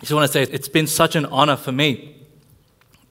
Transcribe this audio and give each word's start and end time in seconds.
I 0.00 0.02
just 0.04 0.14
want 0.14 0.26
to 0.26 0.32
say 0.32 0.50
it's 0.50 0.66
been 0.66 0.86
such 0.86 1.14
an 1.14 1.26
honor 1.26 1.56
for 1.56 1.72
me 1.72 2.16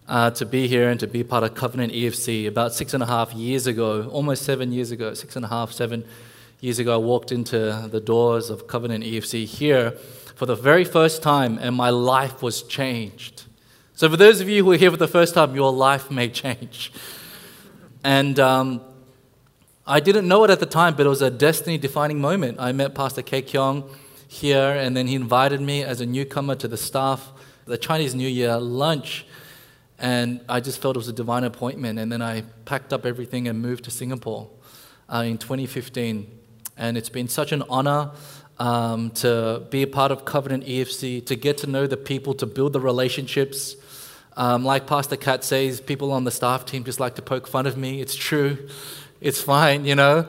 uh, 0.07 0.31
to 0.31 0.43
be 0.43 0.67
here 0.67 0.89
and 0.89 0.99
to 1.01 1.05
be 1.05 1.23
part 1.23 1.43
of 1.43 1.53
Covenant 1.53 1.93
EFC. 1.93 2.47
About 2.47 2.73
six 2.73 2.95
and 2.95 3.03
a 3.03 3.05
half 3.05 3.31
years 3.31 3.67
ago, 3.67 4.09
almost 4.09 4.41
seven 4.41 4.71
years 4.71 4.89
ago, 4.89 5.13
six 5.13 5.35
and 5.35 5.45
a 5.45 5.49
half, 5.49 5.71
seven 5.71 6.03
years 6.61 6.79
ago, 6.79 6.95
I 6.95 6.97
walked 6.97 7.31
into 7.31 7.87
the 7.91 7.99
doors 7.99 8.49
of 8.49 8.65
Covenant 8.65 9.03
EFC 9.03 9.45
here 9.45 9.91
for 10.35 10.47
the 10.47 10.55
very 10.55 10.83
first 10.83 11.21
time, 11.21 11.59
and 11.61 11.75
my 11.75 11.91
life 11.91 12.41
was 12.41 12.63
changed. 12.63 13.43
So, 13.93 14.09
for 14.09 14.17
those 14.17 14.41
of 14.41 14.49
you 14.49 14.63
who 14.63 14.71
are 14.71 14.77
here 14.77 14.89
for 14.89 14.97
the 14.97 15.07
first 15.07 15.35
time, 15.35 15.53
your 15.53 15.71
life 15.71 16.09
may 16.09 16.27
change. 16.27 16.91
And 18.03 18.39
um, 18.39 18.81
I 19.85 19.99
didn't 19.99 20.27
know 20.27 20.43
it 20.43 20.49
at 20.49 20.59
the 20.59 20.65
time, 20.65 20.95
but 20.95 21.05
it 21.05 21.09
was 21.09 21.21
a 21.21 21.29
destiny 21.29 21.77
defining 21.77 22.19
moment. 22.19 22.59
I 22.59 22.71
met 22.71 22.95
Pastor 22.95 23.21
Kei 23.21 23.43
Kyung 23.43 23.87
here, 24.31 24.75
and 24.77 24.95
then 24.95 25.07
he 25.07 25.15
invited 25.15 25.59
me 25.59 25.83
as 25.83 26.01
a 26.01 26.05
newcomer 26.05 26.53
to 26.53 26.67
the 26.67 26.77
staff, 26.77 27.31
the 27.65 27.79
Chinese 27.79 28.13
New 28.13 28.27
Year 28.27 28.57
lunch. 28.57 29.25
And 29.97 30.41
I 30.47 30.59
just 30.59 30.79
felt 30.79 30.95
it 30.95 30.99
was 30.99 31.07
a 31.07 31.13
divine 31.13 31.43
appointment. 31.43 31.97
And 31.97 32.11
then 32.11 32.21
I 32.21 32.43
packed 32.63 32.93
up 32.93 33.07
everything 33.07 33.47
and 33.47 33.59
moved 33.59 33.85
to 33.85 33.91
Singapore 33.91 34.47
uh, 35.11 35.23
in 35.25 35.39
2015. 35.39 36.29
And 36.77 36.95
it's 36.95 37.09
been 37.09 37.27
such 37.27 37.51
an 37.51 37.63
honor 37.69 38.11
um, 38.59 39.09
to 39.11 39.65
be 39.71 39.81
a 39.81 39.87
part 39.87 40.11
of 40.11 40.25
Covenant 40.25 40.63
EFC, 40.63 41.25
to 41.25 41.35
get 41.35 41.57
to 41.59 41.67
know 41.67 41.87
the 41.87 41.97
people, 41.97 42.35
to 42.35 42.45
build 42.45 42.73
the 42.73 42.79
relationships. 42.79 43.75
Um, 44.37 44.63
like 44.63 44.85
Pastor 44.85 45.17
Kat 45.17 45.43
says, 45.43 45.81
people 45.81 46.11
on 46.11 46.23
the 46.23 46.31
staff 46.31 46.67
team 46.67 46.83
just 46.83 46.99
like 46.99 47.15
to 47.15 47.23
poke 47.23 47.47
fun 47.47 47.65
of 47.65 47.77
me. 47.77 47.99
It's 47.99 48.15
true. 48.15 48.69
It's 49.21 49.41
fine, 49.41 49.85
you 49.85 49.95
know. 49.95 50.27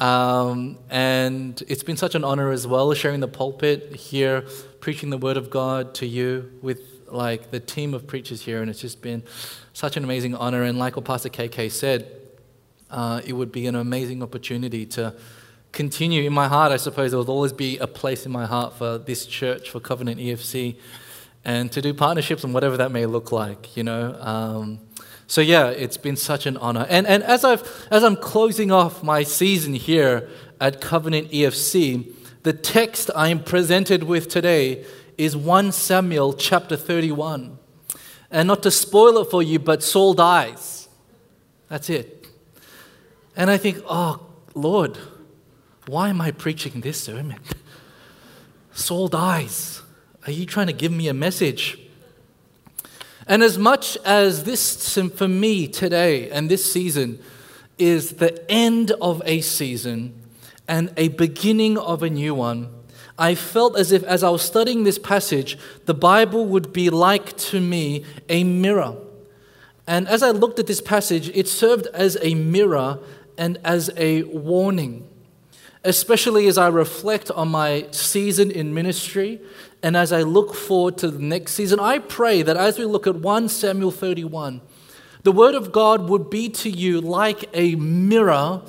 Um, 0.00 0.78
and 0.88 1.62
it's 1.68 1.82
been 1.82 1.98
such 1.98 2.14
an 2.14 2.24
honor 2.24 2.50
as 2.50 2.66
well, 2.66 2.92
sharing 2.94 3.20
the 3.20 3.28
pulpit 3.28 3.94
here, 3.94 4.46
preaching 4.80 5.10
the 5.10 5.18
word 5.18 5.36
of 5.36 5.50
God 5.50 5.94
to 5.96 6.06
you 6.06 6.50
with 6.62 6.80
like 7.08 7.50
the 7.50 7.60
team 7.60 7.92
of 7.92 8.06
preachers 8.06 8.42
here. 8.42 8.62
And 8.62 8.70
it's 8.70 8.80
just 8.80 9.02
been 9.02 9.22
such 9.74 9.96
an 9.96 10.04
amazing 10.04 10.34
honor. 10.34 10.62
And 10.62 10.78
like 10.78 10.96
what 10.96 11.04
Pastor 11.04 11.28
KK 11.28 11.70
said, 11.70 12.10
uh, 12.90 13.20
it 13.24 13.34
would 13.34 13.52
be 13.52 13.66
an 13.66 13.74
amazing 13.74 14.22
opportunity 14.22 14.86
to 14.86 15.14
continue 15.72 16.22
in 16.22 16.32
my 16.32 16.48
heart. 16.48 16.72
I 16.72 16.76
suppose 16.78 17.10
there 17.10 17.18
will 17.18 17.30
always 17.30 17.52
be 17.52 17.76
a 17.78 17.86
place 17.86 18.24
in 18.24 18.32
my 18.32 18.46
heart 18.46 18.74
for 18.74 18.98
this 18.98 19.26
church, 19.26 19.70
for 19.70 19.80
Covenant 19.80 20.18
EFC, 20.18 20.76
and 21.44 21.70
to 21.72 21.82
do 21.82 21.94
partnerships 21.94 22.42
and 22.42 22.52
whatever 22.52 22.76
that 22.78 22.90
may 22.90 23.06
look 23.06 23.32
like, 23.32 23.76
you 23.76 23.84
know. 23.84 24.14
Um, 24.20 24.80
so 25.30 25.40
yeah, 25.40 25.68
it's 25.68 25.96
been 25.96 26.16
such 26.16 26.44
an 26.44 26.56
honor. 26.56 26.84
And, 26.90 27.06
and 27.06 27.22
as, 27.22 27.44
I've, 27.44 27.86
as 27.88 28.02
I'm 28.02 28.16
closing 28.16 28.72
off 28.72 29.04
my 29.04 29.22
season 29.22 29.74
here 29.74 30.28
at 30.60 30.80
Covenant 30.80 31.30
EFC, 31.30 32.12
the 32.42 32.52
text 32.52 33.12
I 33.14 33.28
am 33.28 33.44
presented 33.44 34.02
with 34.02 34.28
today 34.28 34.84
is 35.16 35.36
1 35.36 35.70
Samuel 35.70 36.32
chapter 36.32 36.76
31. 36.76 37.60
And 38.32 38.48
not 38.48 38.64
to 38.64 38.72
spoil 38.72 39.18
it 39.18 39.30
for 39.30 39.40
you, 39.40 39.60
but 39.60 39.84
Saul 39.84 40.14
dies. 40.14 40.88
That's 41.68 41.88
it. 41.88 42.26
And 43.36 43.52
I 43.52 43.56
think, 43.56 43.84
oh, 43.88 44.26
Lord, 44.56 44.98
why 45.86 46.08
am 46.08 46.20
I 46.20 46.32
preaching 46.32 46.80
this 46.80 47.00
sermon? 47.00 47.38
Saul 48.72 49.06
dies. 49.06 49.80
Are 50.26 50.32
you 50.32 50.44
trying 50.44 50.66
to 50.66 50.72
give 50.72 50.90
me 50.90 51.06
a 51.06 51.14
message? 51.14 51.78
And 53.26 53.42
as 53.42 53.58
much 53.58 53.96
as 54.04 54.44
this, 54.44 54.98
for 55.14 55.28
me 55.28 55.68
today 55.68 56.30
and 56.30 56.50
this 56.50 56.72
season, 56.72 57.20
is 57.78 58.12
the 58.12 58.50
end 58.50 58.90
of 59.00 59.22
a 59.24 59.40
season 59.40 60.14
and 60.68 60.92
a 60.96 61.08
beginning 61.08 61.78
of 61.78 62.02
a 62.02 62.10
new 62.10 62.34
one, 62.34 62.68
I 63.18 63.34
felt 63.34 63.76
as 63.76 63.92
if 63.92 64.02
as 64.04 64.22
I 64.22 64.30
was 64.30 64.42
studying 64.42 64.84
this 64.84 64.98
passage, 64.98 65.58
the 65.86 65.94
Bible 65.94 66.46
would 66.46 66.72
be 66.72 66.90
like 66.90 67.36
to 67.38 67.60
me 67.60 68.04
a 68.28 68.44
mirror. 68.44 68.96
And 69.86 70.08
as 70.08 70.22
I 70.22 70.30
looked 70.30 70.58
at 70.58 70.66
this 70.66 70.80
passage, 70.80 71.28
it 71.30 71.48
served 71.48 71.86
as 71.88 72.16
a 72.22 72.34
mirror 72.34 72.98
and 73.36 73.58
as 73.64 73.90
a 73.96 74.22
warning 74.24 75.06
especially 75.84 76.46
as 76.46 76.58
I 76.58 76.68
reflect 76.68 77.30
on 77.30 77.48
my 77.48 77.86
season 77.90 78.50
in 78.50 78.74
ministry 78.74 79.40
and 79.82 79.96
as 79.96 80.12
I 80.12 80.22
look 80.22 80.54
forward 80.54 80.98
to 80.98 81.10
the 81.10 81.22
next 81.22 81.52
season. 81.52 81.80
I 81.80 81.98
pray 81.98 82.42
that 82.42 82.56
as 82.56 82.78
we 82.78 82.84
look 82.84 83.06
at 83.06 83.16
1 83.16 83.48
Samuel 83.48 83.90
31, 83.90 84.60
the 85.22 85.32
Word 85.32 85.54
of 85.54 85.72
God 85.72 86.08
would 86.08 86.30
be 86.30 86.48
to 86.48 86.70
you 86.70 87.00
like 87.00 87.48
a 87.52 87.74
mirror 87.76 88.62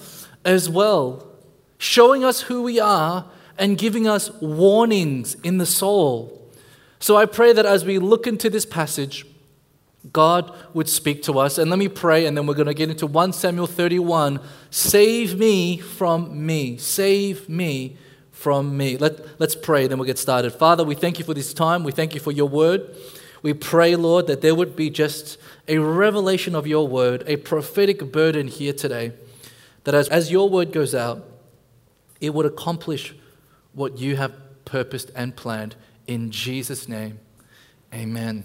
as 0.44 0.70
well, 0.70 1.28
showing 1.78 2.24
us 2.24 2.42
who 2.42 2.64
we 2.64 2.80
are 2.80 3.26
and 3.58 3.78
giving 3.78 4.08
us 4.08 4.32
warnings 4.42 5.36
in 5.44 5.58
the 5.58 5.66
soul. 5.66 6.50
So 7.00 7.18
I 7.18 7.26
pray 7.26 7.54
that 7.54 7.66
as 7.66 7.86
we 7.86 8.00
look 8.00 8.28
into 8.28 8.50
this 8.50 8.66
passage, 8.66 9.26
God 10.12 10.54
would 10.74 10.90
speak 10.90 11.24
to 11.24 11.40
us. 11.40 11.58
And 11.58 11.70
let 11.70 11.78
me 11.78 11.88
pray, 11.88 12.26
and 12.26 12.36
then 12.36 12.48
we're 12.48 12.56
going 12.56 12.68
to 12.68 12.74
get 12.74 12.90
into 12.90 13.08
1 13.08 13.34
Samuel 13.34 13.68
31. 13.68 14.40
Save 14.72 15.38
me 15.38 15.78
from 15.78 16.46
me. 16.46 16.78
Save 16.78 17.48
me 17.48 17.98
from 18.42 18.76
me. 18.76 18.98
Let, 18.98 19.40
let's 19.40 19.56
pray, 19.56 19.86
then 19.86 20.00
we'll 20.00 20.08
get 20.08 20.18
started. 20.18 20.52
Father, 20.52 20.84
we 20.84 20.96
thank 20.96 21.20
you 21.20 21.26
for 21.26 21.36
this 21.36 21.54
time. 21.54 21.84
We 21.84 21.92
thank 21.92 22.16
you 22.16 22.20
for 22.20 22.32
your 22.32 22.50
word. 22.50 22.96
We 23.44 23.54
pray, 23.54 23.96
Lord, 23.96 24.26
that 24.28 24.42
there 24.42 24.56
would 24.56 24.76
be 24.76 24.90
just 24.90 25.38
a 25.68 25.78
revelation 25.78 26.56
of 26.56 26.66
your 26.66 26.88
word, 26.88 27.24
a 27.28 27.38
prophetic 27.38 28.12
burden 28.12 28.48
here 28.48 28.74
today, 28.74 29.14
that 29.84 29.94
as, 29.94 30.10
as 30.10 30.32
your 30.32 30.50
word 30.50 30.72
goes 30.72 30.96
out, 30.96 31.24
it 32.20 32.34
would 32.34 32.48
accomplish 32.48 33.16
what 33.74 34.00
you 34.00 34.16
have 34.16 34.34
purposed 34.66 35.12
and 35.16 35.36
planned. 35.36 35.76
In 36.08 36.32
Jesus' 36.32 36.88
name, 36.88 37.20
amen. 37.94 38.44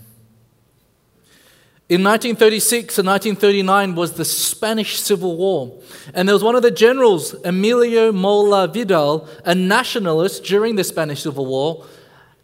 In 1.88 2.02
1936 2.02 2.98
and 2.98 3.06
1939 3.06 3.94
was 3.94 4.14
the 4.14 4.24
Spanish 4.24 4.98
Civil 4.98 5.36
War. 5.36 5.80
And 6.14 6.28
there 6.28 6.34
was 6.34 6.42
one 6.42 6.56
of 6.56 6.62
the 6.62 6.72
generals, 6.72 7.32
Emilio 7.44 8.10
Mola 8.10 8.66
Vidal, 8.66 9.28
a 9.44 9.54
nationalist 9.54 10.42
during 10.42 10.74
the 10.74 10.82
Spanish 10.82 11.22
Civil 11.22 11.46
War. 11.46 11.86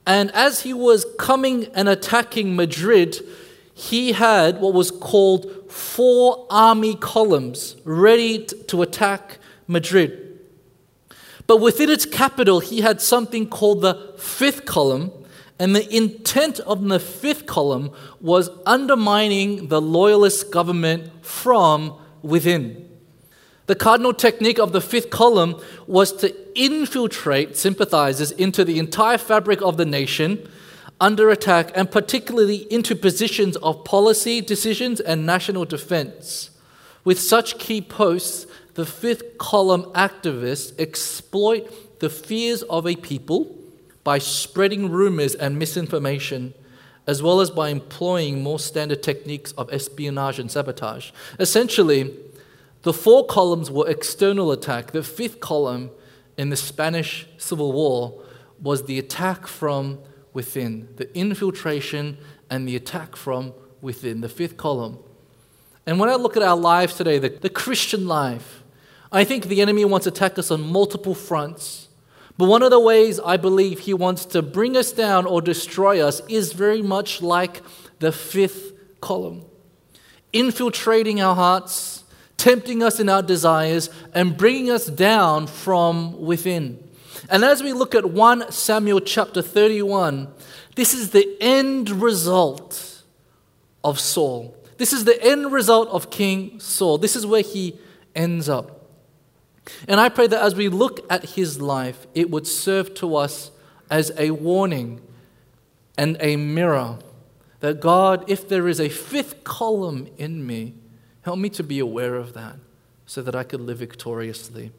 And 0.07 0.31
as 0.31 0.61
he 0.61 0.73
was 0.73 1.05
coming 1.19 1.65
and 1.75 1.89
attacking 1.89 2.55
Madrid, 2.55 3.19
he 3.75 4.13
had 4.13 4.61
what 4.61 4.75
was 4.75 4.93
called 4.93 5.51
four 5.69 6.47
army 6.49 6.95
columns 6.95 7.75
ready 7.85 8.45
to 8.47 8.83
attack 8.83 9.39
Madrid. 9.67 10.39
But 11.49 11.57
within 11.57 11.91
its 11.91 12.07
capital, 12.07 12.61
he 12.61 12.81
had 12.81 13.01
something 13.01 13.49
called 13.49 13.81
the 13.81 14.15
fifth 14.19 14.67
column 14.67 15.11
and 15.63 15.77
the 15.77 15.97
intent 15.97 16.59
of 16.59 16.83
the 16.89 16.99
fifth 16.99 17.47
column 17.47 17.93
was 18.21 18.51
undermining 18.67 19.69
the 19.69 19.81
loyalist 19.81 20.51
government 20.51 21.25
from 21.25 21.97
within. 22.21 22.89
The 23.67 23.77
cardinal 23.77 24.13
technique 24.13 24.59
of 24.59 24.73
the 24.73 24.81
fifth 24.81 25.11
column 25.11 25.55
was 25.87 26.13
to 26.15 26.35
infiltrate 26.61 27.57
sympathizers 27.57 28.33
into 28.33 28.65
the 28.65 28.81
entire 28.81 29.19
fabric 29.19 29.63
of 29.63 29.77
the 29.77 29.85
nation 29.85 30.51
under 31.01 31.31
attack, 31.31 31.71
and 31.77 31.89
particularly 31.89 32.67
into 32.73 32.97
positions 32.97 33.55
of 33.59 33.85
policy 33.85 34.41
decisions 34.41 34.99
and 34.99 35.25
national 35.25 35.65
defense. 35.65 36.51
With 37.05 37.21
such 37.21 37.61
key 37.61 37.81
posts, 37.81 38.49
the 38.75 38.85
fifth 38.85 39.39
column 39.39 39.85
activists 39.95 40.77
exploit 40.81 42.01
the 42.01 42.11
fears 42.11 42.63
of 42.63 42.85
a 42.85 42.97
people 42.97 43.62
by 44.05 44.19
spreading 44.19 44.91
rumors 44.91 45.35
and 45.35 45.59
misinformation, 45.59 46.55
as 47.07 47.23
well 47.23 47.41
as 47.41 47.51
by 47.51 47.69
employing 47.69 48.43
more 48.43 48.59
standard 48.59 49.03
techniques 49.03 49.53
of 49.53 49.73
espionage 49.73 50.39
and 50.39 50.51
sabotage. 50.51 51.11
Essentially, 51.39 52.15
the 52.83 52.93
four 52.93 53.27
columns 53.27 53.71
were 53.71 53.89
external 53.89 54.51
attack. 54.51 54.93
The 54.93 55.03
fifth 55.03 55.41
column 55.41 55.91
in 56.37 56.51
the 56.51 56.57
Spanish 56.57 57.27
Civil 57.39 57.73
War 57.73 58.23
was 58.61 58.85
the 58.85 58.99
attack 58.99 59.47
from 59.47 59.99
within, 60.33 60.89
the 60.97 61.17
infiltration 61.17 62.19
and 62.51 62.67
the 62.67 62.77
attack 62.77 63.17
from 63.17 63.53
within, 63.81 64.21
the 64.21 64.29
fifth 64.29 64.57
column. 64.57 64.99
And 65.87 65.99
when 65.99 66.09
I 66.09 66.15
look 66.15 66.37
at 66.37 66.43
our 66.43 66.57
lives 66.57 66.95
today, 66.95 67.19
the, 67.19 67.29
the 67.29 67.51
Christian 67.51 68.07
life, 68.07 68.63
I 69.11 69.25
think 69.25 69.47
the 69.47 69.61
enemy 69.61 69.85
wants 69.85 70.05
to 70.05 70.11
attack 70.11 70.39
us 70.39 70.51
on 70.51 70.63
multiple 70.63 71.15
fronts. 71.15 71.89
But 72.39 72.47
one 72.47 72.63
of 72.63 72.71
the 72.71 72.81
ways 72.81 73.21
I 73.21 73.37
believe 73.37 73.81
he 73.81 73.95
wants 73.95 74.25
to 74.27 74.43
bring 74.43 74.77
us 74.77 74.93
down 74.93 75.27
or 75.27 75.43
destroy 75.43 76.01
us 76.01 76.23
is 76.29 76.53
very 76.53 76.83
much 76.83 77.21
like 77.23 77.63
the 77.99 78.13
fifth 78.13 78.73
column, 79.01 79.45
infiltrating 80.33 81.21
our 81.21 81.35
hearts, 81.35 82.05
tempting 82.37 82.83
us 82.83 82.99
in 82.99 83.09
our 83.09 83.23
desires, 83.23 83.91
and 84.15 84.37
bringing 84.37 84.71
us 84.71 84.87
down 84.87 85.47
from 85.47 86.21
within. 86.21 86.83
And 87.31 87.45
as 87.45 87.63
we 87.63 87.73
look 87.73 87.95
at 87.95 88.11
1 88.11 88.51
Samuel 88.51 89.01
chapter 89.01 89.43
31, 89.43 90.29
this 90.75 90.95
is 90.95 91.11
the 91.11 91.37
end 91.41 91.91
result 91.91 93.03
of 93.85 94.01
Saul. 94.01 94.57
This 94.79 94.93
is 94.93 95.05
the 95.05 95.23
end 95.23 95.53
result 95.53 95.89
of 95.91 96.11
King 96.11 96.59
Saul. 96.59 96.99
This 96.99 97.15
is 97.15 97.27
where 97.27 97.43
he 97.43 97.79
ends 98.15 98.49
up. 98.49 98.82
And 99.87 100.01
I 100.01 100.09
pray 100.09 100.27
that 100.27 100.43
as 100.43 100.55
we 100.55 100.69
look 100.69 101.07
at 101.11 101.25
his 101.31 101.61
life, 101.61 102.07
it 102.15 102.31
would 102.31 102.47
serve 102.47 102.95
to 102.95 103.17
us 103.17 103.51
as 103.91 104.11
a 104.19 104.31
warning 104.31 105.01
and 105.97 106.17
a 106.21 106.37
mirror 106.37 106.99
that 107.61 107.81
God, 107.81 108.25
if 108.29 108.49
there 108.49 108.67
is 108.67 108.81
a 108.81 108.89
fifth 108.89 109.45
column 109.45 110.09
in 110.19 110.45
me, 110.47 110.75
help 111.23 111.39
me 111.39 111.49
to 111.51 111.63
be 111.63 111.79
aware 111.79 112.17
of 112.17 112.33
that 112.33 112.57
so 113.07 113.23
that 113.23 113.37
I 113.37 113.45
could 113.45 113.61
live 113.61 113.79
victoriously. 113.79 114.73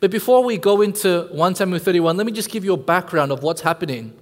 But 0.00 0.10
before 0.10 0.42
we 0.42 0.58
go 0.58 0.80
into 0.80 1.28
1 1.30 1.54
Samuel 1.54 1.78
31, 1.78 2.16
let 2.16 2.26
me 2.26 2.32
just 2.32 2.50
give 2.50 2.64
you 2.64 2.72
a 2.72 2.78
background 2.78 3.30
of 3.30 3.42
what's 3.42 3.60
happening. 3.60 4.14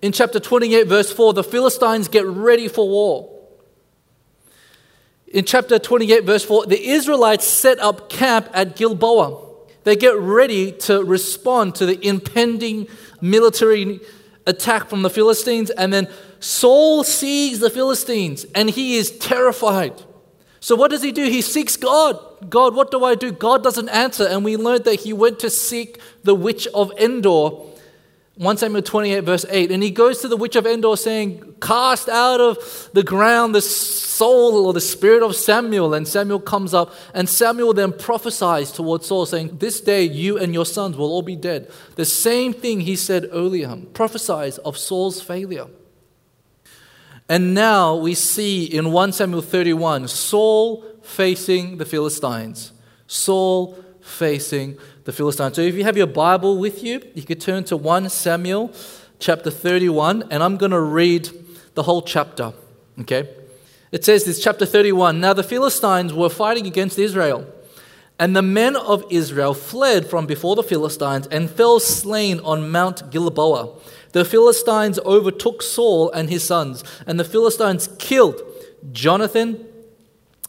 In 0.00 0.12
chapter 0.12 0.40
28, 0.40 0.86
verse 0.86 1.12
4, 1.12 1.34
the 1.34 1.44
Philistines 1.44 2.08
get 2.08 2.24
ready 2.24 2.68
for 2.68 2.88
war. 2.88 3.41
In 5.32 5.46
chapter 5.46 5.78
28, 5.78 6.24
verse 6.24 6.44
4, 6.44 6.66
the 6.66 6.88
Israelites 6.90 7.46
set 7.46 7.78
up 7.78 8.10
camp 8.10 8.50
at 8.52 8.76
Gilboa. 8.76 9.48
They 9.84 9.96
get 9.96 10.16
ready 10.16 10.72
to 10.72 11.02
respond 11.02 11.74
to 11.76 11.86
the 11.86 12.06
impending 12.06 12.86
military 13.20 14.00
attack 14.46 14.88
from 14.88 15.02
the 15.02 15.10
Philistines, 15.10 15.70
and 15.70 15.92
then 15.92 16.08
Saul 16.38 17.02
sees 17.02 17.60
the 17.60 17.70
Philistines 17.70 18.44
and 18.54 18.68
he 18.68 18.96
is 18.96 19.16
terrified. 19.18 20.02
So, 20.60 20.76
what 20.76 20.90
does 20.90 21.02
he 21.02 21.12
do? 21.12 21.24
He 21.24 21.40
seeks 21.40 21.76
God. 21.76 22.18
God, 22.50 22.74
what 22.74 22.90
do 22.90 23.04
I 23.04 23.14
do? 23.14 23.32
God 23.32 23.64
doesn't 23.64 23.88
answer. 23.88 24.26
And 24.26 24.44
we 24.44 24.56
learned 24.56 24.84
that 24.84 25.00
he 25.00 25.12
went 25.12 25.40
to 25.40 25.50
seek 25.50 25.98
the 26.22 26.34
witch 26.34 26.68
of 26.74 26.92
Endor 26.98 27.50
1 28.42 28.56
Samuel 28.56 28.82
28, 28.82 29.20
verse 29.20 29.46
8. 29.48 29.70
And 29.70 29.84
he 29.84 29.92
goes 29.92 30.20
to 30.20 30.26
the 30.26 30.36
witch 30.36 30.56
of 30.56 30.66
Endor 30.66 30.96
saying, 30.96 31.54
Cast 31.60 32.08
out 32.08 32.40
of 32.40 32.90
the 32.92 33.04
ground 33.04 33.54
the 33.54 33.60
soul 33.60 34.66
or 34.66 34.72
the 34.72 34.80
spirit 34.80 35.22
of 35.22 35.36
Samuel. 35.36 35.94
And 35.94 36.08
Samuel 36.08 36.40
comes 36.40 36.74
up, 36.74 36.92
and 37.14 37.28
Samuel 37.28 37.72
then 37.72 37.92
prophesies 37.92 38.72
towards 38.72 39.06
Saul, 39.06 39.26
saying, 39.26 39.58
This 39.58 39.80
day 39.80 40.02
you 40.02 40.38
and 40.38 40.52
your 40.52 40.66
sons 40.66 40.96
will 40.96 41.12
all 41.12 41.22
be 41.22 41.36
dead. 41.36 41.70
The 41.94 42.04
same 42.04 42.52
thing 42.52 42.80
he 42.80 42.96
said 42.96 43.28
earlier, 43.30 43.76
prophesies 43.94 44.58
of 44.58 44.76
Saul's 44.76 45.20
failure. 45.20 45.68
And 47.28 47.54
now 47.54 47.94
we 47.94 48.16
see 48.16 48.64
in 48.64 48.90
1 48.90 49.12
Samuel 49.12 49.42
31 49.42 50.08
Saul 50.08 50.84
facing 51.00 51.76
the 51.76 51.86
Philistines. 51.86 52.72
Saul 53.06 53.78
facing 54.00 54.78
the 55.04 55.12
Philistines. 55.12 55.56
So 55.56 55.62
if 55.62 55.74
you 55.74 55.84
have 55.84 55.96
your 55.96 56.06
Bible 56.06 56.58
with 56.58 56.82
you, 56.82 57.02
you 57.14 57.22
could 57.22 57.40
turn 57.40 57.64
to 57.64 57.76
1 57.76 58.08
Samuel 58.08 58.72
chapter 59.18 59.50
31, 59.50 60.24
and 60.30 60.42
I'm 60.42 60.56
going 60.56 60.72
to 60.72 60.80
read 60.80 61.28
the 61.74 61.82
whole 61.82 62.02
chapter. 62.02 62.52
Okay? 63.00 63.28
It 63.90 64.04
says 64.04 64.24
this, 64.24 64.42
chapter 64.42 64.66
31 64.66 65.20
Now 65.20 65.32
the 65.32 65.42
Philistines 65.42 66.12
were 66.12 66.30
fighting 66.30 66.66
against 66.66 66.98
Israel. 66.98 67.46
And 68.18 68.36
the 68.36 68.42
men 68.42 68.76
of 68.76 69.04
Israel 69.10 69.52
fled 69.54 70.08
from 70.08 70.26
before 70.26 70.54
the 70.54 70.62
Philistines 70.62 71.26
and 71.28 71.50
fell 71.50 71.80
slain 71.80 72.38
on 72.40 72.70
Mount 72.70 73.10
Gilboa. 73.10 73.74
The 74.12 74.24
Philistines 74.24 74.98
overtook 75.00 75.62
Saul 75.62 76.10
and 76.12 76.30
his 76.30 76.44
sons, 76.44 76.84
and 77.06 77.18
the 77.18 77.24
Philistines 77.24 77.88
killed 77.98 78.40
Jonathan, 78.92 79.66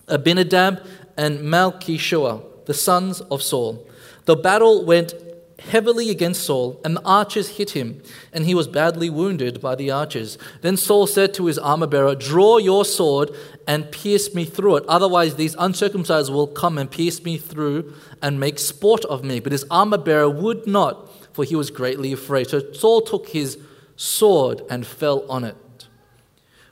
Abinadab, 0.07 0.85
and 1.17 1.39
Malchishua, 1.39 2.65
the 2.65 2.73
sons 2.73 3.21
of 3.21 3.41
Saul. 3.41 3.87
The 4.25 4.35
battle 4.35 4.85
went 4.85 5.13
heavily 5.59 6.09
against 6.09 6.43
Saul, 6.43 6.79
and 6.83 6.95
the 6.95 7.03
archers 7.03 7.57
hit 7.57 7.71
him, 7.71 8.01
and 8.31 8.45
he 8.45 8.55
was 8.55 8.67
badly 8.67 9.09
wounded 9.09 9.61
by 9.61 9.75
the 9.75 9.91
archers. 9.91 10.37
Then 10.61 10.77
Saul 10.77 11.07
said 11.07 11.33
to 11.35 11.45
his 11.45 11.57
armor 11.57 11.87
bearer, 11.87 12.15
Draw 12.15 12.57
your 12.57 12.85
sword 12.85 13.31
and 13.67 13.91
pierce 13.91 14.33
me 14.33 14.45
through 14.45 14.77
it. 14.77 14.85
Otherwise, 14.87 15.35
these 15.35 15.55
uncircumcised 15.57 16.31
will 16.31 16.47
come 16.47 16.77
and 16.77 16.91
pierce 16.91 17.23
me 17.23 17.37
through 17.37 17.93
and 18.21 18.39
make 18.39 18.59
sport 18.59 19.05
of 19.05 19.23
me. 19.23 19.39
But 19.39 19.51
his 19.51 19.65
armor 19.71 19.97
bearer 19.97 20.29
would 20.29 20.67
not, 20.67 21.09
for 21.33 21.43
he 21.43 21.55
was 21.55 21.69
greatly 21.69 22.11
afraid. 22.11 22.49
So 22.49 22.71
Saul 22.73 23.01
took 23.01 23.29
his 23.29 23.57
sword 23.95 24.61
and 24.69 24.85
fell 24.85 25.25
on 25.29 25.43
it. 25.43 25.55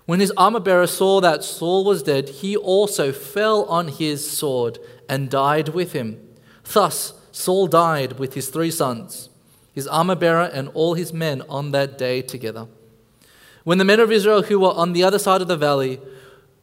When 0.05 0.19
his 0.19 0.31
armor 0.35 0.59
bearer 0.59 0.87
saw 0.87 1.21
that 1.21 1.43
Saul 1.43 1.85
was 1.85 2.03
dead, 2.03 2.27
he 2.27 2.57
also 2.57 3.13
fell 3.13 3.63
on 3.65 3.87
his 3.87 4.29
sword 4.29 4.79
and 5.07 5.29
died 5.29 5.69
with 5.69 5.93
him. 5.93 6.19
Thus, 6.73 7.13
Saul 7.41 7.65
died 7.65 8.19
with 8.19 8.35
his 8.35 8.49
three 8.49 8.69
sons, 8.69 9.29
his 9.73 9.87
armor 9.87 10.15
bearer, 10.15 10.43
and 10.43 10.69
all 10.75 10.93
his 10.93 11.11
men 11.11 11.41
on 11.49 11.71
that 11.71 11.97
day 11.97 12.21
together. 12.21 12.67
When 13.63 13.79
the 13.79 13.85
men 13.85 13.99
of 13.99 14.11
Israel 14.11 14.43
who 14.43 14.59
were 14.59 14.73
on 14.73 14.93
the 14.93 15.03
other 15.03 15.17
side 15.17 15.41
of 15.41 15.47
the 15.47 15.57
valley, 15.57 15.99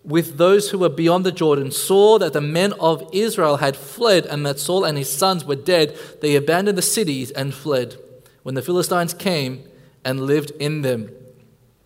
with 0.04 0.38
those 0.38 0.70
who 0.70 0.78
were 0.78 0.88
beyond 0.88 1.26
the 1.26 1.32
Jordan, 1.32 1.72
saw 1.72 2.18
that 2.18 2.32
the 2.32 2.40
men 2.40 2.72
of 2.74 3.08
Israel 3.12 3.56
had 3.56 3.76
fled 3.76 4.24
and 4.26 4.46
that 4.46 4.60
Saul 4.60 4.84
and 4.84 4.96
his 4.96 5.12
sons 5.12 5.44
were 5.44 5.56
dead, 5.56 5.98
they 6.20 6.36
abandoned 6.36 6.78
the 6.78 6.82
cities 6.82 7.32
and 7.32 7.52
fled. 7.52 7.96
When 8.44 8.54
the 8.54 8.62
Philistines 8.62 9.12
came 9.12 9.64
and 10.04 10.26
lived 10.26 10.52
in 10.60 10.82
them, 10.82 11.10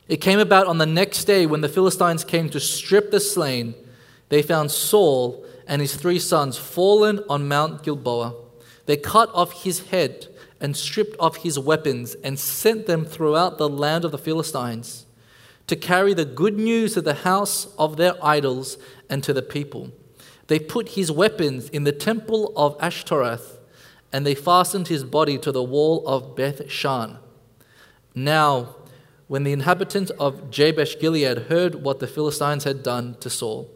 it 0.07 0.19
came 0.19 0.39
about 0.39 0.67
on 0.67 0.77
the 0.77 0.87
next 0.87 1.25
day 1.25 1.47
when 1.47 1.63
the 1.63 1.69
Philistines 1.69 2.25
came 2.25 2.51
to 2.51 2.61
strip 2.61 3.11
the 3.11 3.21
slain, 3.21 3.75
they 4.29 4.43
found 4.43 4.71
Saul 4.71 5.47
and 5.67 5.81
his 5.81 5.97
three 5.97 6.19
sons 6.19 6.59
fallen 6.59 7.21
on 7.31 7.49
Mount 7.49 7.83
Gilboa. 7.83 8.42
They 8.87 8.97
cut 8.97 9.31
off 9.33 9.65
his 9.65 9.89
head 9.89 10.29
and 10.61 10.77
stripped 10.77 11.17
off 11.19 11.37
his 11.37 11.59
weapons 11.59 12.15
and 12.23 12.39
sent 12.39 12.87
them 12.87 13.05
throughout 13.05 13.59
the 13.59 13.69
land 13.69 14.05
of 14.05 14.13
the 14.13 14.19
Philistines 14.19 15.07
to 15.67 15.77
carry 15.77 16.15
the 16.15 16.25
good 16.25 16.59
news 16.59 16.95
to 16.95 17.01
the 17.01 17.15
house 17.15 17.67
of 17.79 17.97
their 17.97 18.15
idols 18.25 18.79
and 19.09 19.23
to 19.25 19.33
the 19.33 19.43
people. 19.43 19.93
They 20.49 20.59
put 20.59 20.91
his 20.91 21.11
weapons 21.11 21.69
in 21.69 21.85
the 21.85 21.93
temple 21.93 22.53
of 22.57 22.77
Ashtoreth 22.81 23.59
and 24.13 24.27
they 24.27 24.35
fastened 24.35 24.89
his 24.89 25.05
body 25.05 25.39
to 25.39 25.53
the 25.53 25.63
wall 25.63 26.07
of 26.07 26.37
Beth 26.37 26.71
Shan. 26.71 27.19
Now, 28.15 28.77
when 29.27 29.45
the 29.45 29.53
inhabitants 29.53 30.11
of 30.19 30.51
Jabesh 30.51 30.99
Gilead 30.99 31.45
heard 31.49 31.77
what 31.77 32.01
the 32.01 32.07
Philistines 32.07 32.65
had 32.65 32.83
done 32.83 33.17
to 33.21 33.31
Saul, 33.31 33.71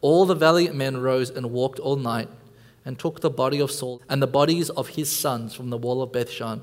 all 0.00 0.26
the 0.26 0.34
valiant 0.34 0.74
men 0.74 0.96
rose 0.96 1.30
and 1.30 1.52
walked 1.52 1.78
all 1.78 1.96
night 1.96 2.28
and 2.86 2.98
took 2.98 3.20
the 3.20 3.28
body 3.28 3.58
of 3.58 3.70
Saul 3.72 4.00
and 4.08 4.22
the 4.22 4.28
bodies 4.28 4.70
of 4.70 4.90
his 4.90 5.10
sons 5.10 5.54
from 5.54 5.70
the 5.70 5.76
wall 5.76 6.00
of 6.00 6.12
Bethshan. 6.12 6.62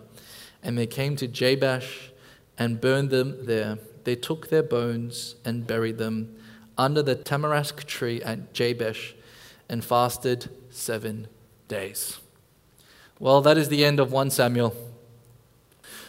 And 0.64 0.78
they 0.78 0.88
came 0.88 1.18
to 1.18 1.28
Jabesh 1.28 2.12
and 2.58 2.80
burned 2.80 3.10
them 3.10 3.46
there. 3.46 3.78
They 4.06 4.16
took 4.16 4.48
their 4.48 4.64
bones 4.64 5.36
and 5.44 5.68
buried 5.68 5.98
them 5.98 6.36
under 6.78 7.04
the 7.04 7.16
tamarisk 7.16 7.84
tree 7.84 8.22
at 8.22 8.54
Jabesh 8.54 9.14
and 9.68 9.84
fasted 9.84 10.50
seven 10.70 11.28
days. 11.68 12.20
Well, 13.20 13.42
that 13.42 13.58
is 13.58 13.68
the 13.68 13.84
end 13.84 14.00
of 14.00 14.12
1 14.12 14.30
Samuel. 14.32 14.74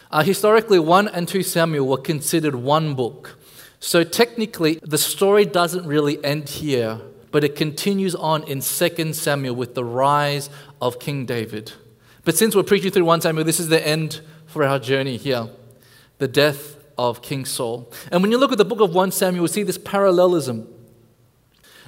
Uh, 0.09 0.23
historically, 0.23 0.79
1 0.79 1.09
and 1.09 1.27
2 1.27 1.43
Samuel 1.43 1.87
were 1.87 1.97
considered 1.97 2.55
one 2.55 2.95
book. 2.95 3.37
So 3.81 4.03
technically, 4.03 4.79
the 4.81 4.97
story 4.97 5.45
doesn't 5.45 5.85
really 5.85 6.23
end 6.23 6.47
here 6.47 7.01
but 7.35 7.43
it 7.43 7.53
continues 7.53 8.15
on 8.15 8.43
in 8.43 8.61
2 8.61 9.11
Samuel 9.11 9.53
with 9.53 9.75
the 9.75 9.83
rise 9.83 10.49
of 10.81 11.01
King 11.01 11.25
David. 11.25 11.73
But 12.23 12.37
since 12.37 12.55
we're 12.55 12.63
preaching 12.63 12.91
through 12.91 13.03
1 13.03 13.19
Samuel, 13.19 13.43
this 13.43 13.59
is 13.59 13.67
the 13.67 13.85
end 13.85 14.21
for 14.45 14.63
our 14.63 14.79
journey 14.79 15.17
here 15.17 15.49
the 16.17 16.29
death 16.29 16.77
of 16.97 17.21
King 17.21 17.43
Saul. 17.43 17.91
And 18.09 18.21
when 18.21 18.31
you 18.31 18.37
look 18.37 18.53
at 18.53 18.57
the 18.57 18.63
book 18.63 18.79
of 18.79 18.95
1 18.95 19.11
Samuel, 19.11 19.43
you 19.43 19.47
see 19.49 19.63
this 19.63 19.77
parallelism. 19.77 20.65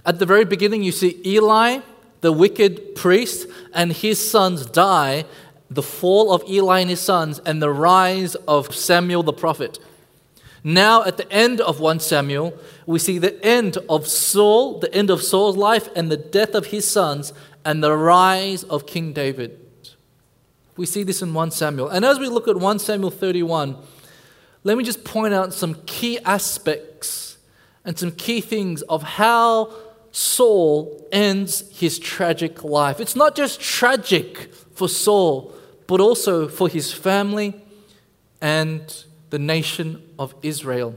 At 0.06 0.20
the 0.20 0.26
very 0.26 0.44
beginning, 0.44 0.84
you 0.84 0.92
see 0.92 1.18
Eli, 1.26 1.80
the 2.20 2.34
wicked 2.34 2.96
priest, 2.96 3.48
and 3.74 3.94
his 3.94 4.30
sons 4.30 4.66
die, 4.66 5.24
the 5.70 5.82
fall 5.82 6.34
of 6.34 6.44
Eli 6.50 6.82
and 6.82 6.90
his 6.90 7.00
sons, 7.00 7.40
and 7.46 7.62
the 7.62 7.72
rise 7.72 8.36
of 8.50 8.76
Samuel 8.76 9.24
the 9.24 9.32
prophet. 9.32 9.80
Now, 10.62 11.06
at 11.06 11.16
the 11.16 11.32
end 11.32 11.62
of 11.62 11.80
1 11.80 12.02
Samuel, 12.02 12.54
we 12.88 13.00
see 13.00 13.20
the 13.20 13.46
end 13.46 13.78
of 13.90 14.08
Saul, 14.08 14.80
the 14.80 14.92
end 14.94 15.10
of 15.10 15.22
Saul's 15.22 15.58
life, 15.58 15.90
and 15.94 16.10
the 16.10 16.18
death 16.18 16.56
of 16.56 16.68
his 16.68 16.90
sons, 16.90 17.34
and 17.66 17.84
the 17.84 17.96
rise 17.96 18.64
of 18.64 18.88
King 18.88 19.12
David. 19.12 19.60
We 20.78 20.86
see 20.86 21.04
this 21.04 21.22
in 21.22 21.34
1 21.34 21.52
Samuel. 21.52 21.90
And 21.90 22.06
as 22.06 22.18
we 22.18 22.30
look 22.30 22.48
at 22.48 22.56
1 22.56 22.80
Samuel 22.80 23.12
31, 23.12 23.76
let 24.64 24.78
me 24.78 24.86
just 24.86 25.04
point 25.04 25.34
out 25.34 25.54
some 25.54 25.76
key 25.86 26.18
aspects 26.20 27.38
and 27.84 28.00
some 28.00 28.12
key 28.12 28.40
things 28.40 28.84
of 28.84 29.04
how 29.04 29.74
Saul 30.12 31.06
ends 31.12 31.70
his 31.78 32.00
tragic 32.00 32.64
life. 32.64 33.02
It's 33.02 33.18
not 33.18 33.36
just 33.36 33.60
tragic 33.60 34.54
for 34.76 34.88
Saul, 34.88 35.54
but 35.88 36.00
also 36.00 36.48
for 36.48 36.70
his 36.70 36.94
family 36.94 37.54
and 38.42 39.04
the 39.30 39.40
nation 39.40 40.02
of 40.18 40.34
Israel. 40.42 40.96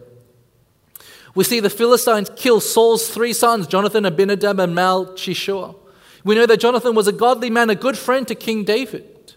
We 1.35 1.45
see 1.45 1.61
the 1.61 1.71
Philistines 1.71 2.31
kill 2.37 2.61
Saul's 2.61 3.09
three 3.09 3.33
sons, 3.33 3.67
Jonathan, 3.67 4.05
Abinadab, 4.05 4.59
and 4.59 4.77
Malchishua. 4.77 5.77
We 6.25 6.35
know 6.35 6.47
that 6.47 6.61
Jonathan 6.61 6.95
was 6.95 7.07
a 7.07 7.13
godly 7.13 7.51
man, 7.51 7.71
a 7.71 7.75
good 7.75 7.97
friend 7.97 8.27
to 8.29 8.35
King 8.35 8.65
David. 8.65 9.35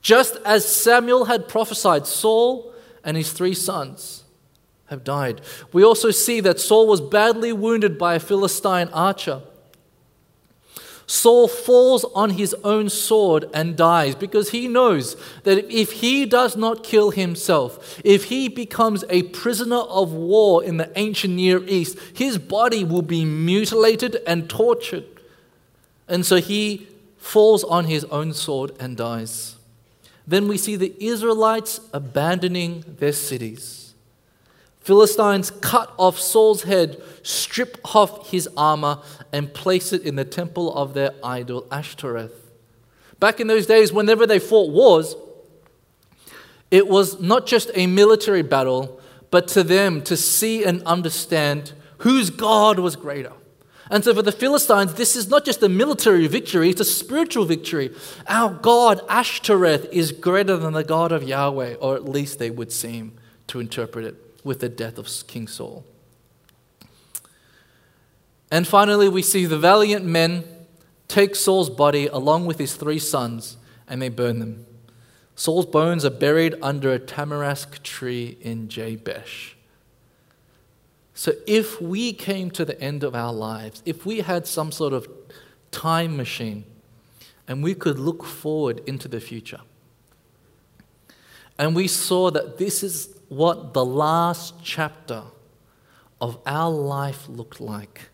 Just 0.00 0.36
as 0.44 0.66
Samuel 0.66 1.26
had 1.26 1.48
prophesied, 1.48 2.06
Saul 2.06 2.74
and 3.04 3.16
his 3.16 3.32
three 3.32 3.54
sons 3.54 4.24
have 4.86 5.04
died. 5.04 5.40
We 5.72 5.84
also 5.84 6.10
see 6.10 6.40
that 6.40 6.60
Saul 6.60 6.86
was 6.86 7.00
badly 7.00 7.52
wounded 7.52 7.98
by 7.98 8.14
a 8.14 8.20
Philistine 8.20 8.88
archer. 8.88 9.42
Saul 11.12 11.46
falls 11.46 12.06
on 12.14 12.30
his 12.30 12.54
own 12.64 12.88
sword 12.88 13.44
and 13.52 13.76
dies 13.76 14.14
because 14.14 14.48
he 14.48 14.66
knows 14.66 15.14
that 15.42 15.70
if 15.70 15.92
he 15.92 16.24
does 16.24 16.56
not 16.56 16.82
kill 16.82 17.10
himself, 17.10 18.00
if 18.02 18.24
he 18.24 18.48
becomes 18.48 19.04
a 19.10 19.24
prisoner 19.24 19.76
of 19.76 20.14
war 20.14 20.64
in 20.64 20.78
the 20.78 20.90
ancient 20.96 21.34
Near 21.34 21.62
East, 21.64 21.98
his 22.14 22.38
body 22.38 22.82
will 22.82 23.02
be 23.02 23.26
mutilated 23.26 24.22
and 24.26 24.48
tortured. 24.48 25.04
And 26.08 26.24
so 26.24 26.36
he 26.36 26.88
falls 27.18 27.62
on 27.62 27.84
his 27.84 28.04
own 28.04 28.32
sword 28.32 28.72
and 28.80 28.96
dies. 28.96 29.56
Then 30.26 30.48
we 30.48 30.56
see 30.56 30.76
the 30.76 30.94
Israelites 30.98 31.78
abandoning 31.92 32.86
their 33.00 33.12
cities. 33.12 33.81
Philistines 34.82 35.50
cut 35.50 35.92
off 35.96 36.18
Saul's 36.18 36.64
head, 36.64 37.00
strip 37.22 37.78
off 37.94 38.30
his 38.30 38.48
armor, 38.56 38.98
and 39.32 39.54
place 39.54 39.92
it 39.92 40.02
in 40.02 40.16
the 40.16 40.24
temple 40.24 40.74
of 40.74 40.92
their 40.92 41.12
idol 41.22 41.66
Ashtoreth. 41.70 42.50
Back 43.20 43.38
in 43.38 43.46
those 43.46 43.66
days, 43.66 43.92
whenever 43.92 44.26
they 44.26 44.40
fought 44.40 44.70
wars, 44.70 45.14
it 46.72 46.88
was 46.88 47.20
not 47.20 47.46
just 47.46 47.70
a 47.74 47.86
military 47.86 48.42
battle, 48.42 49.00
but 49.30 49.46
to 49.48 49.62
them 49.62 50.02
to 50.02 50.16
see 50.16 50.64
and 50.64 50.82
understand 50.82 51.72
whose 51.98 52.30
God 52.30 52.80
was 52.80 52.96
greater. 52.96 53.32
And 53.88 54.02
so 54.02 54.14
for 54.14 54.22
the 54.22 54.32
Philistines, 54.32 54.94
this 54.94 55.14
is 55.14 55.28
not 55.28 55.44
just 55.44 55.62
a 55.62 55.68
military 55.68 56.26
victory, 56.26 56.70
it's 56.70 56.80
a 56.80 56.84
spiritual 56.84 57.44
victory. 57.44 57.94
Our 58.26 58.52
God, 58.52 59.00
Ashtoreth, 59.08 59.86
is 59.92 60.10
greater 60.10 60.56
than 60.56 60.72
the 60.72 60.82
God 60.82 61.12
of 61.12 61.22
Yahweh, 61.22 61.74
or 61.74 61.94
at 61.94 62.08
least 62.08 62.40
they 62.40 62.50
would 62.50 62.72
seem 62.72 63.16
to 63.48 63.60
interpret 63.60 64.06
it 64.06 64.21
with 64.44 64.60
the 64.60 64.68
death 64.68 64.98
of 64.98 65.08
King 65.26 65.46
Saul. 65.46 65.84
And 68.50 68.68
finally, 68.68 69.08
we 69.08 69.22
see 69.22 69.46
the 69.46 69.58
valiant 69.58 70.04
men 70.04 70.44
take 71.08 71.34
Saul's 71.34 71.70
body 71.70 72.06
along 72.06 72.46
with 72.46 72.58
his 72.58 72.74
three 72.74 72.98
sons 72.98 73.56
and 73.88 74.00
they 74.00 74.08
burn 74.08 74.38
them. 74.40 74.66
Saul's 75.34 75.66
bones 75.66 76.04
are 76.04 76.10
buried 76.10 76.54
under 76.60 76.92
a 76.92 76.98
tamarisk 76.98 77.82
tree 77.82 78.36
in 78.40 78.68
Jabesh. 78.68 79.54
So, 81.14 81.32
if 81.46 81.80
we 81.80 82.12
came 82.12 82.50
to 82.52 82.64
the 82.64 82.80
end 82.80 83.04
of 83.04 83.14
our 83.14 83.32
lives, 83.32 83.82
if 83.84 84.06
we 84.06 84.20
had 84.20 84.46
some 84.46 84.72
sort 84.72 84.92
of 84.92 85.08
time 85.70 86.16
machine 86.16 86.64
and 87.46 87.62
we 87.62 87.74
could 87.74 87.98
look 87.98 88.24
forward 88.24 88.82
into 88.86 89.08
the 89.08 89.20
future, 89.20 89.60
and 91.58 91.74
we 91.74 91.86
saw 91.86 92.30
that 92.30 92.58
this 92.58 92.82
is 92.82 93.11
what 93.32 93.72
the 93.72 93.84
last 93.84 94.54
chapter 94.62 95.22
of 96.20 96.38
our 96.44 96.70
life 96.70 97.28
looked 97.30 97.60
like, 97.62 98.10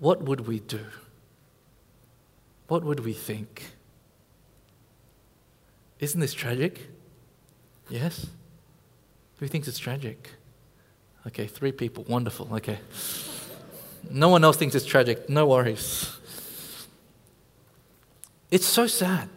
what 0.00 0.22
would 0.22 0.48
we 0.48 0.58
do? 0.58 0.84
What 2.66 2.82
would 2.82 3.00
we 3.00 3.12
think? 3.12 3.66
Isn't 6.00 6.18
this 6.18 6.34
tragic? 6.34 6.88
Yes? 7.88 8.26
Who 9.38 9.46
thinks 9.46 9.68
it's 9.68 9.78
tragic? 9.78 10.30
Okay, 11.28 11.46
three 11.46 11.72
people. 11.72 12.04
Wonderful. 12.08 12.48
Okay. 12.54 12.78
No 14.10 14.28
one 14.28 14.42
else 14.42 14.56
thinks 14.56 14.74
it's 14.74 14.86
tragic. 14.86 15.28
No 15.28 15.46
worries. 15.46 16.16
It's 18.50 18.66
so 18.66 18.88
sad. 18.88 19.28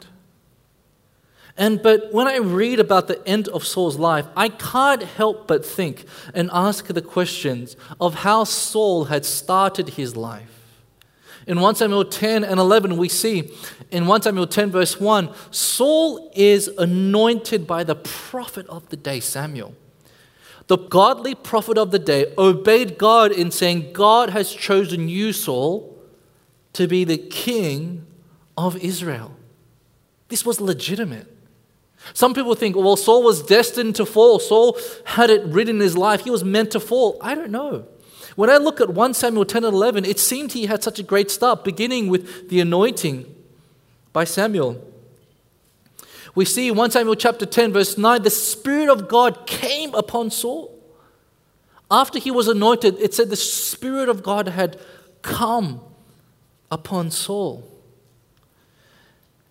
And 1.55 1.83
but 1.83 2.11
when 2.11 2.27
I 2.27 2.37
read 2.37 2.79
about 2.79 3.07
the 3.07 3.25
end 3.27 3.47
of 3.49 3.65
Saul's 3.65 3.97
life, 3.97 4.25
I 4.35 4.49
can't 4.49 5.03
help 5.03 5.47
but 5.47 5.65
think 5.65 6.05
and 6.33 6.49
ask 6.51 6.87
the 6.87 7.01
questions 7.01 7.75
of 8.01 8.15
how 8.15 8.43
Saul 8.43 9.05
had 9.05 9.23
started 9.23 9.89
his 9.89 10.15
life. 10.15 10.49
In 11.45 11.59
1 11.59 11.75
Samuel 11.75 12.05
10 12.05 12.43
and 12.43 12.59
11, 12.59 12.97
we 12.97 13.09
see 13.09 13.51
in 13.91 14.07
1 14.07 14.21
Samuel 14.21 14.47
10, 14.47 14.71
verse 14.71 14.99
1, 14.99 15.29
Saul 15.51 16.31
is 16.33 16.69
anointed 16.69 17.67
by 17.67 17.83
the 17.83 17.95
prophet 17.95 18.65
of 18.67 18.87
the 18.89 18.95
day, 18.95 19.19
Samuel. 19.19 19.75
The 20.67 20.77
godly 20.77 21.35
prophet 21.35 21.77
of 21.77 21.91
the 21.91 21.99
day 21.99 22.33
obeyed 22.37 22.97
God 22.97 23.31
in 23.33 23.51
saying, 23.51 23.91
God 23.91 24.29
has 24.29 24.53
chosen 24.53 25.09
you, 25.09 25.33
Saul, 25.33 25.97
to 26.71 26.87
be 26.87 27.03
the 27.03 27.17
king 27.17 28.05
of 28.57 28.77
Israel. 28.77 29.35
This 30.29 30.45
was 30.45 30.61
legitimate. 30.61 31.32
Some 32.13 32.33
people 32.33 32.53
think, 32.55 32.75
well, 32.75 32.97
Saul 32.97 33.23
was 33.23 33.41
destined 33.41 33.95
to 33.95 34.05
fall. 34.05 34.39
Saul 34.39 34.77
had 35.05 35.29
it 35.29 35.45
written 35.45 35.77
in 35.77 35.81
his 35.81 35.97
life. 35.97 36.21
He 36.21 36.29
was 36.29 36.43
meant 36.43 36.71
to 36.71 36.79
fall. 36.79 37.17
I 37.21 37.33
don't 37.33 37.51
know. 37.51 37.85
When 38.35 38.49
I 38.49 38.57
look 38.57 38.81
at 38.81 38.89
1 38.89 39.13
Samuel 39.13 39.45
10 39.45 39.63
and 39.63 39.73
11, 39.73 40.05
it 40.05 40.19
seemed 40.19 40.51
he 40.51 40.65
had 40.65 40.83
such 40.83 40.99
a 40.99 41.03
great 41.03 41.31
start, 41.31 41.63
beginning 41.63 42.09
with 42.09 42.49
the 42.49 42.59
anointing 42.59 43.33
by 44.11 44.23
Samuel. 44.25 44.83
We 46.35 46.45
see 46.45 46.71
1 46.71 46.91
Samuel 46.91 47.15
chapter 47.15 47.45
10, 47.45 47.73
verse 47.73 47.97
9, 47.97 48.23
the 48.23 48.29
Spirit 48.29 48.89
of 48.89 49.07
God 49.07 49.45
came 49.45 49.93
upon 49.93 50.31
Saul. 50.31 50.71
After 51.91 52.17
he 52.17 52.31
was 52.31 52.47
anointed, 52.47 52.97
it 52.99 53.13
said 53.13 53.29
the 53.29 53.35
Spirit 53.35 54.09
of 54.09 54.23
God 54.23 54.47
had 54.47 54.79
come 55.21 55.81
upon 56.71 57.11
Saul. 57.11 57.69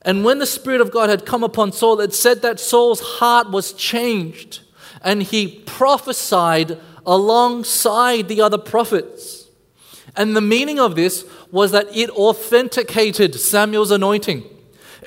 And 0.05 0.25
when 0.25 0.39
the 0.39 0.47
Spirit 0.47 0.81
of 0.81 0.91
God 0.91 1.11
had 1.11 1.25
come 1.25 1.45
upon 1.45 1.73
Saul, 1.73 2.01
it 2.01 2.13
said 2.13 2.43
that 2.43 2.59
Saul's 2.59 3.01
heart 3.01 3.51
was 3.51 3.73
changed 3.73 4.61
and 5.03 5.23
he 5.23 5.63
prophesied 5.67 6.79
alongside 7.07 8.29
the 8.29 8.41
other 8.41 8.59
prophets. 8.59 9.49
And 10.17 10.37
the 10.37 10.41
meaning 10.41 10.79
of 10.79 10.95
this 10.95 11.25
was 11.51 11.71
that 11.73 11.95
it 11.97 12.11
authenticated 12.11 13.35
Samuel's 13.35 13.91
anointing. 13.91 14.45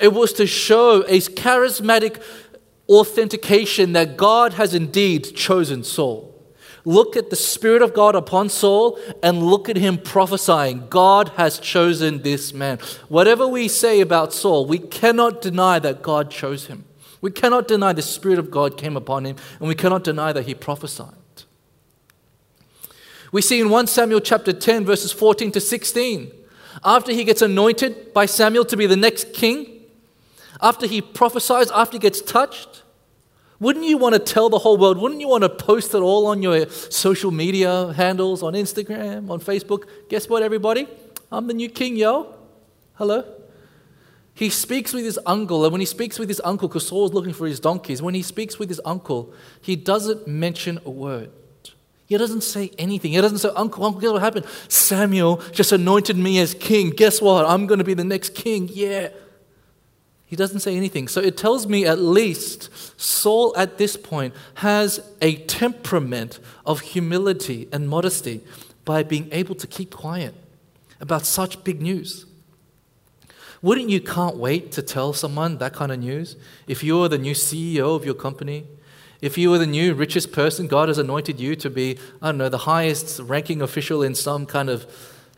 It 0.00 0.12
was 0.12 0.32
to 0.34 0.46
show 0.46 1.02
a 1.02 1.20
charismatic 1.20 2.22
authentication 2.88 3.92
that 3.92 4.16
God 4.16 4.54
has 4.54 4.74
indeed 4.74 5.34
chosen 5.34 5.84
Saul. 5.84 6.25
Look 6.86 7.16
at 7.16 7.30
the 7.30 7.36
Spirit 7.36 7.82
of 7.82 7.92
God 7.92 8.14
upon 8.14 8.48
Saul 8.48 8.96
and 9.20 9.42
look 9.42 9.68
at 9.68 9.76
him 9.76 9.98
prophesying. 9.98 10.86
God 10.88 11.30
has 11.30 11.58
chosen 11.58 12.22
this 12.22 12.54
man. 12.54 12.78
Whatever 13.08 13.48
we 13.48 13.66
say 13.66 14.00
about 14.00 14.32
Saul, 14.32 14.66
we 14.66 14.78
cannot 14.78 15.42
deny 15.42 15.80
that 15.80 16.00
God 16.00 16.30
chose 16.30 16.66
him. 16.66 16.84
We 17.20 17.32
cannot 17.32 17.66
deny 17.66 17.92
the 17.92 18.02
Spirit 18.02 18.38
of 18.38 18.52
God 18.52 18.78
came 18.78 18.96
upon 18.96 19.24
him, 19.24 19.34
and 19.58 19.66
we 19.66 19.74
cannot 19.74 20.04
deny 20.04 20.32
that 20.32 20.46
he 20.46 20.54
prophesied. 20.54 21.14
We 23.32 23.42
see 23.42 23.58
in 23.58 23.68
1 23.68 23.88
Samuel 23.88 24.20
chapter 24.20 24.52
10, 24.52 24.84
verses 24.84 25.10
14 25.10 25.50
to 25.52 25.60
16, 25.60 26.30
after 26.84 27.10
he 27.10 27.24
gets 27.24 27.42
anointed 27.42 28.14
by 28.14 28.26
Samuel 28.26 28.64
to 28.64 28.76
be 28.76 28.86
the 28.86 28.96
next 28.96 29.32
king, 29.32 29.80
after 30.62 30.86
he 30.86 31.02
prophesies, 31.02 31.68
after 31.72 31.96
he 31.96 31.98
gets 31.98 32.20
touched, 32.22 32.84
wouldn't 33.58 33.84
you 33.84 33.98
want 33.98 34.14
to 34.14 34.18
tell 34.18 34.48
the 34.48 34.58
whole 34.58 34.76
world? 34.76 34.98
Wouldn't 34.98 35.20
you 35.20 35.28
want 35.28 35.42
to 35.42 35.48
post 35.48 35.94
it 35.94 35.98
all 35.98 36.26
on 36.26 36.42
your 36.42 36.68
social 36.68 37.30
media 37.30 37.92
handles, 37.92 38.42
on 38.42 38.52
Instagram, 38.52 39.30
on 39.30 39.40
Facebook? 39.40 39.84
Guess 40.08 40.28
what, 40.28 40.42
everybody? 40.42 40.86
I'm 41.32 41.46
the 41.46 41.54
new 41.54 41.68
king, 41.68 41.96
yo. 41.96 42.34
Hello? 42.94 43.24
He 44.34 44.50
speaks 44.50 44.92
with 44.92 45.04
his 45.04 45.18
uncle, 45.24 45.64
and 45.64 45.72
when 45.72 45.80
he 45.80 45.86
speaks 45.86 46.18
with 46.18 46.28
his 46.28 46.42
uncle, 46.44 46.68
because 46.68 46.86
Saul's 46.86 47.14
looking 47.14 47.32
for 47.32 47.46
his 47.46 47.58
donkeys, 47.58 48.02
when 48.02 48.14
he 48.14 48.20
speaks 48.20 48.58
with 48.58 48.68
his 48.68 48.80
uncle, 48.84 49.32
he 49.62 49.76
doesn't 49.76 50.28
mention 50.28 50.78
a 50.84 50.90
word. 50.90 51.30
He 52.06 52.16
doesn't 52.16 52.42
say 52.42 52.70
anything. 52.78 53.12
He 53.12 53.20
doesn't 53.20 53.38
say, 53.38 53.48
Uncle, 53.56 53.84
Uncle, 53.84 54.00
guess 54.00 54.12
what 54.12 54.22
happened? 54.22 54.46
Samuel 54.68 55.38
just 55.50 55.72
anointed 55.72 56.16
me 56.16 56.38
as 56.38 56.54
king. 56.54 56.90
Guess 56.90 57.20
what? 57.20 57.44
I'm 57.46 57.66
going 57.66 57.78
to 57.78 57.84
be 57.84 57.94
the 57.94 58.04
next 58.04 58.34
king. 58.34 58.68
Yeah. 58.72 59.08
He 60.26 60.34
doesn't 60.34 60.60
say 60.60 60.76
anything. 60.76 61.06
So 61.06 61.20
it 61.20 61.36
tells 61.36 61.66
me 61.68 61.86
at 61.86 62.00
least 62.00 62.68
Saul 63.00 63.54
at 63.56 63.78
this 63.78 63.96
point 63.96 64.34
has 64.54 65.00
a 65.22 65.36
temperament 65.36 66.40
of 66.64 66.80
humility 66.80 67.68
and 67.72 67.88
modesty 67.88 68.42
by 68.84 69.04
being 69.04 69.28
able 69.30 69.54
to 69.54 69.66
keep 69.66 69.92
quiet 69.92 70.34
about 71.00 71.24
such 71.26 71.62
big 71.62 71.80
news. 71.80 72.26
Wouldn't 73.62 73.88
you 73.88 74.00
can't 74.00 74.36
wait 74.36 74.72
to 74.72 74.82
tell 74.82 75.12
someone 75.12 75.58
that 75.58 75.72
kind 75.72 75.92
of 75.92 76.00
news? 76.00 76.36
If 76.66 76.82
you 76.82 76.98
were 76.98 77.08
the 77.08 77.18
new 77.18 77.34
CEO 77.34 77.94
of 77.94 78.04
your 78.04 78.14
company, 78.14 78.66
if 79.20 79.38
you 79.38 79.50
were 79.50 79.58
the 79.58 79.66
new 79.66 79.94
richest 79.94 80.32
person, 80.32 80.66
God 80.66 80.88
has 80.88 80.98
anointed 80.98 81.40
you 81.40 81.56
to 81.56 81.70
be, 81.70 81.98
I 82.20 82.28
don't 82.28 82.38
know, 82.38 82.48
the 82.48 82.58
highest 82.58 83.20
ranking 83.20 83.62
official 83.62 84.02
in 84.02 84.14
some 84.14 84.44
kind 84.44 84.68
of 84.68 84.86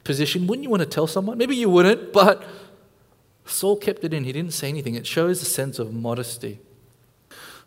position, 0.02 0.46
wouldn't 0.46 0.64
you 0.64 0.70
want 0.70 0.82
to 0.82 0.88
tell 0.88 1.06
someone? 1.06 1.38
Maybe 1.38 1.54
you 1.54 1.70
wouldn't, 1.70 2.12
but 2.12 2.42
Saul 3.48 3.76
kept 3.76 4.04
it 4.04 4.14
in. 4.14 4.24
He 4.24 4.32
didn't 4.32 4.52
say 4.52 4.68
anything. 4.68 4.94
It 4.94 5.06
shows 5.06 5.42
a 5.42 5.44
sense 5.44 5.78
of 5.78 5.92
modesty. 5.92 6.60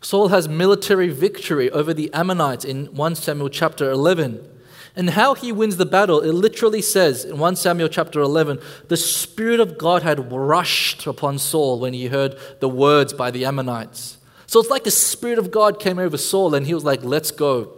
Saul 0.00 0.28
has 0.28 0.48
military 0.48 1.08
victory 1.08 1.70
over 1.70 1.94
the 1.94 2.12
Ammonites 2.12 2.64
in 2.64 2.86
1 2.86 3.14
Samuel 3.14 3.48
chapter 3.48 3.90
11. 3.90 4.48
And 4.94 5.10
how 5.10 5.34
he 5.34 5.52
wins 5.52 5.76
the 5.76 5.86
battle, 5.86 6.20
it 6.20 6.32
literally 6.32 6.82
says 6.82 7.24
in 7.24 7.38
1 7.38 7.56
Samuel 7.56 7.88
chapter 7.88 8.20
11, 8.20 8.60
the 8.88 8.96
Spirit 8.96 9.60
of 9.60 9.78
God 9.78 10.02
had 10.02 10.30
rushed 10.30 11.06
upon 11.06 11.38
Saul 11.38 11.80
when 11.80 11.94
he 11.94 12.08
heard 12.08 12.36
the 12.60 12.68
words 12.68 13.12
by 13.12 13.30
the 13.30 13.44
Ammonites. 13.44 14.18
So 14.46 14.60
it's 14.60 14.68
like 14.68 14.84
the 14.84 14.90
Spirit 14.90 15.38
of 15.38 15.50
God 15.50 15.80
came 15.80 15.98
over 15.98 16.18
Saul 16.18 16.54
and 16.54 16.66
he 16.66 16.74
was 16.74 16.84
like, 16.84 17.02
let's 17.02 17.30
go. 17.30 17.72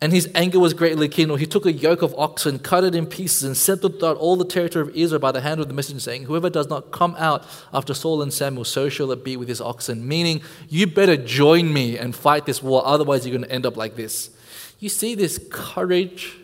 And 0.00 0.12
his 0.12 0.28
anger 0.32 0.60
was 0.60 0.74
greatly 0.74 1.08
kindled. 1.08 1.40
He 1.40 1.46
took 1.46 1.66
a 1.66 1.72
yoke 1.72 2.02
of 2.02 2.14
oxen, 2.16 2.60
cut 2.60 2.84
it 2.84 2.94
in 2.94 3.06
pieces, 3.06 3.42
and 3.42 3.56
sent 3.56 3.82
it 3.84 3.98
throughout 3.98 4.16
all 4.16 4.36
the 4.36 4.44
territory 4.44 4.88
of 4.88 4.96
Israel 4.96 5.18
by 5.18 5.32
the 5.32 5.40
hand 5.40 5.60
of 5.60 5.66
the 5.66 5.74
messenger, 5.74 5.98
saying, 5.98 6.24
Whoever 6.24 6.48
does 6.48 6.68
not 6.68 6.92
come 6.92 7.16
out 7.18 7.44
after 7.74 7.94
Saul 7.94 8.22
and 8.22 8.32
Samuel, 8.32 8.64
so 8.64 8.88
shall 8.88 9.10
it 9.10 9.24
be 9.24 9.36
with 9.36 9.48
his 9.48 9.60
oxen. 9.60 10.06
Meaning, 10.06 10.40
you 10.68 10.86
better 10.86 11.16
join 11.16 11.72
me 11.72 11.98
and 11.98 12.14
fight 12.14 12.46
this 12.46 12.62
war, 12.62 12.86
otherwise, 12.86 13.26
you're 13.26 13.36
going 13.36 13.48
to 13.48 13.52
end 13.52 13.66
up 13.66 13.76
like 13.76 13.96
this. 13.96 14.30
You 14.78 14.88
see 14.88 15.16
this 15.16 15.44
courage 15.50 16.36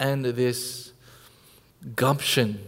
and 0.00 0.24
this 0.24 0.92
gumption 1.94 2.58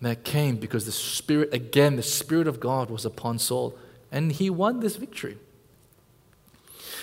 that 0.00 0.22
came 0.22 0.56
because 0.56 0.86
the 0.86 0.92
Spirit, 0.92 1.52
again, 1.52 1.96
the 1.96 2.02
Spirit 2.02 2.46
of 2.46 2.60
God 2.60 2.88
was 2.88 3.04
upon 3.04 3.40
Saul, 3.40 3.76
and 4.12 4.30
he 4.30 4.48
won 4.48 4.78
this 4.78 4.94
victory. 4.94 5.38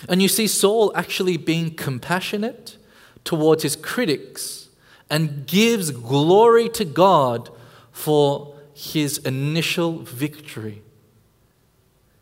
And 0.08 0.22
you 0.22 0.28
see 0.28 0.46
Saul 0.46 0.92
actually 0.94 1.36
being 1.36 1.74
compassionate 1.74 2.76
towards 3.24 3.62
his 3.62 3.76
critics 3.76 4.68
and 5.08 5.46
gives 5.46 5.90
glory 5.90 6.68
to 6.70 6.84
God 6.84 7.50
for 7.92 8.54
his 8.74 9.18
initial 9.18 9.98
victory. 9.98 10.82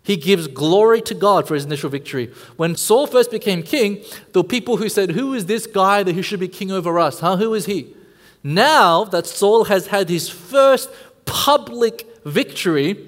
He 0.02 0.16
gives 0.16 0.49
glory 0.49 1.00
to 1.02 1.14
God 1.14 1.46
for 1.46 1.54
his 1.54 1.64
initial 1.64 1.90
victory. 1.90 2.32
When 2.56 2.75
Saul 2.75 3.06
first 3.06 3.30
became 3.30 3.62
king, 3.62 4.02
were 4.34 4.42
people 4.42 4.76
who 4.76 4.88
said, 4.88 5.12
Who 5.12 5.34
is 5.34 5.46
this 5.46 5.66
guy 5.66 6.02
that 6.02 6.14
he 6.14 6.22
should 6.22 6.40
be 6.40 6.49
king 6.49 6.72
over 6.72 6.99
us? 6.99 7.20
Huh? 7.20 7.37
Who 7.37 7.54
is 7.54 7.66
he? 7.66 7.94
Now 8.42 9.04
that 9.04 9.26
Saul 9.26 9.64
has 9.64 9.88
had 9.88 10.08
his 10.08 10.28
first 10.28 10.90
public 11.26 12.06
victory, 12.25 13.06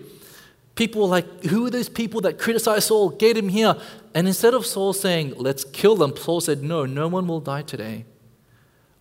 people 0.74 1.02
were 1.02 1.08
like, 1.08 1.44
Who 1.46 1.66
are 1.66 1.70
those 1.70 1.88
people 1.88 2.20
that 2.20 2.38
criticize 2.38 2.86
Saul? 2.86 3.10
Get 3.10 3.36
him 3.36 3.48
here. 3.48 3.74
And 4.14 4.26
instead 4.26 4.54
of 4.54 4.66
Saul 4.66 4.92
saying, 4.92 5.34
Let's 5.36 5.64
kill 5.64 5.96
them, 5.96 6.16
Saul 6.16 6.40
said, 6.40 6.62
No, 6.62 6.84
no 6.84 7.08
one 7.08 7.26
will 7.26 7.40
die 7.40 7.62
today. 7.62 8.04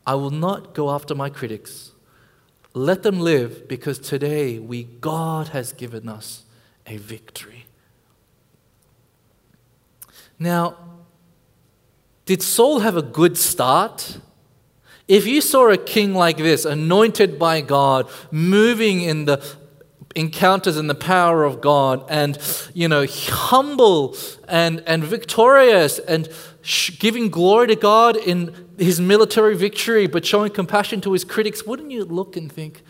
I 0.05 0.15
will 0.15 0.31
not 0.31 0.73
go 0.73 0.89
after 0.91 1.13
my 1.13 1.29
critics. 1.29 1.91
Let 2.73 3.03
them 3.03 3.19
live 3.19 3.67
because 3.67 3.99
today 3.99 4.57
we, 4.57 4.83
God 4.83 5.49
has 5.49 5.73
given 5.73 6.07
us 6.07 6.43
a 6.87 6.97
victory. 6.97 7.65
Now, 10.39 10.75
did 12.25 12.41
Saul 12.41 12.79
have 12.79 12.95
a 12.95 13.01
good 13.01 13.37
start? 13.37 14.19
If 15.07 15.27
you 15.27 15.41
saw 15.41 15.69
a 15.69 15.77
king 15.77 16.13
like 16.13 16.37
this, 16.37 16.63
anointed 16.63 17.37
by 17.37 17.61
God, 17.61 18.09
moving 18.31 19.01
in 19.01 19.25
the 19.25 19.45
encounters 20.15 20.77
in 20.77 20.87
the 20.87 20.95
power 20.95 21.43
of 21.43 21.61
God 21.61 22.05
and, 22.09 22.37
you 22.73 22.87
know, 22.87 23.05
humble 23.07 24.15
and, 24.47 24.83
and 24.85 25.03
victorious 25.03 25.99
and 25.99 26.29
sh- 26.61 26.97
giving 26.99 27.29
glory 27.29 27.67
to 27.67 27.75
God 27.75 28.17
in 28.17 28.69
his 28.77 28.99
military 28.99 29.55
victory, 29.55 30.07
but 30.07 30.25
showing 30.25 30.51
compassion 30.51 31.01
to 31.01 31.13
his 31.13 31.23
critics, 31.23 31.65
wouldn't 31.65 31.91
you 31.91 32.03
look 32.03 32.35
and 32.35 32.51
think, 32.51 32.83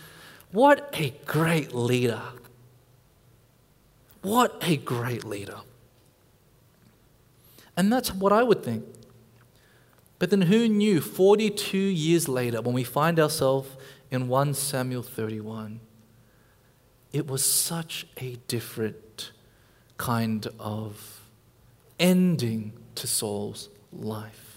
what 0.51 0.89
a 0.93 1.11
great 1.25 1.73
leader? 1.73 2.21
What 4.21 4.57
a 4.61 4.77
great 4.77 5.23
leader. 5.23 5.61
And 7.75 7.91
that's 7.91 8.13
what 8.13 8.31
I 8.31 8.43
would 8.43 8.63
think. 8.63 8.85
But 10.19 10.29
then 10.29 10.41
who 10.43 10.69
knew 10.69 11.01
42 11.01 11.77
years 11.77 12.29
later, 12.29 12.62
when 12.62 12.75
we 12.75 12.84
find 12.84 13.19
ourselves 13.19 13.69
in 14.12 14.27
1 14.27 14.53
Samuel 14.53 15.01
31, 15.01 15.79
it 17.13 17.28
was 17.28 17.45
such 17.45 18.08
a 18.17 18.38
different 18.47 19.32
kind 19.97 20.47
of 20.60 21.21
ending 22.00 22.74
to 22.95 23.08
Saul's 23.08 23.69
life. 23.91 24.52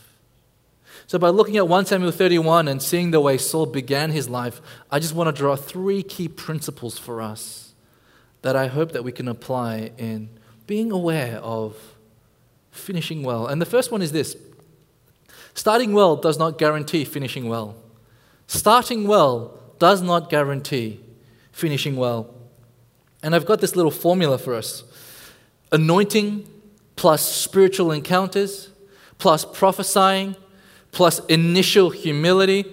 So, 1.07 1.19
by 1.19 1.29
looking 1.29 1.57
at 1.57 1.69
1 1.69 1.87
Samuel 1.87 2.13
31 2.13 2.69
and 2.69 2.81
seeing 2.81 3.11
the 3.11 3.21
way 3.21 3.37
Saul 3.37 3.67
began 3.67 4.11
his 4.11 4.29
life, 4.29 4.63
I 4.91 5.01
just 5.01 5.15
want 5.15 5.29
to 5.29 5.33
draw 5.33 5.57
three 5.57 6.03
key 6.03 6.29
principles 6.29 6.99
for 6.99 7.21
us 7.21 7.73
that 8.43 8.57
I 8.57 8.69
hope 8.69 8.93
that 8.93 9.05
we 9.05 9.13
can 9.13 9.29
apply 9.29 9.91
in 9.99 10.29
being 10.67 10.93
aware 10.93 11.39
of 11.39 11.77
finishing 12.71 13.23
well. 13.23 13.47
And 13.47 13.61
the 13.61 13.67
first 13.67 13.91
one 13.91 14.03
is 14.03 14.13
this 14.13 14.37
starting 15.55 15.93
well 15.93 16.17
does 16.17 16.39
not 16.39 16.59
guarantee 16.59 17.05
finishing 17.05 17.49
well. 17.49 17.77
Starting 18.47 19.07
well 19.07 19.59
does 19.79 20.03
not 20.03 20.31
guarantee 20.31 21.01
finishing 21.53 21.97
well. 21.97 22.34
And 23.25 23.35
I've 23.35 23.47
got 23.47 23.63
this 23.63 23.75
little 23.75 23.91
formula 23.91 24.37
for 24.37 24.55
us 24.55 24.85
anointing 25.73 26.47
plus 26.95 27.27
spiritual 27.27 27.91
encounters 27.91 28.69
plus 29.17 29.47
prophesying 29.47 30.37
plus 30.93 31.25
initial 31.27 31.89
humility 31.89 32.67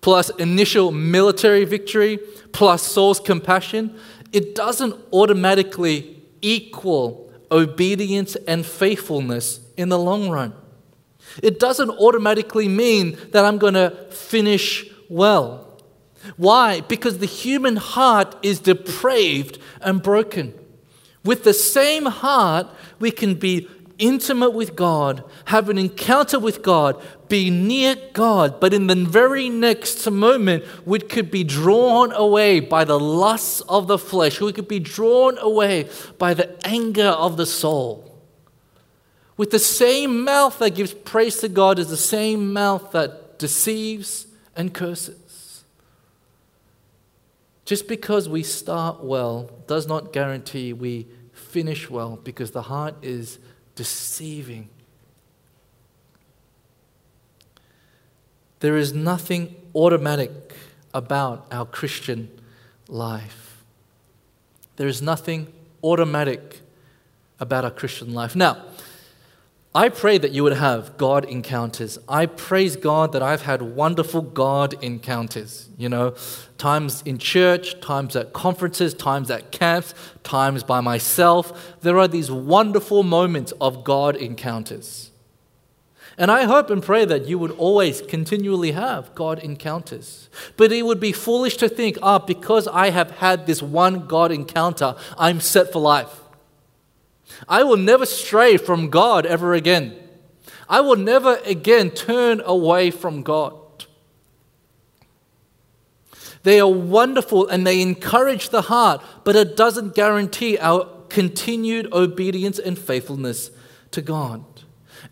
plus 0.00 0.30
initial 0.38 0.92
military 0.92 1.64
victory 1.64 2.20
plus 2.52 2.82
Saul's 2.84 3.18
compassion. 3.18 3.98
It 4.32 4.54
doesn't 4.54 4.94
automatically 5.12 6.22
equal 6.40 7.32
obedience 7.50 8.36
and 8.46 8.64
faithfulness 8.64 9.58
in 9.76 9.88
the 9.88 9.98
long 9.98 10.30
run. 10.30 10.54
It 11.42 11.58
doesn't 11.58 11.90
automatically 11.90 12.68
mean 12.68 13.18
that 13.32 13.44
I'm 13.44 13.58
going 13.58 13.74
to 13.74 13.90
finish 14.10 14.88
well. 15.08 15.63
Why? 16.36 16.80
Because 16.80 17.18
the 17.18 17.26
human 17.26 17.76
heart 17.76 18.36
is 18.42 18.60
depraved 18.60 19.58
and 19.80 20.02
broken. 20.02 20.54
With 21.24 21.44
the 21.44 21.54
same 21.54 22.06
heart, 22.06 22.68
we 22.98 23.10
can 23.10 23.34
be 23.34 23.68
intimate 23.98 24.50
with 24.50 24.74
God, 24.74 25.24
have 25.46 25.68
an 25.68 25.78
encounter 25.78 26.38
with 26.38 26.62
God, 26.62 27.00
be 27.28 27.48
near 27.50 27.96
God, 28.12 28.60
but 28.60 28.74
in 28.74 28.86
the 28.88 28.94
very 28.94 29.48
next 29.48 30.08
moment, 30.10 30.64
we 30.84 30.98
could 30.98 31.30
be 31.30 31.44
drawn 31.44 32.12
away 32.12 32.60
by 32.60 32.84
the 32.84 32.98
lusts 32.98 33.60
of 33.62 33.86
the 33.86 33.98
flesh. 33.98 34.40
We 34.40 34.52
could 34.52 34.68
be 34.68 34.80
drawn 34.80 35.38
away 35.38 35.88
by 36.18 36.34
the 36.34 36.66
anger 36.66 37.08
of 37.08 37.36
the 37.36 37.46
soul. 37.46 38.10
With 39.36 39.50
the 39.50 39.58
same 39.58 40.24
mouth 40.24 40.58
that 40.58 40.74
gives 40.74 40.94
praise 40.94 41.38
to 41.38 41.48
God 41.48 41.78
is 41.78 41.88
the 41.88 41.96
same 41.96 42.52
mouth 42.52 42.92
that 42.92 43.38
deceives 43.38 44.26
and 44.56 44.72
curses. 44.72 45.23
Just 47.64 47.88
because 47.88 48.28
we 48.28 48.42
start 48.42 49.02
well 49.02 49.50
does 49.66 49.86
not 49.86 50.12
guarantee 50.12 50.72
we 50.72 51.06
finish 51.32 51.88
well 51.88 52.16
because 52.16 52.50
the 52.50 52.62
heart 52.62 52.94
is 53.02 53.38
deceiving. 53.74 54.68
There 58.60 58.76
is 58.76 58.92
nothing 58.92 59.56
automatic 59.74 60.54
about 60.92 61.46
our 61.50 61.66
Christian 61.66 62.30
life. 62.88 63.64
There 64.76 64.88
is 64.88 65.02
nothing 65.02 65.52
automatic 65.82 66.60
about 67.40 67.64
our 67.64 67.70
Christian 67.70 68.14
life. 68.14 68.36
Now, 68.36 68.62
I 69.76 69.88
pray 69.88 70.18
that 70.18 70.30
you 70.30 70.44
would 70.44 70.52
have 70.52 70.96
God 70.96 71.24
encounters. 71.24 71.98
I 72.08 72.26
praise 72.26 72.76
God 72.76 73.10
that 73.12 73.24
I've 73.24 73.42
had 73.42 73.60
wonderful 73.60 74.22
God 74.22 74.74
encounters. 74.84 75.68
You 75.76 75.88
know, 75.88 76.14
times 76.58 77.02
in 77.04 77.18
church, 77.18 77.80
times 77.80 78.14
at 78.14 78.32
conferences, 78.32 78.94
times 78.94 79.32
at 79.32 79.50
camps, 79.50 79.92
times 80.22 80.62
by 80.62 80.80
myself. 80.80 81.74
There 81.80 81.98
are 81.98 82.06
these 82.06 82.30
wonderful 82.30 83.02
moments 83.02 83.52
of 83.60 83.82
God 83.82 84.14
encounters. 84.14 85.10
And 86.16 86.30
I 86.30 86.44
hope 86.44 86.70
and 86.70 86.80
pray 86.80 87.04
that 87.06 87.26
you 87.26 87.40
would 87.40 87.50
always 87.52 88.00
continually 88.00 88.70
have 88.70 89.12
God 89.16 89.40
encounters. 89.40 90.28
But 90.56 90.70
it 90.70 90.86
would 90.86 91.00
be 91.00 91.10
foolish 91.10 91.56
to 91.56 91.68
think, 91.68 91.98
ah, 92.00 92.20
because 92.20 92.68
I 92.68 92.90
have 92.90 93.10
had 93.10 93.46
this 93.46 93.60
one 93.60 94.06
God 94.06 94.30
encounter, 94.30 94.94
I'm 95.18 95.40
set 95.40 95.72
for 95.72 95.80
life. 95.80 96.20
I 97.48 97.62
will 97.62 97.76
never 97.76 98.06
stray 98.06 98.56
from 98.56 98.90
God 98.90 99.26
ever 99.26 99.54
again. 99.54 99.96
I 100.68 100.80
will 100.80 100.96
never 100.96 101.38
again 101.44 101.90
turn 101.90 102.40
away 102.44 102.90
from 102.90 103.22
God. 103.22 103.54
They 106.42 106.60
are 106.60 106.70
wonderful 106.70 107.48
and 107.48 107.66
they 107.66 107.80
encourage 107.80 108.50
the 108.50 108.62
heart, 108.62 109.02
but 109.24 109.34
it 109.34 109.56
doesn't 109.56 109.94
guarantee 109.94 110.58
our 110.58 110.88
continued 111.08 111.92
obedience 111.92 112.58
and 112.58 112.78
faithfulness 112.78 113.50
to 113.92 114.02
God. 114.02 114.44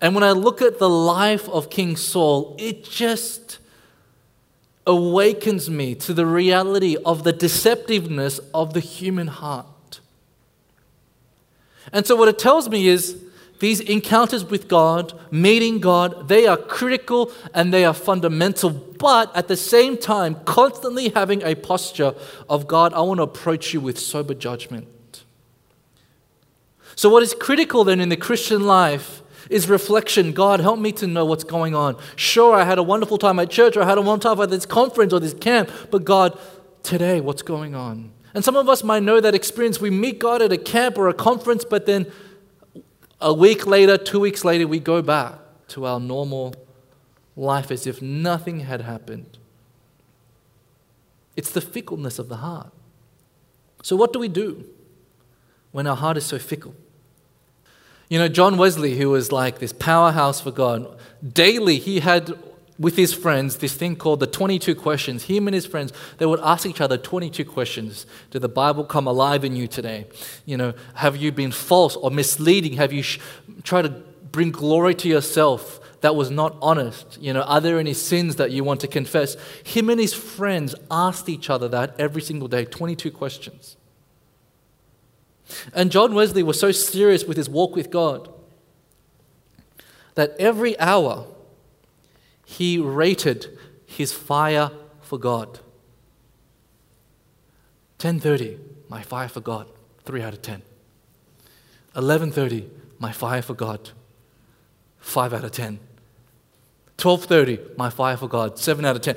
And 0.01 0.15
when 0.15 0.25
I 0.25 0.33
look 0.33 0.61
at 0.61 0.79
the 0.79 0.91
life 0.91 1.49
of 1.49 1.71
King 1.71 1.97
Saul, 1.97 2.57
it 2.59 2.85
just 2.85 3.59
awakens 4.87 5.71
me 5.71 5.95
to 5.95 6.13
the 6.13 6.27
reality 6.27 6.97
of 7.05 7.25
the 7.25 7.33
deceptiveness 7.33 8.41
of 8.53 8.75
the 8.75 8.81
human 8.81 9.29
heart. 9.29 9.67
And 11.91 12.07
so, 12.07 12.15
what 12.17 12.29
it 12.29 12.39
tells 12.39 12.69
me 12.69 12.89
is 12.89 13.17
These 13.63 13.79
encounters 13.79 14.45
with 14.45 14.67
God, 14.67 15.13
meeting 15.31 15.79
God, 15.79 16.27
they 16.27 16.49
are 16.49 16.57
critical 16.57 17.31
and 17.55 17.73
they 17.73 17.85
are 17.85 17.95
fundamental, 17.95 18.71
but 18.71 19.31
at 19.37 19.47
the 19.47 19.57
same 19.57 19.97
time, 19.97 20.35
constantly 20.45 21.11
having 21.11 21.43
a 21.43 21.55
posture 21.55 22.13
of 22.49 22.67
God, 22.67 22.93
I 22.93 23.03
want 23.03 23.19
to 23.19 23.23
approach 23.23 23.73
you 23.73 23.81
with 23.81 24.01
sober 24.01 24.35
judgment. 24.35 25.23
So, 26.97 27.09
what 27.09 27.23
is 27.23 27.35
critical 27.35 27.85
then 27.85 28.01
in 28.01 28.09
the 28.09 28.17
Christian 28.17 28.67
life 28.67 29.23
is 29.49 29.69
reflection. 29.69 30.33
God, 30.33 30.59
help 30.59 30.81
me 30.81 30.91
to 30.93 31.07
know 31.07 31.25
what's 31.25 31.45
going 31.45 31.77
on. 31.77 31.97
Sure, 32.17 32.57
I 32.57 32.65
had 32.65 32.79
a 32.79 32.83
wonderful 32.83 33.17
time 33.17 33.39
at 33.39 33.49
church, 33.49 33.77
or 33.77 33.83
I 33.83 33.87
had 33.87 33.97
a 33.97 34.03
wonderful 34.03 34.35
time 34.35 34.43
at 34.43 34.51
this 34.51 34.67
conference 34.67 35.13
or 35.13 35.21
this 35.21 35.35
camp, 35.35 35.71
but 35.93 36.05
God, 36.05 36.37
today, 36.83 37.21
what's 37.21 37.43
going 37.43 37.77
on? 37.77 38.11
And 38.35 38.45
some 38.45 38.57
of 38.57 38.69
us 38.69 38.83
might 38.83 39.03
know 39.03 39.21
that 39.21 39.35
experience. 39.35 39.81
We 39.81 39.91
meet 39.91 40.19
God 40.19 40.41
at 40.43 40.53
a 40.53 40.59
camp 40.59 40.97
or 40.97 41.09
a 41.09 41.15
conference, 41.15 41.65
but 41.65 41.87
then 41.87 42.11
a 43.21 43.33
week 43.33 43.67
later, 43.67 43.99
two 43.99 44.21
weeks 44.21 44.45
later, 44.45 44.67
we 44.67 44.81
go 44.81 45.03
back 45.03 45.35
to 45.69 45.87
our 45.87 46.01
normal 46.01 46.55
life 47.37 47.71
as 47.71 47.87
if 47.87 48.03
nothing 48.03 48.61
had 48.61 48.83
happened. 48.83 49.39
It's 51.37 51.51
the 51.51 51.61
fickleness 51.61 52.19
of 52.19 52.29
the 52.29 52.37
heart. 52.37 52.73
So, 53.83 53.97
what 53.97 54.13
do 54.13 54.19
we 54.19 54.29
do 54.29 54.65
when 55.73 55.87
our 55.87 55.97
heart 55.97 56.17
is 56.17 56.27
so 56.27 56.39
fickle? 56.39 56.75
You 58.09 58.19
know, 58.19 58.29
John 58.29 58.59
Wesley, 58.59 58.99
who 58.99 59.11
was 59.11 59.33
like 59.33 59.59
this 59.59 59.73
powerhouse 59.73 60.41
for 60.41 60.51
God, 60.51 60.99
daily 61.27 61.79
he 61.79 62.01
had 62.01 62.33
with 62.83 62.97
his 62.97 63.15
friends 63.15 63.57
this 63.57 63.75
thing 63.75 63.97
called 63.97 64.21
the 64.21 64.27
22 64.27 64.75
questions. 64.75 65.25
Him 65.25 65.47
and 65.47 65.55
his 65.55 65.65
friends, 65.65 65.93
they 66.19 66.27
would 66.27 66.41
ask 66.41 66.67
each 66.67 66.81
other 66.81 66.99
22 66.99 67.45
questions. 67.45 68.07
Did 68.31 68.43
the 68.43 68.49
Bible 68.49 68.85
come 68.85 69.07
alive 69.07 69.45
in 69.45 69.57
you 69.57 69.67
today? 69.67 70.07
You 70.45 70.57
know, 70.57 70.75
have 70.95 71.17
you 71.17 71.33
been 71.33 71.53
false 71.53 71.97
or 71.97 72.11
misleading? 72.11 72.75
Have 72.75 72.93
you 72.93 73.03
sh- 73.03 73.21
tried 73.63 73.83
to 73.83 73.91
bring 73.91 74.51
glory 74.51 74.95
to 74.97 75.09
yourself 75.09 75.81
that 76.01 76.17
was 76.17 76.31
not 76.31 76.57
honest? 76.61 77.19
You 77.21 77.33
know, 77.33 77.43
are 77.43 77.61
there 77.61 77.79
any 77.79 77.95
sins 77.95 78.37
that 78.37 78.51
you 78.51 78.65
want 78.65 78.81
to 78.81 78.89
confess? 78.89 79.37
Him 79.65 79.89
and 79.89 80.01
his 80.01 80.13
friends 80.13 80.75
asked 80.91 81.29
each 81.29 81.49
other 81.49 81.69
that 81.69 81.95
every 81.99 82.23
single 82.23 82.49
day 82.49 82.65
22 82.65 83.11
questions. 83.13 83.77
And 85.75 85.93
John 85.93 86.15
Wesley 86.15 86.43
was 86.43 86.59
so 86.59 86.73
serious 86.73 87.25
with 87.25 87.37
his 87.37 87.49
walk 87.49 87.77
with 87.77 87.91
God 87.91 88.29
that 90.15 90.35
every 90.39 90.79
hour 90.79 91.27
he 92.53 92.79
rated 92.79 93.59
his 93.87 94.13
fire 94.13 94.71
for 95.01 95.19
God. 95.19 95.61
10:30, 97.99 98.59
my 98.89 99.03
fire 99.03 99.29
for 99.29 99.41
God, 99.41 99.67
3 100.05 100.23
out 100.23 100.35
of 100.35 100.43
10. 100.43 100.63
11:30, 101.95 102.69
my 102.99 103.11
fire 103.11 103.41
for 103.43 103.55
God, 103.55 103.91
5 104.99 105.33
out 105.33 105.45
of 105.45 105.53
10. 105.53 105.79
12:30, 106.99 107.77
my 107.79 107.89
fire 107.89 108.17
for 108.17 108.29
God, 108.29 108.59
7 108.59 108.85
out 108.85 108.97
of 108.97 109.03
10. 109.03 109.17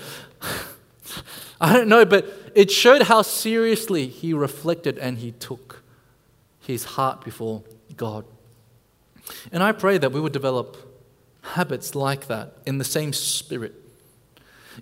I 1.61 1.73
don't 1.73 1.89
know, 1.89 2.05
but 2.05 2.25
it 2.55 2.71
showed 2.71 3.03
how 3.03 3.21
seriously 3.21 4.07
he 4.07 4.33
reflected 4.33 4.97
and 4.97 5.17
he 5.17 5.31
took 5.31 5.83
his 6.59 6.85
heart 6.95 7.23
before 7.23 7.63
God. 7.97 8.25
And 9.51 9.61
I 9.61 9.71
pray 9.73 9.97
that 9.97 10.11
we 10.11 10.21
would 10.21 10.33
develop 10.33 10.94
habits 11.53 11.95
like 11.95 12.27
that 12.27 12.57
in 12.65 12.77
the 12.77 12.83
same 12.83 13.13
spirit. 13.13 13.73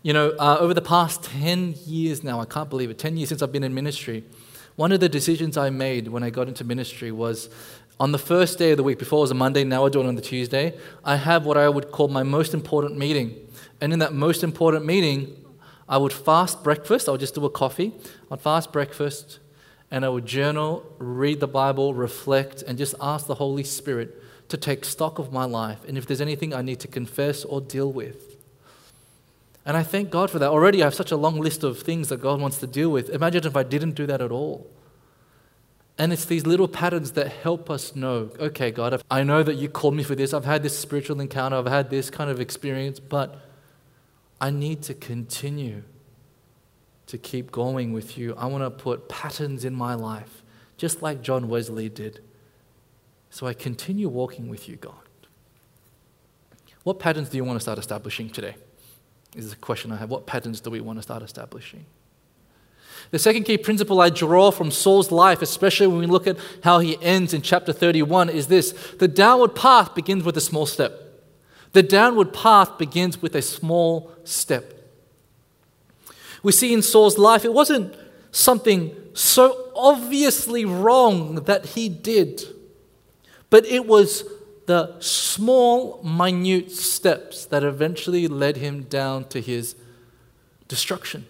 You 0.01 0.13
know, 0.13 0.31
uh, 0.39 0.57
over 0.59 0.73
the 0.73 0.81
past 0.81 1.23
10 1.23 1.75
years 1.85 2.23
now, 2.23 2.39
I 2.39 2.45
can't 2.45 2.69
believe 2.69 2.89
it, 2.89 2.97
10 2.97 3.17
years 3.17 3.29
since 3.29 3.41
I've 3.41 3.51
been 3.51 3.63
in 3.63 3.73
ministry, 3.73 4.23
one 4.75 4.91
of 4.91 4.99
the 4.99 5.09
decisions 5.09 5.55
I 5.55 5.69
made 5.69 6.07
when 6.07 6.23
I 6.23 6.31
got 6.31 6.47
into 6.47 6.63
ministry 6.63 7.11
was 7.11 7.49
on 7.99 8.11
the 8.11 8.17
first 8.17 8.57
day 8.57 8.71
of 8.71 8.77
the 8.77 8.83
week, 8.83 8.97
before 8.97 9.19
it 9.19 9.21
was 9.21 9.31
a 9.31 9.35
Monday, 9.35 9.63
now 9.63 9.85
I 9.85 9.89
do 9.89 10.01
it 10.01 10.07
on 10.07 10.15
the 10.15 10.21
Tuesday, 10.21 10.75
I 11.05 11.17
have 11.17 11.45
what 11.45 11.57
I 11.57 11.69
would 11.69 11.91
call 11.91 12.07
my 12.07 12.23
most 12.23 12.55
important 12.55 12.97
meeting. 12.97 13.35
And 13.79 13.93
in 13.93 13.99
that 13.99 14.13
most 14.13 14.43
important 14.43 14.85
meeting, 14.85 15.37
I 15.87 15.97
would 15.97 16.13
fast 16.13 16.63
breakfast, 16.63 17.07
I 17.07 17.11
would 17.11 17.19
just 17.19 17.35
do 17.35 17.45
a 17.45 17.49
coffee, 17.51 17.93
I'd 18.31 18.41
fast 18.41 18.71
breakfast, 18.71 19.39
and 19.91 20.03
I 20.03 20.09
would 20.09 20.25
journal, 20.25 20.83
read 20.97 21.39
the 21.39 21.47
Bible, 21.47 21.93
reflect, 21.93 22.63
and 22.63 22.79
just 22.79 22.95
ask 22.99 23.27
the 23.27 23.35
Holy 23.35 23.63
Spirit 23.63 24.19
to 24.53 24.57
take 24.57 24.85
stock 24.85 25.17
of 25.17 25.33
my 25.33 25.45
life 25.45 25.79
and 25.87 25.97
if 25.97 26.05
there's 26.05 26.21
anything 26.21 26.53
I 26.53 26.61
need 26.61 26.79
to 26.81 26.87
confess 26.87 27.43
or 27.43 27.59
deal 27.59 27.91
with. 27.91 28.37
And 29.65 29.75
I 29.75 29.81
thank 29.81 30.11
God 30.11 30.29
for 30.29 30.37
that. 30.37 30.51
Already 30.51 30.83
I 30.83 30.85
have 30.85 30.93
such 30.93 31.11
a 31.11 31.17
long 31.17 31.39
list 31.39 31.63
of 31.63 31.79
things 31.81 32.09
that 32.09 32.21
God 32.21 32.39
wants 32.39 32.59
to 32.59 32.67
deal 32.67 32.91
with. 32.91 33.09
Imagine 33.09 33.47
if 33.47 33.57
I 33.57 33.63
didn't 33.63 33.93
do 33.93 34.05
that 34.05 34.21
at 34.21 34.31
all. 34.31 34.69
And 35.97 36.13
it's 36.13 36.25
these 36.25 36.45
little 36.45 36.67
patterns 36.67 37.13
that 37.13 37.29
help 37.29 37.71
us 37.71 37.95
know 37.95 38.29
okay, 38.39 38.69
God, 38.69 39.01
I 39.09 39.23
know 39.23 39.41
that 39.41 39.55
you 39.55 39.69
called 39.69 39.95
me 39.95 40.03
for 40.03 40.13
this. 40.13 40.35
I've 40.35 40.45
had 40.45 40.61
this 40.61 40.77
spiritual 40.77 41.19
encounter, 41.19 41.57
I've 41.57 41.65
had 41.65 41.89
this 41.89 42.11
kind 42.11 42.29
of 42.29 42.39
experience, 42.39 42.99
but 42.99 43.41
I 44.39 44.51
need 44.51 44.83
to 44.83 44.93
continue 44.93 45.81
to 47.07 47.17
keep 47.17 47.51
going 47.51 47.91
with 47.91 48.19
you. 48.19 48.35
I 48.37 48.45
want 48.45 48.63
to 48.63 48.69
put 48.69 49.09
patterns 49.09 49.65
in 49.65 49.73
my 49.73 49.95
life, 49.95 50.43
just 50.77 51.01
like 51.01 51.23
John 51.23 51.47
Wesley 51.47 51.89
did. 51.89 52.19
So 53.33 53.47
I 53.47 53.55
continue 53.55 54.09
walking 54.09 54.47
with 54.47 54.69
you, 54.69 54.75
God. 54.75 54.93
What 56.83 56.99
patterns 56.99 57.29
do 57.29 57.37
you 57.37 57.43
want 57.43 57.57
to 57.57 57.61
start 57.61 57.79
establishing 57.79 58.29
today? 58.29 58.55
Is 59.35 59.51
a 59.51 59.55
question 59.55 59.91
I 59.91 59.95
have. 59.95 60.11
What 60.11 60.27
patterns 60.27 60.61
do 60.61 60.69
we 60.69 60.79
want 60.79 60.99
to 60.99 61.01
start 61.01 61.23
establishing? 61.23 61.87
The 63.09 63.17
second 63.17 63.45
key 63.45 63.57
principle 63.57 64.01
I 64.01 64.11
draw 64.11 64.51
from 64.51 64.69
Saul's 64.69 65.11
life, 65.11 65.41
especially 65.41 65.87
when 65.87 65.97
we 65.97 66.05
look 66.05 66.27
at 66.27 66.37
how 66.63 66.77
he 66.77 67.01
ends 67.01 67.33
in 67.33 67.41
chapter 67.41 67.73
31, 67.73 68.29
is 68.29 68.49
this 68.49 68.71
the 68.99 69.07
downward 69.07 69.55
path 69.55 69.95
begins 69.95 70.23
with 70.23 70.37
a 70.37 70.41
small 70.41 70.67
step. 70.67 70.93
The 71.71 71.81
downward 71.81 72.33
path 72.33 72.77
begins 72.77 73.19
with 73.19 73.35
a 73.35 73.41
small 73.41 74.11
step. 74.23 74.91
We 76.43 76.51
see 76.51 76.71
in 76.71 76.83
Saul's 76.83 77.17
life, 77.17 77.45
it 77.45 77.53
wasn't 77.53 77.95
something 78.31 78.95
so 79.15 79.71
obviously 79.75 80.65
wrong 80.65 81.45
that 81.45 81.65
he 81.65 81.89
did. 81.89 82.53
But 83.53 83.67
it 83.67 83.85
was 83.85 84.23
the 84.65 84.99
small, 84.99 86.01
minute 86.01 86.71
steps 86.71 87.45
that 87.45 87.63
eventually 87.63 88.27
led 88.27 88.57
him 88.57 88.81
down 88.85 89.25
to 89.25 89.39
his 89.39 89.75
destruction. 90.67 91.27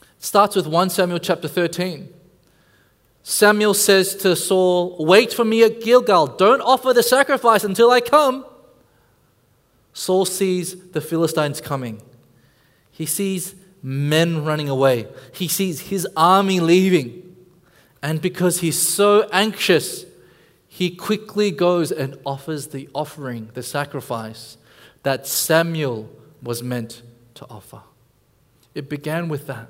It 0.00 0.22
starts 0.22 0.54
with 0.54 0.68
1 0.68 0.90
Samuel 0.90 1.18
chapter 1.18 1.48
13. 1.48 2.14
Samuel 3.24 3.74
says 3.74 4.14
to 4.14 4.36
Saul, 4.36 5.04
Wait 5.04 5.32
for 5.32 5.44
me 5.44 5.64
at 5.64 5.80
Gilgal. 5.80 6.28
Don't 6.28 6.60
offer 6.60 6.92
the 6.92 7.02
sacrifice 7.02 7.64
until 7.64 7.90
I 7.90 8.00
come. 8.00 8.46
Saul 9.92 10.24
sees 10.24 10.92
the 10.92 11.00
Philistines 11.00 11.60
coming. 11.60 12.00
He 12.92 13.06
sees 13.06 13.56
men 13.82 14.44
running 14.44 14.68
away. 14.68 15.08
He 15.32 15.48
sees 15.48 15.80
his 15.80 16.06
army 16.16 16.60
leaving. 16.60 17.34
And 18.04 18.22
because 18.22 18.60
he's 18.60 18.78
so 18.78 19.28
anxious, 19.32 20.06
he 20.80 20.88
quickly 20.88 21.50
goes 21.50 21.92
and 21.92 22.16
offers 22.24 22.68
the 22.68 22.88
offering, 22.94 23.50
the 23.52 23.62
sacrifice 23.62 24.56
that 25.02 25.26
Samuel 25.26 26.08
was 26.42 26.62
meant 26.62 27.02
to 27.34 27.44
offer. 27.50 27.82
It 28.74 28.88
began 28.88 29.28
with 29.28 29.46
that. 29.46 29.68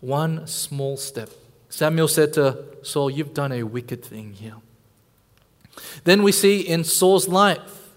One 0.00 0.46
small 0.46 0.96
step. 0.96 1.28
Samuel 1.68 2.08
said 2.08 2.32
to 2.32 2.64
Saul, 2.80 3.10
You've 3.10 3.34
done 3.34 3.52
a 3.52 3.62
wicked 3.64 4.02
thing 4.02 4.32
here. 4.32 4.56
Then 6.04 6.22
we 6.22 6.32
see 6.32 6.60
in 6.62 6.82
Saul's 6.82 7.28
life, 7.28 7.90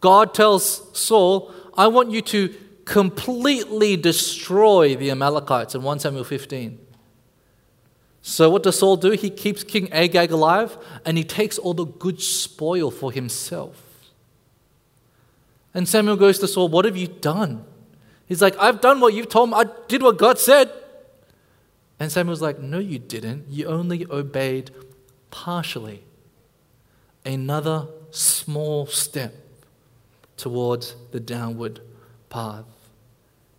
God 0.00 0.34
tells 0.34 0.96
Saul, 0.96 1.52
I 1.76 1.88
want 1.88 2.12
you 2.12 2.22
to 2.22 2.54
completely 2.84 3.96
destroy 3.96 4.94
the 4.94 5.10
Amalekites 5.10 5.74
in 5.74 5.82
1 5.82 5.98
Samuel 5.98 6.22
15. 6.22 6.85
So, 8.28 8.50
what 8.50 8.64
does 8.64 8.80
Saul 8.80 8.96
do? 8.96 9.12
He 9.12 9.30
keeps 9.30 9.62
King 9.62 9.88
Agag 9.92 10.32
alive 10.32 10.76
and 11.04 11.16
he 11.16 11.22
takes 11.22 11.58
all 11.58 11.74
the 11.74 11.84
good 11.84 12.20
spoil 12.20 12.90
for 12.90 13.12
himself. 13.12 13.80
And 15.72 15.88
Samuel 15.88 16.16
goes 16.16 16.40
to 16.40 16.48
Saul, 16.48 16.68
What 16.68 16.86
have 16.86 16.96
you 16.96 17.06
done? 17.06 17.64
He's 18.26 18.42
like, 18.42 18.56
I've 18.58 18.80
done 18.80 18.98
what 18.98 19.14
you've 19.14 19.28
told 19.28 19.50
me. 19.50 19.54
I 19.54 19.66
did 19.86 20.02
what 20.02 20.18
God 20.18 20.40
said. 20.40 20.72
And 22.00 22.10
Samuel's 22.10 22.42
like, 22.42 22.58
No, 22.58 22.80
you 22.80 22.98
didn't. 22.98 23.44
You 23.48 23.66
only 23.66 24.04
obeyed 24.10 24.72
partially. 25.30 26.02
Another 27.24 27.86
small 28.10 28.86
step 28.86 29.36
towards 30.36 30.96
the 31.12 31.20
downward 31.20 31.78
path. 32.28 32.64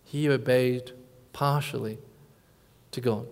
He 0.04 0.28
obeyed 0.28 0.92
partially 1.32 1.96
to 2.90 3.00
God. 3.00 3.26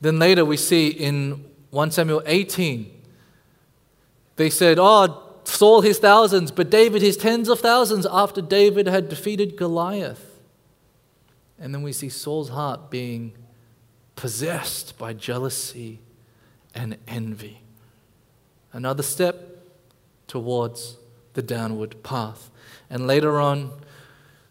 Then 0.00 0.18
later 0.18 0.44
we 0.44 0.56
see 0.56 0.88
in 0.88 1.44
1 1.70 1.90
Samuel 1.90 2.22
18, 2.26 2.90
they 4.36 4.50
said, 4.50 4.78
Oh, 4.80 5.30
Saul 5.44 5.82
his 5.82 5.98
thousands, 5.98 6.50
but 6.50 6.70
David 6.70 7.02
his 7.02 7.16
tens 7.16 7.48
of 7.48 7.60
thousands 7.60 8.06
after 8.10 8.40
David 8.40 8.86
had 8.86 9.08
defeated 9.08 9.56
Goliath. 9.56 10.40
And 11.58 11.74
then 11.74 11.82
we 11.82 11.92
see 11.92 12.08
Saul's 12.08 12.48
heart 12.48 12.90
being 12.90 13.32
possessed 14.16 14.96
by 14.96 15.12
jealousy 15.12 16.00
and 16.74 16.96
envy. 17.06 17.60
Another 18.72 19.02
step 19.02 19.66
towards 20.26 20.96
the 21.34 21.42
downward 21.42 22.02
path. 22.02 22.50
And 22.88 23.06
later 23.06 23.40
on, 23.40 23.72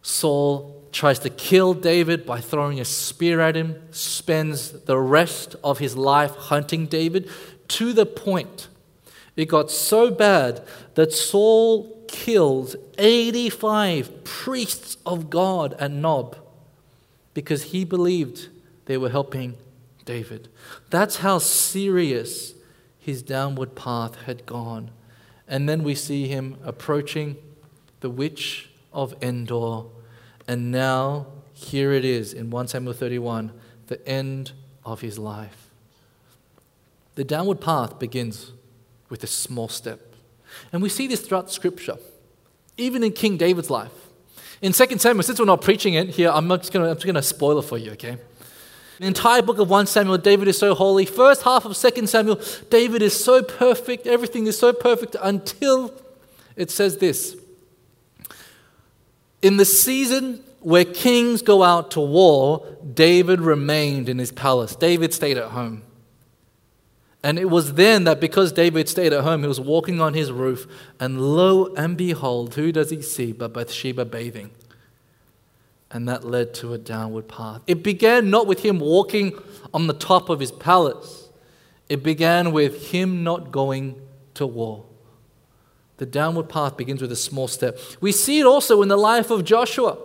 Saul 0.01 0.78
tries 0.91 1.19
to 1.19 1.29
kill 1.29 1.73
David 1.73 2.25
by 2.25 2.41
throwing 2.41 2.79
a 2.79 2.85
spear 2.85 3.39
at 3.41 3.55
him, 3.55 3.81
spends 3.91 4.71
the 4.71 4.97
rest 4.97 5.55
of 5.63 5.79
his 5.79 5.95
life 5.95 6.35
hunting 6.35 6.85
David 6.85 7.29
to 7.69 7.93
the 7.93 8.05
point 8.05 8.67
it 9.39 9.47
got 9.47 9.71
so 9.71 10.11
bad 10.11 10.61
that 10.95 11.13
Saul 11.13 12.03
killed 12.09 12.75
85 12.97 14.25
priests 14.25 14.97
of 15.05 15.29
God 15.29 15.75
at 15.79 15.91
Nob 15.91 16.35
because 17.33 17.63
he 17.63 17.85
believed 17.85 18.49
they 18.83 18.97
were 18.97 19.07
helping 19.07 19.55
David. 20.03 20.49
That's 20.89 21.19
how 21.19 21.37
serious 21.37 22.53
his 22.99 23.21
downward 23.21 23.75
path 23.75 24.23
had 24.23 24.45
gone. 24.45 24.91
And 25.47 25.69
then 25.69 25.83
we 25.83 25.95
see 25.95 26.27
him 26.27 26.57
approaching 26.65 27.37
the 28.01 28.09
witch 28.09 28.69
of 28.91 29.15
Endor. 29.23 29.85
And 30.49 30.71
now, 30.71 31.27
here 31.53 31.91
it 31.91 32.03
is 32.03 32.33
in 32.33 32.49
1 32.49 32.69
Samuel 32.69 32.93
31, 32.93 33.51
the 33.85 34.03
end 34.09 34.53
of 34.83 35.01
his 35.01 35.19
life. 35.19 35.69
The 37.13 37.23
downward 37.23 37.61
path 37.61 37.99
begins 37.99 38.53
with 39.09 39.23
a 39.23 39.27
small 39.27 39.67
step. 39.67 40.15
And 40.73 40.81
we 40.81 40.89
see 40.89 41.05
this 41.05 41.21
throughout 41.21 41.51
Scripture, 41.51 41.97
even 42.77 43.03
in 43.03 43.11
King 43.11 43.37
David's 43.37 43.69
life. 43.69 43.91
In 44.59 44.73
2 44.73 44.97
Samuel, 44.97 45.21
since 45.21 45.37
we're 45.37 45.45
not 45.45 45.61
preaching 45.61 45.93
it 45.93 46.09
here, 46.09 46.31
I'm 46.33 46.49
just 46.49 46.73
going 46.73 46.95
to 46.97 47.21
spoil 47.21 47.59
it 47.59 47.65
for 47.65 47.77
you, 47.77 47.91
okay? 47.91 48.17
The 48.97 49.05
entire 49.05 49.43
book 49.43 49.59
of 49.59 49.69
1 49.69 49.85
Samuel, 49.85 50.17
David 50.17 50.47
is 50.47 50.57
so 50.57 50.73
holy. 50.73 51.05
First 51.05 51.43
half 51.43 51.63
of 51.65 51.77
2 51.77 52.07
Samuel, 52.07 52.41
David 52.71 53.03
is 53.03 53.23
so 53.23 53.43
perfect. 53.43 54.07
Everything 54.07 54.47
is 54.47 54.57
so 54.57 54.73
perfect 54.73 55.15
until 55.21 55.93
it 56.55 56.71
says 56.71 56.97
this. 56.97 57.35
In 59.41 59.57
the 59.57 59.65
season 59.65 60.43
where 60.59 60.85
kings 60.85 61.41
go 61.41 61.63
out 61.63 61.91
to 61.91 62.01
war, 62.01 62.65
David 62.93 63.39
remained 63.39 64.09
in 64.09 64.19
his 64.19 64.31
palace. 64.31 64.75
David 64.75 65.13
stayed 65.13 65.37
at 65.37 65.51
home. 65.51 65.83
And 67.21 67.37
it 67.37 67.49
was 67.49 67.73
then 67.73 68.05
that 68.05 68.21
because 68.21 68.51
David 68.51 68.87
stayed 68.87 69.11
at 69.11 69.23
home, 69.23 69.41
he 69.41 69.47
was 69.47 69.59
walking 69.59 69.99
on 69.99 70.13
his 70.13 70.31
roof, 70.31 70.67
and 70.99 71.21
lo 71.21 71.73
and 71.75 71.97
behold, 71.97 72.55
who 72.55 72.71
does 72.71 72.91
he 72.91 73.01
see 73.01 73.33
but 73.33 73.53
Bathsheba 73.53 74.05
bathing? 74.05 74.51
And 75.91 76.07
that 76.07 76.23
led 76.23 76.53
to 76.55 76.73
a 76.73 76.77
downward 76.77 77.27
path. 77.27 77.61
It 77.67 77.83
began 77.83 78.29
not 78.29 78.47
with 78.47 78.63
him 78.63 78.79
walking 78.79 79.37
on 79.73 79.87
the 79.87 79.93
top 79.93 80.29
of 80.29 80.39
his 80.39 80.51
palace, 80.51 81.29
it 81.89 82.03
began 82.03 82.51
with 82.51 82.91
him 82.91 83.23
not 83.23 83.51
going 83.51 83.99
to 84.35 84.45
war. 84.45 84.85
The 85.99 86.05
downward 86.05 86.49
path 86.49 86.77
begins 86.77 87.01
with 87.01 87.11
a 87.11 87.15
small 87.15 87.47
step. 87.47 87.77
We 88.01 88.11
see 88.11 88.39
it 88.39 88.45
also 88.45 88.81
in 88.81 88.87
the 88.87 88.97
life 88.97 89.29
of 89.29 89.43
Joshua. 89.43 89.97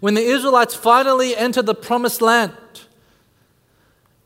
When 0.00 0.14
the 0.14 0.20
Israelites 0.20 0.74
finally 0.74 1.36
enter 1.36 1.62
the 1.62 1.74
promised 1.74 2.20
land, 2.20 2.52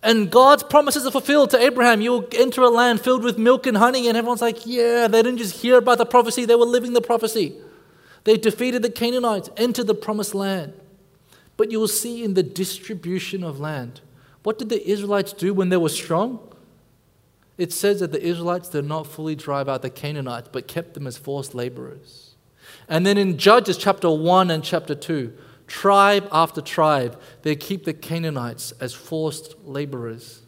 and 0.02 0.30
God's 0.30 0.62
promises 0.62 1.06
are 1.06 1.10
fulfilled 1.10 1.50
to 1.50 1.58
Abraham. 1.58 2.02
You'll 2.02 2.28
enter 2.32 2.60
a 2.60 2.68
land 2.68 3.00
filled 3.00 3.24
with 3.24 3.38
milk 3.38 3.66
and 3.66 3.76
honey. 3.76 4.06
And 4.06 4.18
everyone's 4.18 4.42
like, 4.42 4.66
yeah, 4.66 5.08
they 5.08 5.22
didn't 5.22 5.38
just 5.38 5.62
hear 5.62 5.78
about 5.78 5.96
the 5.96 6.04
prophecy, 6.04 6.44
they 6.44 6.54
were 6.54 6.66
living 6.66 6.92
the 6.92 7.00
prophecy. 7.00 7.56
They 8.24 8.36
defeated 8.36 8.82
the 8.82 8.90
Canaanites, 8.90 9.50
entered 9.56 9.86
the 9.86 9.94
promised 9.94 10.34
land. 10.34 10.74
But 11.56 11.70
you 11.70 11.80
will 11.80 11.88
see 11.88 12.22
in 12.22 12.34
the 12.34 12.42
distribution 12.42 13.42
of 13.42 13.60
land, 13.60 14.00
what 14.42 14.58
did 14.58 14.68
the 14.68 14.86
Israelites 14.86 15.32
do 15.32 15.54
when 15.54 15.70
they 15.70 15.76
were 15.76 15.88
strong? 15.88 16.53
It 17.56 17.72
says 17.72 18.00
that 18.00 18.12
the 18.12 18.22
Israelites 18.22 18.68
did 18.68 18.84
not 18.84 19.06
fully 19.06 19.36
drive 19.36 19.68
out 19.68 19.82
the 19.82 19.90
Canaanites, 19.90 20.48
but 20.50 20.66
kept 20.66 20.94
them 20.94 21.06
as 21.06 21.16
forced 21.16 21.54
laborers. 21.54 22.34
And 22.88 23.06
then 23.06 23.16
in 23.16 23.38
Judges 23.38 23.76
chapter 23.76 24.10
1 24.10 24.50
and 24.50 24.64
chapter 24.64 24.94
2, 24.94 25.32
tribe 25.66 26.28
after 26.32 26.60
tribe, 26.60 27.20
they 27.42 27.54
keep 27.54 27.84
the 27.84 27.92
Canaanites 27.92 28.72
as 28.80 28.92
forced 28.92 29.54
laborers. 29.64 30.42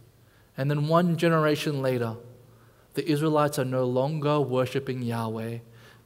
And 0.56 0.70
then 0.70 0.88
one 0.88 1.16
generation 1.16 1.80
later, 1.80 2.16
the 2.94 3.08
Israelites 3.08 3.58
are 3.58 3.64
no 3.64 3.84
longer 3.84 4.40
worshiping 4.40 5.02
Yahweh 5.02 5.58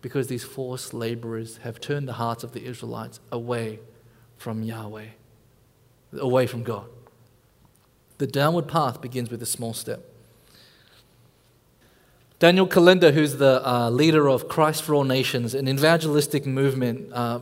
because 0.03 0.27
these 0.27 0.45
forced 0.45 0.93
laborers 0.93 1.59
have 1.59 1.81
turned 1.81 2.09
the 2.09 2.15
hearts 2.15 2.43
of 2.43 2.53
the 2.53 2.65
Israelites 2.65 3.21
away 3.31 3.79
from 4.37 4.63
Yahweh, 4.63 5.07
away 6.19 6.47
from 6.47 6.63
God. 6.63 6.87
The 8.19 8.27
downward 8.27 8.69
path 8.69 9.01
begins 9.01 9.31
with 9.31 9.43
a 9.43 9.47
small 9.47 9.73
step. 9.73 10.10
Daniel 12.41 12.67
Kolenda, 12.67 13.13
who's 13.13 13.37
the 13.37 13.61
uh, 13.69 13.91
leader 13.91 14.27
of 14.27 14.49
Christ 14.49 14.83
for 14.83 14.95
All 14.95 15.05
Nations, 15.05 15.55
an 15.55 15.69
evangelistic 15.69 16.47
movement 16.47 17.13
uh, 17.13 17.41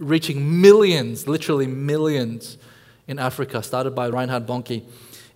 reaching 0.00 0.60
millions, 0.60 1.28
literally 1.28 1.68
millions 1.68 2.58
in 3.06 3.20
Africa, 3.20 3.62
started 3.62 3.94
by 3.94 4.08
Reinhard 4.08 4.48
Bonnke. 4.48 4.82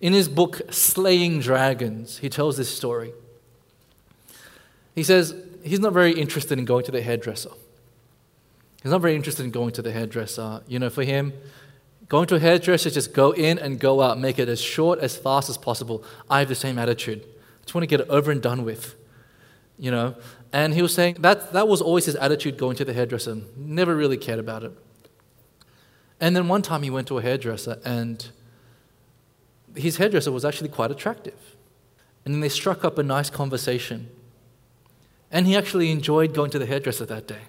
In 0.01 0.11
his 0.11 0.27
book, 0.27 0.61
Slaying 0.71 1.39
Dragons, 1.39 2.17
he 2.17 2.27
tells 2.27 2.57
this 2.57 2.67
story. 2.67 3.13
He 4.93 5.03
says 5.03 5.33
he's 5.63 5.79
not 5.79 5.93
very 5.93 6.11
interested 6.11 6.59
in 6.59 6.65
going 6.65 6.83
to 6.83 6.91
the 6.91 7.01
hairdresser. 7.01 7.51
He's 8.83 8.91
not 8.91 8.99
very 8.99 9.15
interested 9.15 9.45
in 9.45 9.51
going 9.51 9.71
to 9.71 9.81
the 9.81 9.93
hairdresser. 9.93 10.63
You 10.67 10.79
know, 10.79 10.89
for 10.89 11.05
him, 11.05 11.31
going 12.09 12.27
to 12.27 12.35
a 12.35 12.39
hairdresser 12.39 12.89
is 12.89 12.93
just 12.93 13.13
go 13.13 13.31
in 13.31 13.57
and 13.57 13.79
go 13.79 14.01
out, 14.01 14.19
make 14.19 14.37
it 14.37 14.49
as 14.49 14.59
short, 14.59 14.99
as 14.99 15.15
fast 15.15 15.49
as 15.49 15.57
possible. 15.57 16.03
I 16.29 16.39
have 16.39 16.49
the 16.49 16.55
same 16.55 16.77
attitude. 16.77 17.25
Just 17.65 17.75
want 17.75 17.83
to 17.83 17.87
get 17.87 17.99
it 17.99 18.07
over 18.09 18.31
and 18.31 18.41
done 18.41 18.63
with. 18.63 18.95
You 19.77 19.91
know, 19.91 20.15
and 20.53 20.73
he 20.73 20.81
was 20.81 20.93
saying 20.93 21.17
that 21.19 21.51
that 21.51 21.67
was 21.67 21.81
always 21.81 22.05
his 22.05 22.15
attitude 22.15 22.57
going 22.57 22.77
to 22.77 22.85
the 22.85 22.93
hairdresser. 22.93 23.41
Never 23.57 23.93
really 23.93 24.15
cared 24.15 24.39
about 24.39 24.63
it. 24.63 24.71
And 26.21 26.33
then 26.33 26.47
one 26.47 26.61
time 26.61 26.83
he 26.83 26.89
went 26.89 27.07
to 27.09 27.17
a 27.17 27.21
hairdresser, 27.21 27.81
and 27.83 28.25
his 29.75 29.97
hairdresser 29.97 30.31
was 30.31 30.45
actually 30.45 30.69
quite 30.69 30.91
attractive. 30.91 31.57
And 32.23 32.33
then 32.33 32.41
they 32.41 32.49
struck 32.49 32.85
up 32.85 32.97
a 32.97 33.03
nice 33.03 33.29
conversation. 33.29 34.09
And 35.29 35.45
he 35.45 35.57
actually 35.57 35.91
enjoyed 35.91 36.33
going 36.33 36.51
to 36.51 36.59
the 36.59 36.65
hairdresser 36.65 37.05
that 37.07 37.27
day. 37.27 37.41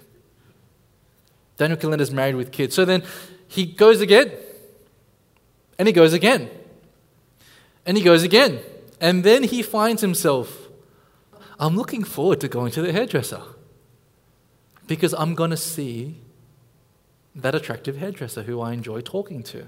Daniel 1.55 1.79
Kolenda's 1.79 2.11
married 2.11 2.35
with 2.35 2.51
kids. 2.51 2.75
So 2.75 2.83
then 2.83 3.03
he 3.47 3.65
goes 3.65 4.01
again. 4.01 4.31
And 5.79 5.87
he 5.87 5.93
goes 5.93 6.11
again. 6.13 6.49
And 7.85 7.97
he 7.97 8.03
goes 8.03 8.23
again. 8.23 8.59
And 8.99 9.23
then 9.23 9.43
he 9.43 9.61
finds 9.61 10.01
himself 10.01 10.67
I'm 11.59 11.75
looking 11.75 12.03
forward 12.03 12.39
to 12.41 12.47
going 12.47 12.71
to 12.73 12.81
the 12.81 12.91
hairdresser 12.91 13.41
because 14.85 15.13
I'm 15.13 15.33
going 15.33 15.49
to 15.49 15.57
see 15.57 16.17
that 17.35 17.55
attractive 17.55 17.97
hairdresser 17.97 18.43
who 18.43 18.61
I 18.61 18.73
enjoy 18.73 19.01
talking 19.01 19.43
to. 19.43 19.67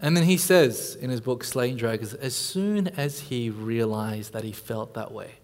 And 0.00 0.16
then 0.16 0.24
he 0.24 0.36
says 0.36 0.96
in 0.96 1.10
his 1.10 1.20
book, 1.20 1.44
Slaying 1.44 1.76
Dragons, 1.76 2.14
as 2.14 2.34
soon 2.34 2.88
as 2.88 3.20
he 3.20 3.48
realized 3.48 4.32
that 4.32 4.42
he 4.42 4.50
felt 4.50 4.94
that 4.94 5.12
way, 5.12 5.34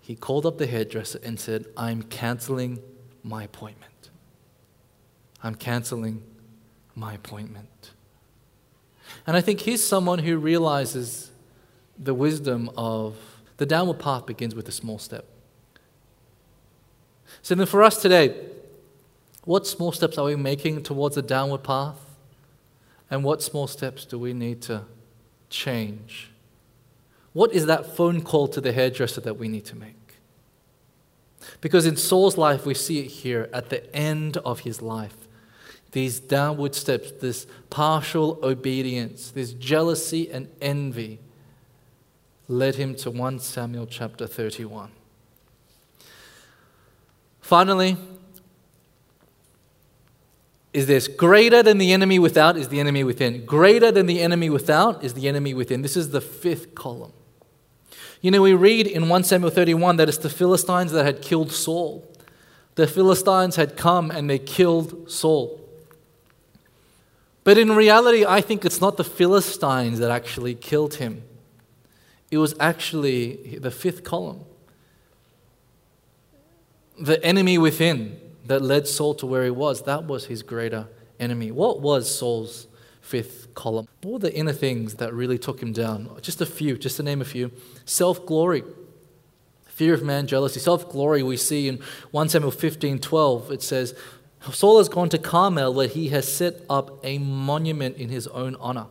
he 0.00 0.14
called 0.14 0.46
up 0.46 0.56
the 0.56 0.66
hairdresser 0.66 1.18
and 1.22 1.38
said, 1.38 1.66
I'm 1.76 2.02
canceling 2.02 2.78
my 3.22 3.44
appointment. 3.44 4.10
I'm 5.42 5.54
canceling 5.54 6.22
my 6.94 7.12
appointment. 7.12 7.90
And 9.26 9.36
I 9.36 9.40
think 9.40 9.60
he's 9.60 9.86
someone 9.86 10.20
who 10.20 10.36
realizes 10.36 11.30
the 11.98 12.14
wisdom 12.14 12.70
of 12.76 13.16
the 13.56 13.66
downward 13.66 13.98
path 13.98 14.26
begins 14.26 14.54
with 14.54 14.68
a 14.68 14.72
small 14.72 14.98
step. 14.98 15.24
So 17.42 17.54
then, 17.54 17.66
for 17.66 17.82
us 17.82 18.00
today, 18.00 18.34
what 19.44 19.66
small 19.66 19.92
steps 19.92 20.18
are 20.18 20.26
we 20.26 20.36
making 20.36 20.82
towards 20.82 21.14
the 21.14 21.22
downward 21.22 21.62
path? 21.62 22.00
And 23.10 23.22
what 23.22 23.42
small 23.42 23.66
steps 23.66 24.04
do 24.04 24.18
we 24.18 24.32
need 24.32 24.62
to 24.62 24.82
change? 25.48 26.30
What 27.32 27.52
is 27.52 27.66
that 27.66 27.94
phone 27.94 28.22
call 28.22 28.48
to 28.48 28.60
the 28.60 28.72
hairdresser 28.72 29.20
that 29.20 29.34
we 29.34 29.48
need 29.48 29.64
to 29.66 29.76
make? 29.76 29.94
Because 31.60 31.86
in 31.86 31.96
Saul's 31.96 32.36
life, 32.36 32.66
we 32.66 32.74
see 32.74 33.00
it 33.00 33.06
here 33.08 33.48
at 33.52 33.70
the 33.70 33.94
end 33.94 34.38
of 34.38 34.60
his 34.60 34.82
life. 34.82 35.25
These 35.96 36.20
downward 36.20 36.74
steps, 36.74 37.10
this 37.10 37.46
partial 37.70 38.38
obedience, 38.42 39.30
this 39.30 39.54
jealousy 39.54 40.30
and 40.30 40.46
envy 40.60 41.20
led 42.48 42.74
him 42.74 42.94
to 42.96 43.10
1 43.10 43.38
Samuel 43.38 43.86
chapter 43.86 44.26
31. 44.26 44.90
Finally, 47.40 47.96
is 50.74 50.86
this 50.86 51.08
greater 51.08 51.62
than 51.62 51.78
the 51.78 51.94
enemy 51.94 52.18
without 52.18 52.58
is 52.58 52.68
the 52.68 52.78
enemy 52.78 53.02
within. 53.02 53.46
Greater 53.46 53.90
than 53.90 54.04
the 54.04 54.20
enemy 54.20 54.50
without 54.50 55.02
is 55.02 55.14
the 55.14 55.26
enemy 55.26 55.54
within. 55.54 55.80
This 55.80 55.96
is 55.96 56.10
the 56.10 56.20
fifth 56.20 56.74
column. 56.74 57.14
You 58.20 58.32
know, 58.32 58.42
we 58.42 58.52
read 58.52 58.86
in 58.86 59.08
1 59.08 59.24
Samuel 59.24 59.50
31 59.50 59.96
that 59.96 60.10
it's 60.10 60.18
the 60.18 60.28
Philistines 60.28 60.92
that 60.92 61.06
had 61.06 61.22
killed 61.22 61.52
Saul. 61.52 62.06
The 62.74 62.86
Philistines 62.86 63.56
had 63.56 63.78
come 63.78 64.10
and 64.10 64.28
they 64.28 64.38
killed 64.38 65.10
Saul. 65.10 65.62
But 67.46 67.58
in 67.58 67.76
reality, 67.76 68.26
I 68.26 68.40
think 68.40 68.64
it's 68.64 68.80
not 68.80 68.96
the 68.96 69.04
Philistines 69.04 70.00
that 70.00 70.10
actually 70.10 70.56
killed 70.56 70.94
him. 70.94 71.22
It 72.28 72.38
was 72.38 72.56
actually 72.58 73.60
the 73.60 73.70
fifth 73.70 74.02
column. 74.02 74.40
The 76.98 77.24
enemy 77.24 77.56
within 77.56 78.18
that 78.46 78.62
led 78.62 78.88
Saul 78.88 79.14
to 79.14 79.26
where 79.26 79.44
he 79.44 79.52
was, 79.52 79.82
that 79.82 80.06
was 80.08 80.26
his 80.26 80.42
greater 80.42 80.88
enemy. 81.20 81.52
What 81.52 81.80
was 81.80 82.12
Saul's 82.12 82.66
fifth 83.00 83.54
column? 83.54 83.86
What 84.02 84.12
were 84.14 84.18
the 84.18 84.34
inner 84.34 84.52
things 84.52 84.94
that 84.94 85.14
really 85.14 85.38
took 85.38 85.62
him 85.62 85.72
down? 85.72 86.18
Just 86.22 86.40
a 86.40 86.46
few, 86.46 86.76
just 86.76 86.96
to 86.96 87.04
name 87.04 87.20
a 87.20 87.24
few. 87.24 87.52
Self 87.84 88.26
glory, 88.26 88.64
fear 89.66 89.94
of 89.94 90.02
man, 90.02 90.26
jealousy. 90.26 90.58
Self 90.58 90.90
glory, 90.90 91.22
we 91.22 91.36
see 91.36 91.68
in 91.68 91.78
1 92.10 92.28
Samuel 92.28 92.50
15 92.50 92.98
12, 92.98 93.52
it 93.52 93.62
says, 93.62 93.94
Saul 94.52 94.78
has 94.78 94.88
gone 94.88 95.08
to 95.10 95.18
Carmel 95.18 95.72
where 95.72 95.88
he 95.88 96.08
has 96.08 96.30
set 96.30 96.62
up 96.68 97.04
a 97.04 97.18
monument 97.18 97.96
in 97.96 98.08
his 98.08 98.26
own 98.28 98.56
honor. 98.56 98.86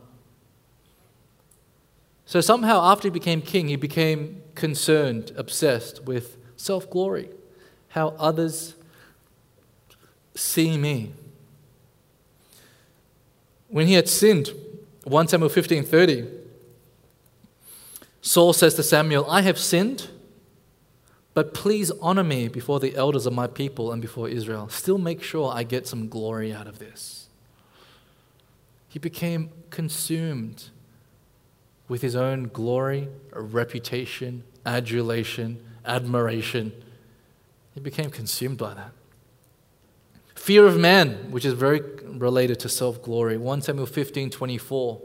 So 2.26 2.42
somehow, 2.42 2.82
after 2.92 3.08
he 3.08 3.12
became 3.12 3.42
king, 3.42 3.68
he 3.68 3.76
became 3.76 4.42
concerned, 4.56 5.32
obsessed 5.38 6.04
with 6.06 6.38
self 6.58 6.90
glory, 6.90 7.30
how 7.90 8.10
others 8.18 8.74
see 10.34 10.78
me. 10.78 11.14
When 13.68 13.88
he 13.88 13.94
had 13.94 14.10
sinned, 14.10 14.50
1 15.04 15.28
Samuel 15.28 15.50
15:30, 15.50 16.30
Saul 18.22 18.54
says 18.54 18.74
to 18.74 18.84
Samuel, 18.84 19.30
I 19.30 19.42
have 19.42 19.60
sinned, 19.60 20.08
but 21.36 21.54
please 21.54 21.92
honor 22.02 22.24
me 22.24 22.48
before 22.48 22.80
the 22.80 22.96
elders 22.96 23.26
of 23.26 23.34
my 23.34 23.46
people 23.46 23.92
and 23.92 24.02
before 24.02 24.30
Israel. 24.30 24.70
Still 24.70 24.98
make 24.98 25.22
sure 25.22 25.52
I 25.54 25.64
get 25.64 25.86
some 25.86 26.08
glory 26.08 26.54
out 26.54 26.66
of 26.66 26.80
this. 26.80 27.28
He 28.88 29.00
became 29.00 29.52
consumed 29.70 30.70
with 31.90 32.02
his 32.02 32.16
own 32.16 32.50
glory, 32.54 33.10
reputation, 33.34 34.46
adulation, 34.66 35.62
admiration. 35.86 36.72
He 37.74 37.82
became 37.82 38.10
consumed 38.10 38.58
by 38.58 38.74
that. 38.74 38.92
Fear 40.36 40.68
of 40.68 40.78
man, 40.78 41.32
which 41.32 41.44
is 41.44 41.54
very 41.54 41.82
related 42.06 42.62
to 42.62 42.70
self 42.70 43.04
glory. 43.04 43.36
1 43.36 43.62
Samuel 43.62 43.88
15 43.88 44.30
24. 44.30 45.02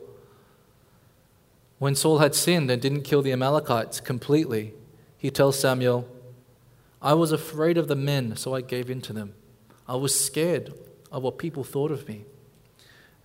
When 1.80 1.96
Saul 1.96 2.18
had 2.18 2.36
sinned 2.36 2.70
and 2.70 2.80
didn't 2.80 3.02
kill 3.02 3.22
the 3.22 3.32
Amalekites 3.32 3.98
completely, 3.98 4.74
he 5.18 5.30
tells 5.30 5.58
Samuel, 5.58 6.06
I 7.02 7.14
was 7.14 7.32
afraid 7.32 7.78
of 7.78 7.88
the 7.88 7.96
men, 7.96 8.36
so 8.36 8.54
I 8.54 8.60
gave 8.60 8.90
in 8.90 9.00
to 9.02 9.12
them. 9.12 9.34
I 9.88 9.96
was 9.96 10.18
scared 10.18 10.72
of 11.10 11.22
what 11.22 11.38
people 11.38 11.64
thought 11.64 11.90
of 11.90 12.06
me. 12.06 12.24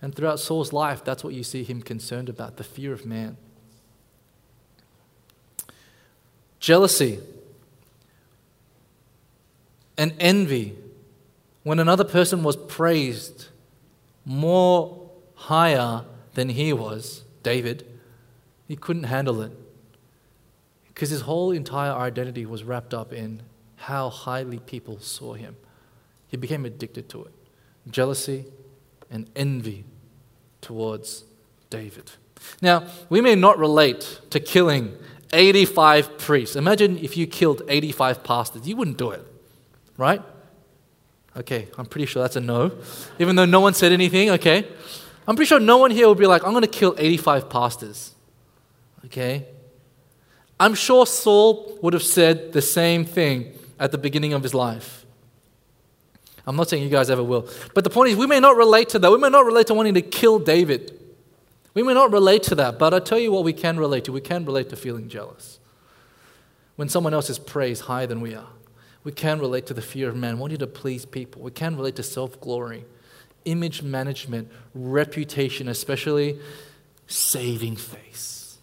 And 0.00 0.14
throughout 0.14 0.40
Saul's 0.40 0.72
life, 0.72 1.04
that's 1.04 1.22
what 1.22 1.34
you 1.34 1.42
see 1.42 1.62
him 1.62 1.82
concerned 1.82 2.28
about 2.28 2.56
the 2.56 2.64
fear 2.64 2.92
of 2.92 3.06
man. 3.06 3.36
Jealousy 6.58 7.20
and 9.98 10.14
envy 10.18 10.74
when 11.62 11.78
another 11.78 12.04
person 12.04 12.42
was 12.42 12.56
praised 12.56 13.48
more 14.24 15.10
higher 15.34 16.04
than 16.34 16.50
he 16.50 16.72
was, 16.72 17.24
David, 17.42 17.86
he 18.66 18.76
couldn't 18.76 19.04
handle 19.04 19.40
it. 19.42 19.52
Because 20.88 21.10
his 21.10 21.22
whole 21.22 21.50
entire 21.50 21.92
identity 21.92 22.46
was 22.46 22.64
wrapped 22.64 22.94
up 22.94 23.12
in 23.12 23.42
how 23.76 24.10
highly 24.10 24.58
people 24.58 24.98
saw 25.00 25.34
him. 25.34 25.56
He 26.28 26.36
became 26.36 26.64
addicted 26.64 27.08
to 27.10 27.24
it 27.24 27.32
jealousy 27.90 28.44
and 29.10 29.30
envy 29.36 29.84
towards 30.60 31.24
David. 31.70 32.10
Now, 32.60 32.84
we 33.08 33.20
may 33.20 33.34
not 33.34 33.58
relate 33.58 34.20
to 34.30 34.40
killing 34.40 34.96
85 35.32 36.18
priests. 36.18 36.56
Imagine 36.56 36.98
if 36.98 37.16
you 37.16 37.26
killed 37.26 37.62
85 37.68 38.24
pastors. 38.24 38.66
You 38.66 38.76
wouldn't 38.76 38.98
do 38.98 39.10
it, 39.10 39.24
right? 39.96 40.22
Okay, 41.36 41.68
I'm 41.76 41.86
pretty 41.86 42.06
sure 42.06 42.22
that's 42.22 42.36
a 42.36 42.40
no. 42.40 42.72
Even 43.18 43.36
though 43.36 43.44
no 43.44 43.60
one 43.60 43.74
said 43.74 43.92
anything, 43.92 44.30
okay. 44.30 44.66
I'm 45.28 45.36
pretty 45.36 45.48
sure 45.48 45.60
no 45.60 45.78
one 45.78 45.90
here 45.90 46.06
will 46.06 46.14
be 46.14 46.26
like, 46.26 46.44
I'm 46.44 46.52
going 46.52 46.62
to 46.62 46.68
kill 46.68 46.94
85 46.96 47.50
pastors. 47.50 48.14
Okay? 49.04 49.46
I'm 50.58 50.74
sure 50.74 51.04
Saul 51.04 51.78
would 51.82 51.92
have 51.92 52.02
said 52.02 52.52
the 52.52 52.62
same 52.62 53.04
thing 53.04 53.55
at 53.78 53.92
the 53.92 53.98
beginning 53.98 54.32
of 54.32 54.42
his 54.42 54.54
life. 54.54 55.04
I'm 56.46 56.56
not 56.56 56.68
saying 56.68 56.82
you 56.82 56.88
guys 56.88 57.10
ever 57.10 57.24
will. 57.24 57.48
But 57.74 57.84
the 57.84 57.90
point 57.90 58.10
is, 58.10 58.16
we 58.16 58.26
may 58.26 58.38
not 58.38 58.56
relate 58.56 58.90
to 58.90 58.98
that. 59.00 59.10
We 59.10 59.18
may 59.18 59.28
not 59.28 59.44
relate 59.44 59.66
to 59.66 59.74
wanting 59.74 59.94
to 59.94 60.02
kill 60.02 60.38
David. 60.38 60.92
We 61.74 61.82
may 61.82 61.92
not 61.92 62.12
relate 62.12 62.44
to 62.44 62.54
that, 62.54 62.78
but 62.78 62.94
I 62.94 63.00
tell 63.00 63.18
you 63.18 63.32
what 63.32 63.44
we 63.44 63.52
can 63.52 63.78
relate 63.78 64.04
to. 64.04 64.12
We 64.12 64.20
can 64.20 64.44
relate 64.44 64.70
to 64.70 64.76
feeling 64.76 65.08
jealous. 65.08 65.58
When 66.76 66.88
someone 66.88 67.14
else 67.14 67.28
is 67.28 67.38
praised 67.38 67.82
higher 67.82 68.06
than 68.06 68.20
we 68.20 68.34
are. 68.34 68.48
We 69.02 69.12
can 69.12 69.38
relate 69.38 69.66
to 69.66 69.74
the 69.74 69.82
fear 69.82 70.08
of 70.08 70.16
man, 70.16 70.38
wanting 70.38 70.58
to 70.58 70.66
please 70.66 71.04
people. 71.04 71.42
We 71.42 71.50
can 71.50 71.76
relate 71.76 71.96
to 71.96 72.02
self 72.02 72.40
glory, 72.40 72.84
image 73.44 73.82
management, 73.82 74.50
reputation, 74.74 75.68
especially 75.68 76.38
saving 77.06 77.76
face. 77.76 78.58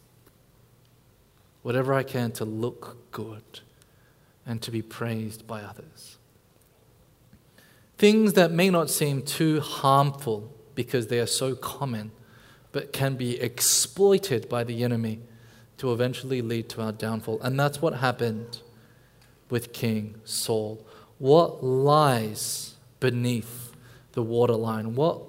Whatever 1.62 1.94
I 1.94 2.04
can 2.04 2.32
to 2.34 2.46
look 2.46 3.12
good 3.12 3.62
and 4.46 4.62
to 4.62 4.72
be 4.72 4.82
praised 4.82 5.48
by 5.48 5.62
others. 5.62 6.18
Things 7.98 8.34
that 8.34 8.52
may 8.52 8.70
not 8.70 8.90
seem 8.90 9.22
too 9.22 9.62
harmful 9.62 10.52
because 10.76 11.08
they 11.08 11.20
are 11.20 11.28
so 11.28 11.56
common, 11.56 12.12
but 12.72 12.92
can 12.92 13.16
be 13.16 13.40
exploited 13.40 14.50
by 14.50 14.64
the 14.64 14.84
enemy 14.84 15.20
to 15.78 15.94
eventually 15.94 16.42
lead 16.42 16.70
to 16.70 16.82
our 16.82 16.92
downfall. 16.92 17.40
And 17.42 17.60
that's 17.60 17.82
what 17.82 17.96
happened 17.96 18.60
with 19.50 19.74
King 19.74 20.16
Saul. 20.24 20.86
What 21.20 21.64
lies 21.64 22.76
beneath 23.00 23.76
the 24.14 24.24
waterline? 24.24 24.96
What 24.96 25.22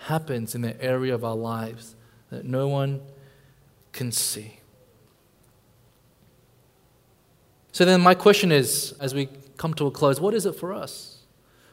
happens 0.00 0.54
in 0.54 0.62
the 0.62 0.80
area 0.82 1.14
of 1.14 1.24
our 1.24 1.36
lives 1.36 1.96
that 2.30 2.44
no 2.44 2.68
one 2.68 3.00
can 3.92 4.12
see? 4.12 4.60
So 7.74 7.84
then, 7.84 8.02
my 8.02 8.14
question 8.14 8.52
is 8.52 8.94
as 9.00 9.16
we 9.16 9.28
come 9.56 9.74
to 9.74 9.88
a 9.88 9.90
close, 9.90 10.20
what 10.20 10.32
is 10.32 10.46
it 10.46 10.54
for 10.54 10.72
us? 10.72 11.24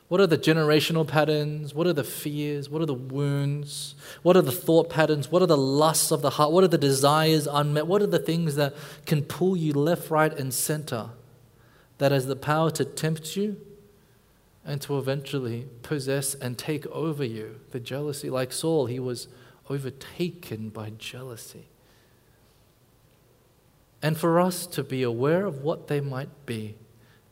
What 0.08 0.20
are 0.20 0.26
the 0.26 0.36
generational 0.36 1.08
patterns? 1.08 1.76
What 1.76 1.86
are 1.86 1.94
the 1.94 2.04
fears? 2.04 2.72
What 2.72 2.82
are 2.82 2.88
the 2.88 2.96
wounds? 2.96 3.94
What 4.24 4.36
are 4.36 4.42
the 4.42 4.52
thought 4.52 4.90
patterns? 4.90 5.32
What 5.32 5.44
are 5.44 5.46
the 5.46 5.56
lusts 5.56 6.10
of 6.10 6.24
the 6.24 6.32
heart? 6.32 6.52
What 6.52 6.64
are 6.64 6.68
the 6.68 6.80
desires 6.80 7.46
unmet? 7.46 7.86
What 7.86 8.02
are 8.02 8.08
the 8.08 8.18
things 8.18 8.56
that 8.56 8.74
can 9.06 9.22
pull 9.22 9.56
you 9.56 9.74
left, 9.74 10.10
right, 10.10 10.34
and 10.34 10.52
center 10.52 11.12
that 12.00 12.12
has 12.12 12.26
the 12.26 12.36
power 12.36 12.72
to 12.72 12.84
tempt 12.84 13.38
you 13.38 13.58
and 14.66 14.82
to 14.82 14.98
eventually 14.98 15.68
possess 15.84 16.34
and 16.34 16.58
take 16.58 16.88
over 16.88 17.24
you. 17.24 17.60
The 17.70 17.80
jealousy, 17.80 18.32
like 18.32 18.52
Saul, 18.52 18.88
he 18.88 19.00
was 19.00 19.28
overtaken 19.70 20.70
by 20.70 20.94
jealousy. 20.98 21.68
And 24.02 24.18
for 24.18 24.40
us 24.40 24.66
to 24.68 24.84
be 24.84 25.04
aware 25.04 25.46
of 25.46 25.62
what 25.62 25.88
they 25.88 26.02
might 26.02 26.46
be, 26.46 26.76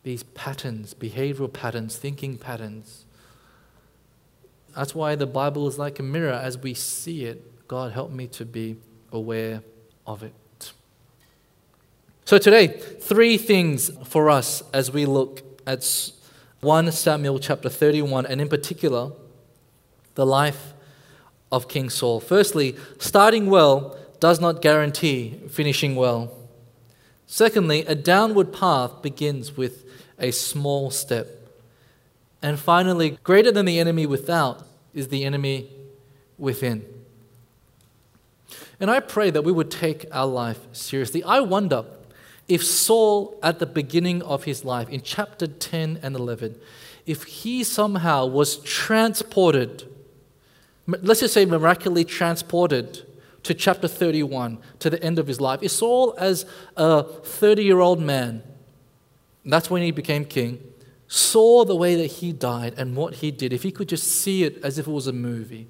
these 0.04 0.24
patterns, 0.24 0.94
behavioral 0.94 1.52
patterns, 1.52 1.98
thinking 1.98 2.38
patterns. 2.38 3.06
That's 4.76 4.94
why 4.94 5.16
the 5.16 5.26
Bible 5.26 5.68
is 5.68 5.78
like 5.78 6.00
a 6.00 6.04
mirror. 6.04 6.34
As 6.34 6.58
we 6.58 6.74
see 6.74 7.26
it, 7.26 7.68
God 7.68 7.92
help 7.92 8.12
me 8.12 8.28
to 8.28 8.46
be 8.46 8.78
aware 9.12 9.64
of 10.06 10.24
it. 10.24 10.34
So, 12.26 12.38
today, 12.38 12.68
three 12.68 13.38
things 13.38 13.90
for 14.06 14.30
us 14.30 14.62
as 14.72 14.92
we 14.92 15.06
look 15.08 15.42
at 15.66 16.12
1 16.62 16.92
Samuel 16.92 17.40
chapter 17.40 17.70
31, 17.70 18.26
and 18.28 18.40
in 18.40 18.48
particular, 18.48 19.12
the 20.16 20.26
life 20.26 20.74
of 21.52 21.68
King 21.68 21.90
Saul. 21.90 22.20
Firstly, 22.20 22.76
starting 23.00 23.50
well 23.50 23.98
does 24.20 24.40
not 24.40 24.62
guarantee 24.62 25.40
finishing 25.50 25.96
well. 25.96 26.39
Secondly, 27.32 27.86
a 27.86 27.94
downward 27.94 28.52
path 28.52 29.04
begins 29.04 29.56
with 29.56 29.86
a 30.18 30.32
small 30.32 30.90
step. 30.90 31.28
And 32.42 32.58
finally, 32.58 33.20
greater 33.22 33.52
than 33.52 33.68
the 33.68 33.78
enemy 33.78 34.08
without 34.08 34.66
is 34.96 35.10
the 35.10 35.24
enemy 35.26 35.70
within. 36.40 36.84
And 38.80 38.90
I 38.90 39.00
pray 39.00 39.30
that 39.30 39.44
we 39.44 39.52
would 39.52 39.70
take 39.70 40.08
our 40.12 40.26
life 40.26 40.58
seriously. 40.72 41.22
I 41.24 41.42
wonder 41.42 41.86
if 42.48 42.66
Saul, 42.66 43.38
at 43.44 43.60
the 43.60 43.68
beginning 43.68 44.24
of 44.24 44.46
his 44.46 44.66
life, 44.66 44.90
in 44.90 45.02
chapter 45.02 45.46
10 45.46 46.00
and 46.02 46.16
11, 46.16 46.60
if 47.06 47.26
he 47.26 47.64
somehow 47.64 48.26
was 48.26 48.58
transported, 48.58 49.88
let's 50.88 51.20
just 51.20 51.36
say 51.36 51.46
miraculously 51.46 52.06
transported 52.06 53.06
to 53.44 53.54
chapter 53.54 53.88
31, 53.88 54.60
to 54.80 54.90
the 54.90 55.02
end 55.04 55.20
of 55.20 55.28
his 55.28 55.40
life, 55.40 55.62
if 55.62 55.72
Saul, 55.72 56.14
as 56.18 56.46
a 56.76 57.04
30 57.04 57.64
year 57.64 57.80
old 57.80 58.00
man, 58.00 58.44
that's 59.46 59.70
when 59.70 59.82
he 59.82 59.92
became 59.92 60.26
king, 60.26 60.60
saw 61.08 61.66
the 61.66 61.76
way 61.76 61.96
that 61.96 62.08
he 62.08 62.32
died 62.32 62.76
and 62.78 62.96
what 62.96 63.16
he 63.16 63.32
did, 63.32 63.52
if 63.52 63.64
he 63.64 63.72
could 63.72 63.90
just 63.90 64.06
see 64.06 64.44
it 64.44 64.64
as 64.64 64.78
if 64.78 64.88
it 64.88 64.92
was 64.92 65.08
a 65.08 65.14
movie, 65.14 65.68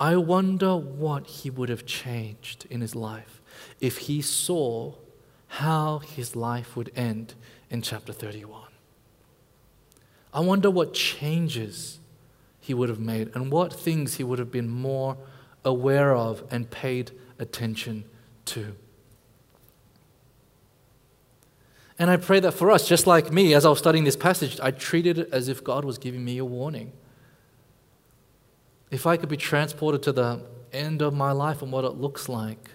I 0.00 0.16
wonder 0.16 0.76
what 0.76 1.26
he 1.26 1.50
would 1.50 1.68
have 1.68 1.84
changed 1.84 2.66
in 2.70 2.80
his 2.80 2.94
life 2.94 3.40
if 3.80 3.98
he 3.98 4.22
saw 4.22 4.94
how 5.48 5.98
his 5.98 6.36
life 6.36 6.76
would 6.76 6.92
end 6.94 7.34
in 7.70 7.82
chapter 7.82 8.12
31. 8.12 8.62
I 10.32 10.40
wonder 10.40 10.70
what 10.70 10.94
changes 10.94 11.98
he 12.60 12.74
would 12.74 12.88
have 12.88 13.00
made 13.00 13.34
and 13.34 13.50
what 13.50 13.72
things 13.72 14.16
he 14.16 14.24
would 14.24 14.38
have 14.38 14.52
been 14.52 14.68
more 14.68 15.16
aware 15.64 16.14
of 16.14 16.42
and 16.50 16.70
paid 16.70 17.10
attention 17.38 18.04
to. 18.46 18.74
And 21.98 22.10
I 22.10 22.16
pray 22.16 22.38
that 22.40 22.52
for 22.52 22.70
us, 22.70 22.86
just 22.86 23.06
like 23.06 23.32
me, 23.32 23.54
as 23.54 23.66
I 23.66 23.70
was 23.70 23.78
studying 23.78 24.04
this 24.04 24.16
passage, 24.16 24.60
I 24.60 24.70
treated 24.70 25.18
it 25.18 25.28
as 25.32 25.48
if 25.48 25.64
God 25.64 25.84
was 25.84 25.98
giving 25.98 26.24
me 26.24 26.38
a 26.38 26.44
warning. 26.44 26.92
If 28.90 29.06
I 29.06 29.16
could 29.16 29.28
be 29.28 29.36
transported 29.36 30.02
to 30.04 30.12
the 30.12 30.40
end 30.72 31.02
of 31.02 31.12
my 31.12 31.32
life 31.32 31.60
and 31.60 31.72
what 31.72 31.84
it 31.84 31.96
looks 31.96 32.28
like, 32.28 32.70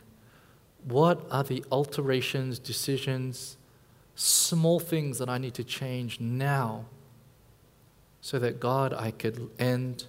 what 0.83 1.25
are 1.31 1.43
the 1.43 1.63
alterations, 1.71 2.59
decisions, 2.59 3.55
small 4.15 4.79
things 4.79 5.17
that 5.19 5.29
I 5.29 5.37
need 5.37 5.53
to 5.55 5.63
change 5.63 6.19
now 6.19 6.85
so 8.19 8.39
that 8.39 8.59
God, 8.59 8.93
I 8.93 9.11
could 9.11 9.49
end 9.57 10.05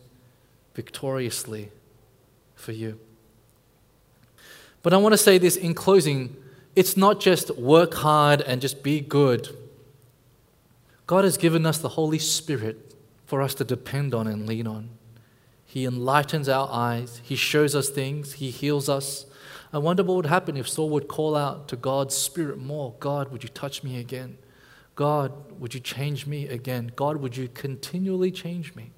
victoriously 0.75 1.70
for 2.55 2.72
you? 2.72 2.98
But 4.82 4.92
I 4.92 4.98
want 4.98 5.12
to 5.14 5.18
say 5.18 5.38
this 5.38 5.57
in 5.57 5.74
closing 5.74 6.36
it's 6.76 6.96
not 6.96 7.20
just 7.20 7.57
work 7.57 7.94
hard 7.94 8.40
and 8.40 8.61
just 8.61 8.82
be 8.82 9.00
good. 9.00 9.57
God 11.07 11.24
has 11.24 11.36
given 11.36 11.66
us 11.66 11.78
the 11.78 11.90
Holy 11.90 12.18
Spirit 12.18 12.94
for 13.26 13.42
us 13.42 13.55
to 13.55 13.64
depend 13.64 14.14
on 14.14 14.26
and 14.26 14.46
lean 14.46 14.66
on. 14.66 14.90
He 15.64 15.84
enlightens 15.84 16.48
our 16.48 16.68
eyes, 16.70 17.20
He 17.22 17.36
shows 17.36 17.74
us 17.74 17.88
things, 17.88 18.34
He 18.34 18.50
heals 18.50 18.88
us. 18.88 19.26
I 19.72 19.78
wonder 19.78 20.05
what 20.05 20.16
would 20.16 20.26
happen 20.26 20.57
if 20.57 20.68
Saul 20.68 20.88
would 20.90 21.09
call 21.09 21.34
out 21.34 21.66
to 21.68 21.76
God's 21.76 22.14
Spirit 22.14 22.59
more 22.59 22.94
God, 23.00 23.32
would 23.32 23.42
you 23.42 23.48
touch 23.48 23.82
me 23.82 23.98
again? 23.98 24.38
God, 24.94 25.32
would 25.61 25.74
you 25.74 25.80
change 25.80 26.26
me 26.26 26.46
again? 26.46 26.92
God, 26.94 27.16
would 27.16 27.36
you 27.36 27.48
continually 27.48 28.30
change 28.30 28.74
me? 28.76 28.92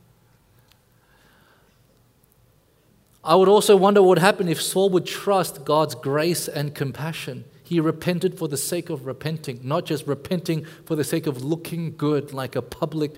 I 3.27 3.35
would 3.35 3.49
also 3.49 3.77
wonder 3.77 4.01
what 4.01 4.09
would 4.11 4.19
happen 4.21 4.49
if 4.49 4.63
Saul 4.63 4.89
would 4.91 5.05
trust 5.05 5.65
God's 5.65 5.97
grace 5.97 6.47
and 6.47 6.73
compassion. 6.73 7.45
He 7.65 7.81
repented 7.81 8.39
for 8.39 8.47
the 8.47 8.57
sake 8.57 8.89
of 8.89 9.05
repenting, 9.05 9.59
not 9.65 9.85
just 9.85 10.07
repenting 10.07 10.65
for 10.85 10.95
the 10.95 11.03
sake 11.03 11.27
of 11.27 11.43
looking 11.45 11.97
good 11.97 12.33
like 12.33 12.55
a 12.55 12.63
public 12.63 13.17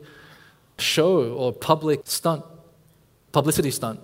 show 0.79 1.35
or 1.35 1.53
public 1.53 2.01
stunt, 2.05 2.43
publicity 3.33 3.71
stunt. 3.71 4.01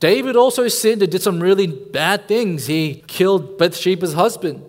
David 0.00 0.34
also 0.34 0.66
sinned 0.66 1.02
and 1.02 1.12
did 1.12 1.22
some 1.22 1.38
really 1.38 1.68
bad 1.68 2.26
things. 2.26 2.66
He 2.66 3.04
killed 3.06 3.58
Bathsheba's 3.58 4.14
husband. 4.14 4.64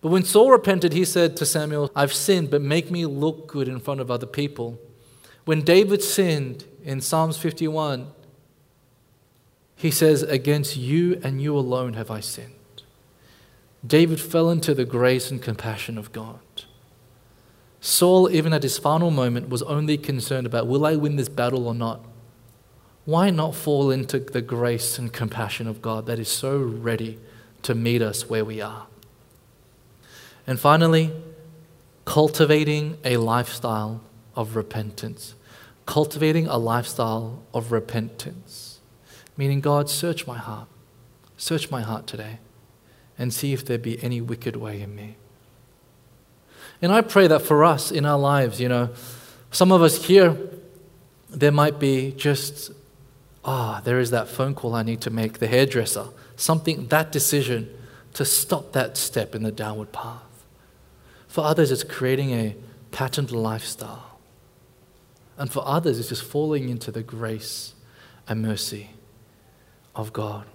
But 0.00 0.10
when 0.10 0.22
Saul 0.22 0.52
repented, 0.52 0.92
he 0.92 1.04
said 1.04 1.36
to 1.38 1.46
Samuel, 1.46 1.90
I've 1.96 2.12
sinned, 2.12 2.52
but 2.52 2.62
make 2.62 2.88
me 2.88 3.04
look 3.04 3.48
good 3.48 3.66
in 3.66 3.80
front 3.80 4.00
of 4.00 4.12
other 4.12 4.26
people. 4.26 4.78
When 5.44 5.62
David 5.62 6.04
sinned 6.04 6.64
in 6.84 7.00
Psalms 7.00 7.36
51, 7.36 8.12
he 9.78 9.92
says, 9.92 10.24
Against 10.24 10.76
you 10.76 11.20
and 11.22 11.40
you 11.40 11.56
alone 11.56 11.94
have 11.94 12.10
I 12.10 12.18
sinned. 12.18 12.52
David 13.86 14.20
fell 14.20 14.50
into 14.50 14.74
the 14.74 14.84
grace 14.84 15.30
and 15.30 15.40
compassion 15.40 15.96
of 15.96 16.10
God. 16.10 16.40
Saul, 17.80 18.28
even 18.28 18.52
at 18.52 18.64
his 18.64 18.76
final 18.76 19.12
moment, 19.12 19.48
was 19.48 19.62
only 19.62 19.96
concerned 19.96 20.48
about 20.48 20.66
will 20.66 20.84
I 20.84 20.96
win 20.96 21.14
this 21.14 21.28
battle 21.28 21.68
or 21.68 21.74
not? 21.74 22.04
Why 23.04 23.30
not 23.30 23.54
fall 23.54 23.92
into 23.92 24.18
the 24.18 24.42
grace 24.42 24.98
and 24.98 25.12
compassion 25.12 25.68
of 25.68 25.80
God 25.80 26.06
that 26.06 26.18
is 26.18 26.28
so 26.28 26.58
ready 26.58 27.18
to 27.62 27.74
meet 27.74 28.02
us 28.02 28.28
where 28.28 28.44
we 28.44 28.60
are? 28.60 28.88
And 30.44 30.58
finally, 30.58 31.12
cultivating 32.04 32.98
a 33.04 33.16
lifestyle 33.16 34.02
of 34.34 34.56
repentance. 34.56 35.36
Cultivating 35.86 36.48
a 36.48 36.58
lifestyle 36.58 37.44
of 37.54 37.70
repentance. 37.70 38.67
Meaning, 39.38 39.60
God, 39.60 39.88
search 39.88 40.26
my 40.26 40.36
heart. 40.36 40.68
Search 41.38 41.70
my 41.70 41.80
heart 41.80 42.08
today 42.08 42.40
and 43.16 43.32
see 43.32 43.52
if 43.52 43.64
there 43.64 43.78
be 43.78 44.02
any 44.02 44.20
wicked 44.20 44.56
way 44.56 44.82
in 44.82 44.94
me. 44.94 45.16
And 46.82 46.92
I 46.92 47.00
pray 47.00 47.28
that 47.28 47.42
for 47.42 47.64
us 47.64 47.90
in 47.90 48.04
our 48.04 48.18
lives, 48.18 48.60
you 48.60 48.68
know, 48.68 48.90
some 49.52 49.72
of 49.72 49.80
us 49.80 50.04
here, 50.04 50.36
there 51.30 51.52
might 51.52 51.78
be 51.78 52.12
just, 52.12 52.72
ah, 53.44 53.78
oh, 53.78 53.84
there 53.84 54.00
is 54.00 54.10
that 54.10 54.28
phone 54.28 54.54
call 54.54 54.74
I 54.74 54.82
need 54.82 55.00
to 55.02 55.10
make, 55.10 55.38
the 55.38 55.46
hairdresser, 55.46 56.06
something, 56.36 56.88
that 56.88 57.12
decision 57.12 57.72
to 58.14 58.24
stop 58.24 58.72
that 58.72 58.96
step 58.96 59.34
in 59.34 59.44
the 59.44 59.52
downward 59.52 59.92
path. 59.92 60.22
For 61.28 61.44
others, 61.44 61.70
it's 61.70 61.84
creating 61.84 62.32
a 62.32 62.56
patterned 62.90 63.30
lifestyle. 63.30 64.18
And 65.36 65.52
for 65.52 65.62
others, 65.64 66.00
it's 66.00 66.08
just 66.08 66.24
falling 66.24 66.68
into 66.68 66.90
the 66.90 67.02
grace 67.02 67.74
and 68.26 68.42
mercy 68.42 68.90
of 69.98 70.12
God. 70.14 70.46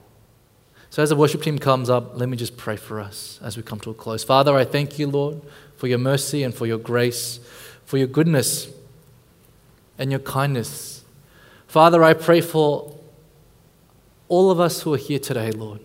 So, 0.89 1.03
as 1.03 1.09
the 1.09 1.15
worship 1.15 1.41
team 1.41 1.59
comes 1.59 1.89
up, 1.89 2.17
let 2.17 2.29
me 2.29 2.37
just 2.37 2.55
pray 2.55 2.75
for 2.75 2.99
us 2.99 3.39
as 3.43 3.57
we 3.57 3.63
come 3.63 3.79
to 3.81 3.89
a 3.89 3.93
close. 3.93 4.23
Father, 4.23 4.55
I 4.55 4.63
thank 4.63 4.97
you, 4.97 5.07
Lord, 5.07 5.41
for 5.75 5.87
your 5.87 5.97
mercy 5.97 6.43
and 6.43 6.53
for 6.53 6.65
your 6.65 6.77
grace, 6.77 7.39
for 7.85 7.97
your 7.97 8.07
goodness 8.07 8.69
and 9.97 10.11
your 10.11 10.19
kindness. 10.19 11.03
Father, 11.67 12.03
I 12.03 12.13
pray 12.13 12.41
for 12.41 12.95
all 14.29 14.49
of 14.49 14.59
us 14.59 14.83
who 14.83 14.93
are 14.93 14.97
here 14.97 15.19
today, 15.19 15.51
Lord. 15.51 15.81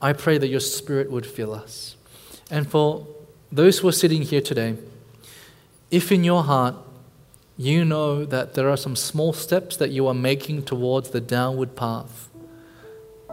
I 0.00 0.12
pray 0.12 0.38
that 0.38 0.48
your 0.48 0.60
spirit 0.60 1.10
would 1.10 1.26
fill 1.26 1.52
us. 1.52 1.96
And 2.50 2.68
for 2.70 3.06
those 3.50 3.78
who 3.78 3.88
are 3.88 3.92
sitting 3.92 4.22
here 4.22 4.40
today, 4.40 4.76
if 5.90 6.10
in 6.12 6.24
your 6.24 6.44
heart 6.44 6.76
you 7.56 7.84
know 7.84 8.24
that 8.24 8.54
there 8.54 8.68
are 8.68 8.76
some 8.76 8.96
small 8.96 9.32
steps 9.32 9.76
that 9.76 9.90
you 9.90 10.06
are 10.06 10.14
making 10.14 10.64
towards 10.64 11.10
the 11.10 11.20
downward 11.20 11.76
path, 11.76 12.28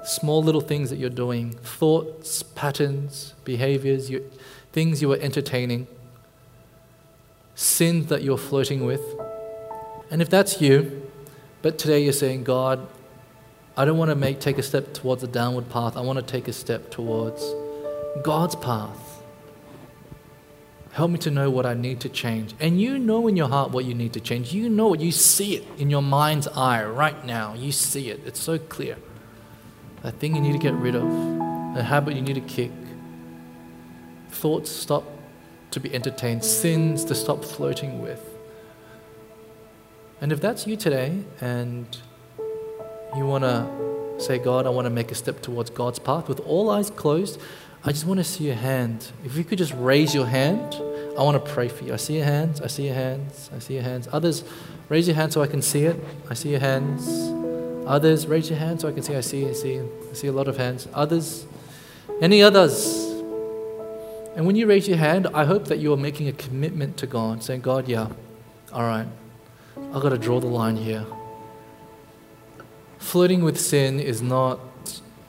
small 0.03 0.41
little 0.43 0.61
things 0.61 0.89
that 0.89 0.97
you're 0.97 1.09
doing, 1.09 1.51
thoughts, 1.51 2.43
patterns, 2.43 3.33
behaviors, 3.45 4.09
you, 4.09 4.29
things 4.71 5.01
you 5.01 5.11
are 5.11 5.17
entertaining, 5.17 5.87
sins 7.55 8.07
that 8.07 8.23
you're 8.23 8.37
flirting 8.37 8.85
with. 8.85 9.01
And 10.09 10.21
if 10.21 10.29
that's 10.29 10.61
you, 10.61 11.09
but 11.61 11.77
today 11.77 12.03
you're 12.03 12.13
saying, 12.13 12.43
God, 12.43 12.87
I 13.77 13.85
don't 13.85 13.97
want 13.97 14.09
to 14.09 14.15
make, 14.15 14.39
take 14.39 14.57
a 14.57 14.63
step 14.63 14.93
towards 14.93 15.21
the 15.21 15.27
downward 15.27 15.69
path. 15.69 15.95
I 15.95 16.01
want 16.01 16.19
to 16.19 16.25
take 16.25 16.47
a 16.47 16.53
step 16.53 16.91
towards 16.91 17.43
God's 18.23 18.55
path. 18.55 19.21
Help 20.91 21.11
me 21.11 21.17
to 21.19 21.31
know 21.31 21.49
what 21.49 21.65
I 21.65 21.73
need 21.73 22.01
to 22.01 22.09
change. 22.09 22.53
And 22.59 22.81
you 22.81 22.99
know 22.99 23.27
in 23.27 23.37
your 23.37 23.47
heart 23.47 23.71
what 23.71 23.85
you 23.85 23.93
need 23.93 24.11
to 24.13 24.19
change. 24.19 24.53
You 24.53 24.67
know 24.67 24.93
it. 24.93 24.99
You 24.99 25.13
see 25.13 25.55
it 25.55 25.65
in 25.77 25.89
your 25.89 26.01
mind's 26.01 26.49
eye 26.49 26.83
right 26.83 27.25
now. 27.25 27.53
You 27.53 27.71
see 27.71 28.09
it. 28.09 28.19
It's 28.25 28.41
so 28.41 28.59
clear 28.59 28.97
that 30.03 30.13
thing 30.13 30.35
you 30.35 30.41
need 30.41 30.53
to 30.53 30.59
get 30.59 30.73
rid 30.73 30.95
of, 30.95 31.07
a 31.77 31.83
habit 31.83 32.15
you 32.15 32.21
need 32.21 32.35
to 32.35 32.41
kick, 32.41 32.71
thoughts 34.29 34.71
stop 34.71 35.03
to 35.71 35.79
be 35.79 35.93
entertained, 35.93 36.43
sins 36.43 37.05
to 37.05 37.15
stop 37.15 37.43
floating 37.43 38.01
with. 38.01 38.23
And 40.19 40.31
if 40.31 40.39
that's 40.41 40.67
you 40.67 40.75
today 40.75 41.23
and 41.39 41.85
you 43.15 43.25
want 43.25 43.43
to 43.43 43.67
say, 44.19 44.37
God, 44.37 44.65
I 44.65 44.69
want 44.69 44.85
to 44.85 44.89
make 44.89 45.11
a 45.11 45.15
step 45.15 45.41
towards 45.41 45.69
God's 45.69 45.99
path 45.99 46.27
with 46.27 46.39
all 46.41 46.69
eyes 46.69 46.89
closed, 46.89 47.39
I 47.83 47.91
just 47.91 48.05
want 48.05 48.19
to 48.19 48.23
see 48.23 48.45
your 48.45 48.55
hand. 48.55 49.11
If 49.25 49.35
you 49.35 49.43
could 49.43 49.57
just 49.57 49.73
raise 49.73 50.13
your 50.13 50.27
hand, 50.27 50.75
I 51.17 51.23
want 51.23 51.43
to 51.43 51.51
pray 51.51 51.67
for 51.67 51.83
you. 51.83 51.93
I 51.93 51.97
see 51.97 52.17
your 52.17 52.25
hands, 52.25 52.61
I 52.61 52.67
see 52.67 52.85
your 52.85 52.93
hands, 52.93 53.49
I 53.55 53.59
see 53.59 53.73
your 53.73 53.83
hands. 53.83 54.07
Others, 54.11 54.43
raise 54.89 55.07
your 55.07 55.15
hand 55.15 55.33
so 55.33 55.41
I 55.41 55.47
can 55.47 55.61
see 55.61 55.85
it. 55.85 55.99
I 56.29 56.35
see 56.35 56.49
your 56.49 56.59
hands. 56.59 57.50
Others, 57.85 58.27
raise 58.27 58.49
your 58.49 58.59
hand 58.59 58.81
so 58.81 58.87
I 58.87 58.91
can 58.91 59.03
see. 59.03 59.15
I 59.15 59.21
see, 59.21 59.47
I 59.47 59.53
see, 59.53 59.79
I 59.79 60.13
see 60.13 60.27
a 60.27 60.31
lot 60.31 60.47
of 60.47 60.57
hands. 60.57 60.87
Others, 60.93 61.45
any 62.21 62.41
others? 62.43 63.11
And 64.35 64.45
when 64.45 64.55
you 64.55 64.65
raise 64.65 64.87
your 64.87 64.97
hand, 64.97 65.27
I 65.33 65.45
hope 65.45 65.65
that 65.65 65.79
you 65.79 65.91
are 65.91 65.97
making 65.97 66.27
a 66.27 66.31
commitment 66.31 66.95
to 66.97 67.07
God, 67.07 67.43
saying, 67.43 67.61
God, 67.61 67.87
yeah, 67.87 68.07
all 68.71 68.83
right, 68.83 69.07
I've 69.93 70.01
got 70.01 70.09
to 70.09 70.17
draw 70.17 70.39
the 70.39 70.47
line 70.47 70.77
here. 70.77 71.05
Flirting 72.97 73.43
with 73.43 73.59
sin 73.59 73.99
is 73.99 74.21
not, 74.21 74.59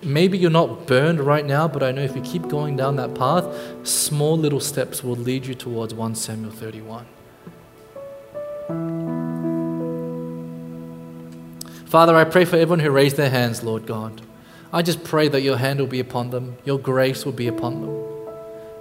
maybe 0.03 0.38
you're 0.38 0.50
not 0.50 0.86
burned 0.86 1.20
right 1.20 1.44
now, 1.44 1.66
but 1.66 1.82
I 1.82 1.90
know 1.90 2.03
if 2.03 2.14
you 2.14 2.22
keep 2.22 2.48
going 2.48 2.76
down 2.76 2.94
that 2.96 3.14
path, 3.14 3.46
small 3.82 4.38
little 4.38 4.61
steps 4.61 5.03
will 5.03 5.16
lead 5.16 5.46
you 5.46 5.55
towards 5.55 5.94
1 5.94 6.14
Samuel 6.14 6.53
31. 6.53 7.07
Father, 11.93 12.16
I 12.16 12.24
pray 12.24 12.47
for 12.47 12.57
everyone 12.57 12.80
who 12.80 12.90
raised 12.90 13.18
their 13.18 13.28
hands, 13.28 13.62
Lord 13.62 13.84
God. 13.84 14.22
I 14.72 14.80
just 14.80 15.05
pray 15.05 15.28
that 15.28 15.43
your 15.43 15.59
hand 15.59 15.78
will 15.78 15.86
be 15.86 16.01
upon 16.01 16.30
them, 16.30 16.57
your 16.64 16.78
grace 16.78 17.26
will 17.26 17.32
be 17.32 17.47
upon 17.47 17.82
them, 17.82 18.28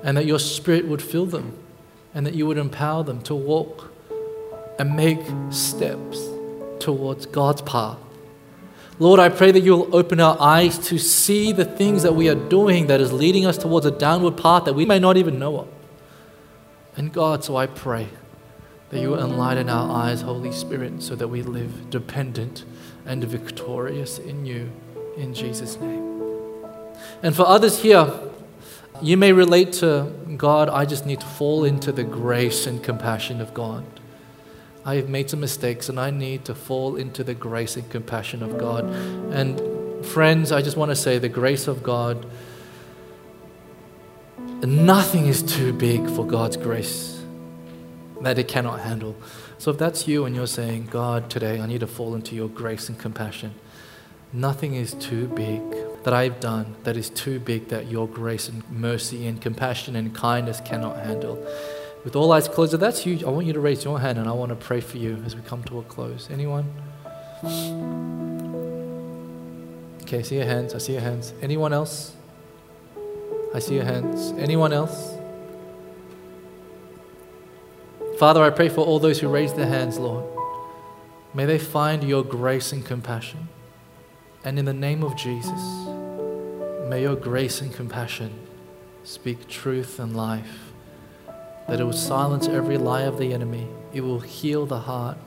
and 0.02 0.16
that 0.16 0.26
your 0.26 0.40
spirit 0.40 0.88
would 0.88 1.02
fill 1.02 1.26
them, 1.26 1.58
and 2.14 2.26
that 2.26 2.36
you 2.36 2.48
would 2.48 2.58
empower 2.58 3.04
them 3.04 3.22
to 3.24 3.36
walk 3.36 3.92
and 4.80 4.96
make 4.96 5.20
steps 5.50 6.26
towards 6.80 7.26
God's 7.26 7.62
path 7.64 7.98
Lord, 9.02 9.20
I 9.20 9.30
pray 9.30 9.52
that 9.52 9.62
you'll 9.62 9.94
open 9.96 10.20
our 10.20 10.38
eyes 10.40 10.78
to 10.90 11.00
see 11.00 11.52
the 11.52 11.66
things 11.66 12.04
that 12.04 12.14
we 12.14 12.30
are 12.30 12.36
doing 12.36 12.86
that 12.86 13.02
is 13.02 13.12
leading 13.12 13.48
us 13.48 13.58
towards 13.58 13.84
a 13.88 13.92
downward 13.92 14.38
path 14.38 14.66
that 14.66 14.74
we 14.74 14.86
may 14.86 15.00
not 15.00 15.18
even 15.18 15.40
know 15.40 15.62
of. 15.62 15.68
And 16.96 17.12
God, 17.12 17.44
so 17.44 17.56
I 17.56 17.66
pray 17.66 18.10
that 18.92 19.00
you 19.00 19.10
will 19.10 19.20
enlighten 19.20 19.70
our 19.70 19.90
eyes, 19.90 20.22
Holy 20.22 20.52
Spirit, 20.52 21.02
so 21.02 21.16
that 21.16 21.30
we 21.30 21.42
live 21.42 21.90
dependent 21.90 22.64
and 23.06 23.24
victorious 23.24 24.20
in 24.20 24.46
you. 24.46 24.72
In 25.18 25.34
Jesus' 25.34 25.80
name. 25.80 26.22
And 27.24 27.36
for 27.36 27.46
others 27.46 27.82
here, 27.82 28.12
you 29.02 29.18
may 29.18 29.34
relate 29.34 29.74
to 29.74 30.14
God, 30.38 30.70
I 30.70 30.86
just 30.86 31.06
need 31.06 31.20
to 31.20 31.26
fall 31.26 31.64
into 31.64 31.92
the 31.92 32.04
grace 32.04 32.68
and 32.68 32.84
compassion 32.84 33.42
of 33.42 33.54
God. 33.54 33.84
I 34.86 34.96
have 34.96 35.10
made 35.10 35.30
some 35.30 35.40
mistakes 35.40 35.90
and 35.90 36.00
I 36.00 36.10
need 36.10 36.46
to 36.46 36.56
fall 36.56 36.96
into 36.96 37.24
the 37.24 37.34
grace 37.34 37.76
and 37.76 37.90
compassion 37.90 38.42
of 38.42 38.58
God. 38.58 38.86
And 39.32 40.06
friends, 40.06 40.52
I 40.52 40.62
just 40.62 40.78
want 40.78 40.90
to 40.90 40.96
say 40.96 41.20
the 41.20 41.30
grace 41.30 41.68
of 41.68 41.84
God, 41.84 42.26
nothing 44.64 45.28
is 45.28 45.44
too 45.44 45.74
big 45.74 46.10
for 46.10 46.26
God's 46.26 46.58
grace 46.58 47.24
that 48.22 48.38
it 48.38 48.48
cannot 48.48 48.80
handle. 48.80 49.16
So 49.62 49.70
if 49.70 49.78
that's 49.78 50.08
you 50.08 50.26
and 50.26 50.36
you're 50.36 50.48
saying, 50.48 50.88
God, 50.88 51.30
today 51.30 51.62
I 51.62 51.68
need 51.68 51.82
to 51.82 51.88
fall 51.88 52.16
into 52.16 52.34
your 52.34 52.50
grace 52.50 52.90
and 52.90 52.98
compassion, 52.98 53.54
nothing 54.34 54.74
is 54.74 54.96
too 54.96 55.28
big 55.28 55.62
that 56.04 56.16
I've 56.16 56.40
done 56.40 56.74
that 56.82 56.98
is 56.98 57.12
too 57.12 57.40
big 57.40 57.68
that 57.68 57.86
your 57.86 58.08
grace 58.08 58.50
and 58.50 58.68
mercy 58.72 59.28
and 59.28 59.40
compassion 59.40 59.96
and 59.96 60.16
kindness 60.16 60.62
cannot 60.62 61.06
handle. 61.06 61.36
With 62.04 62.16
all 62.16 62.32
eyes 62.32 62.48
closed, 62.48 62.74
if 62.74 62.80
that's 62.80 63.06
you, 63.06 63.20
I 63.24 63.30
want 63.30 63.46
you 63.46 63.54
to 63.54 63.60
raise 63.60 63.86
your 63.86 64.00
hand 64.00 64.18
and 64.18 64.28
I 64.28 64.32
want 64.32 64.50
to 64.50 64.56
pray 64.56 64.82
for 64.82 64.98
you 64.98 65.22
as 65.28 65.36
we 65.36 65.44
come 65.44 65.64
to 65.66 65.78
a 65.78 65.84
close. 65.84 66.28
Anyone? 66.32 66.66
Okay, 70.02 70.18
I 70.18 70.22
see 70.24 70.38
your 70.38 70.46
hands. 70.46 70.74
I 70.74 70.80
see 70.80 70.94
your 70.94 71.04
hands. 71.04 71.36
Anyone 71.40 71.72
else? 71.72 72.16
I 73.54 73.60
see 73.60 73.76
your 73.76 73.86
hands. 73.86 74.32
Anyone 74.40 74.74
else? 74.74 75.21
Father, 78.22 78.44
I 78.44 78.52
pray 78.52 78.70
for 78.70 78.82
all 78.82 79.00
those 79.00 79.20
who 79.20 79.28
raise 79.28 79.56
their 79.56 79.66
hands, 79.66 79.98
Lord. 79.98 80.24
May 81.34 81.46
they 81.46 81.58
find 81.58 82.04
your 82.04 82.24
grace 82.24 82.72
and 82.72 82.86
compassion. 82.86 83.50
And 84.44 84.60
in 84.60 84.66
the 84.66 84.76
name 84.76 85.04
of 85.04 85.16
Jesus, 85.16 85.60
may 86.88 87.02
your 87.02 87.16
grace 87.16 87.62
and 87.62 87.74
compassion 87.74 88.32
speak 89.04 89.48
truth 89.48 90.00
and 90.00 90.16
life 90.16 90.72
that 91.68 91.80
it 91.80 91.84
will 91.84 91.94
silence 91.94 92.48
every 92.48 92.78
lie 92.78 93.02
of 93.02 93.18
the 93.18 93.34
enemy. 93.34 93.68
It 93.92 94.02
will 94.02 94.20
heal 94.20 94.68
the 94.68 94.82
heart. 94.82 95.18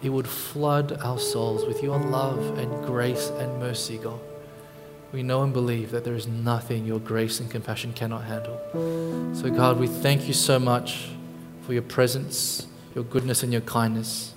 It 0.00 0.10
would 0.10 0.28
flood 0.28 0.96
our 1.02 1.18
souls 1.18 1.66
with 1.66 1.82
your 1.82 1.98
love 1.98 2.56
and 2.56 2.86
grace 2.86 3.30
and 3.30 3.58
mercy, 3.58 3.98
God. 3.98 4.20
We 5.10 5.24
know 5.24 5.42
and 5.42 5.52
believe 5.52 5.90
that 5.90 6.04
there 6.04 6.14
is 6.14 6.28
nothing 6.28 6.86
your 6.86 7.00
grace 7.00 7.40
and 7.40 7.50
compassion 7.50 7.94
cannot 7.94 8.22
handle. 8.22 8.60
So, 9.34 9.50
God, 9.50 9.80
we 9.80 9.88
thank 9.88 10.28
you 10.28 10.34
so 10.34 10.60
much 10.60 11.08
for 11.64 11.72
your 11.72 11.82
presence, 11.82 12.66
your 12.94 13.04
goodness, 13.04 13.42
and 13.42 13.52
your 13.52 13.62
kindness. 13.62 14.34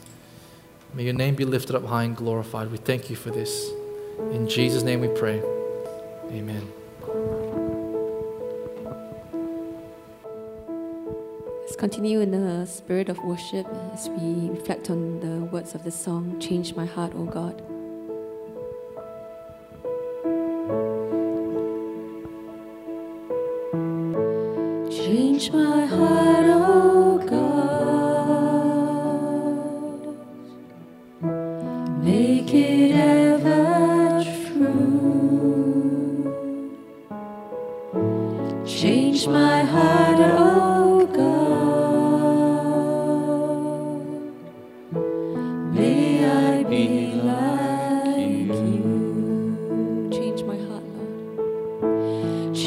May 0.93 1.03
your 1.03 1.13
name 1.13 1.35
be 1.35 1.45
lifted 1.45 1.75
up 1.75 1.85
high 1.85 2.03
and 2.03 2.15
glorified. 2.15 2.71
We 2.71 2.77
thank 2.77 3.09
you 3.09 3.15
for 3.15 3.29
this. 3.29 3.69
In 4.31 4.47
Jesus' 4.47 4.83
name 4.83 5.01
we 5.01 5.09
pray. 5.09 5.41
Amen. 6.31 6.71
Let's 11.61 11.75
continue 11.75 12.21
in 12.21 12.31
the 12.31 12.65
spirit 12.65 13.09
of 13.09 13.17
worship 13.19 13.67
as 13.93 14.09
we 14.09 14.49
reflect 14.49 14.89
on 14.89 15.19
the 15.19 15.45
words 15.45 15.75
of 15.75 15.83
the 15.83 15.91
song, 15.91 16.39
Change 16.39 16.75
My 16.75 16.85
Heart, 16.85 17.13
O 17.15 17.25
God. 17.25 17.61
Change 24.89 25.51
my 25.51 25.85
heart, 25.85 26.56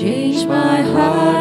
change 0.01 0.47
my 0.47 0.81
heart. 0.81 1.40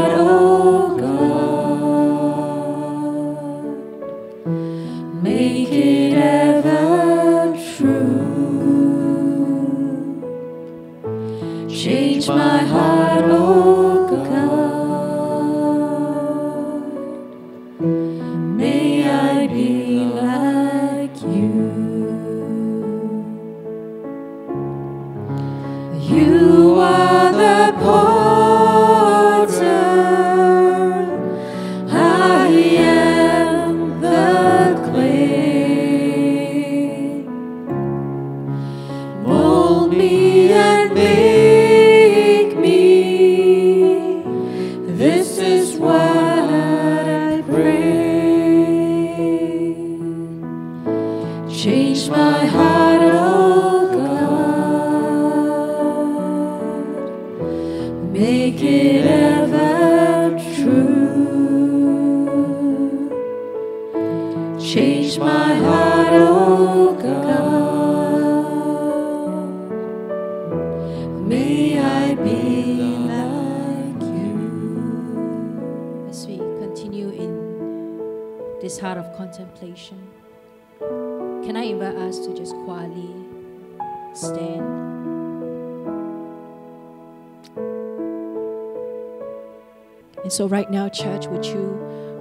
So, 90.30 90.48
right 90.48 90.70
now, 90.70 90.88
church, 90.90 91.28
would 91.28 91.44
you 91.44 91.72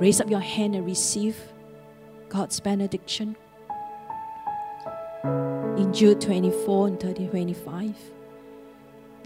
raise 0.00 0.20
up 0.20 0.30
your 0.30 0.40
hand 0.40 0.74
and 0.74 0.84
receive 0.84 1.36
God's 2.28 2.58
benediction? 2.58 3.36
In 5.22 5.92
Jude 5.92 6.20
24 6.20 6.88
and 6.88 7.00
30, 7.00 7.28
25. 7.28 7.94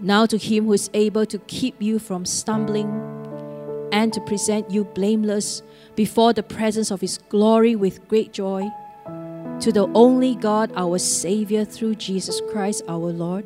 Now, 0.01 0.25
to 0.25 0.37
Him 0.37 0.65
who 0.65 0.73
is 0.73 0.89
able 0.93 1.25
to 1.25 1.39
keep 1.39 1.81
you 1.81 1.97
from 1.97 2.25
stumbling 2.25 2.89
and 3.91 4.11
to 4.11 4.21
present 4.21 4.69
you 4.69 4.83
blameless 4.83 5.63
before 5.95 6.33
the 6.33 6.43
presence 6.43 6.91
of 6.91 7.01
His 7.01 7.19
glory 7.29 7.75
with 7.75 8.07
great 8.07 8.33
joy, 8.33 8.69
to 9.63 9.71
the 9.71 9.87
only 9.93 10.35
God, 10.35 10.73
our 10.75 10.97
Savior, 10.97 11.63
through 11.63 11.95
Jesus 11.95 12.41
Christ 12.51 12.83
our 12.89 13.13
Lord, 13.13 13.45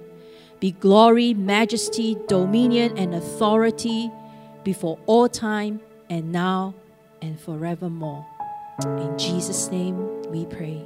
be 0.60 0.72
glory, 0.72 1.36
majesty, 1.36 2.18
dominion, 2.28 2.98
and 2.98 3.14
authority 3.14 4.10
before 4.64 4.98
all 5.06 5.30
time 5.30 5.80
and 6.10 6.32
now 6.32 6.74
and 7.22 7.40
forevermore. 7.40 8.26
In 8.84 9.16
Jesus' 9.20 9.70
name 9.70 10.24
we 10.32 10.48
pray. 10.48 10.84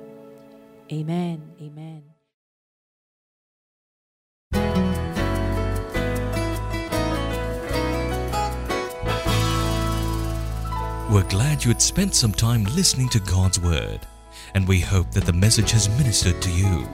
Amen. 0.92 1.42
Amen. 1.62 2.04
We're 11.10 11.28
glad 11.30 11.64
you 11.64 11.70
had 11.70 11.82
spent 11.82 12.16
some 12.16 12.34
time 12.34 12.66
listening 12.76 13.08
to 13.10 13.20
God's 13.22 13.62
Word, 13.62 14.02
and 14.54 14.68
we 14.68 14.80
hope 14.80 15.12
that 15.12 15.26
the 15.26 15.34
message 15.34 15.72
has 15.72 15.90
ministered 15.90 16.42
to 16.42 16.52
you. 16.52 16.88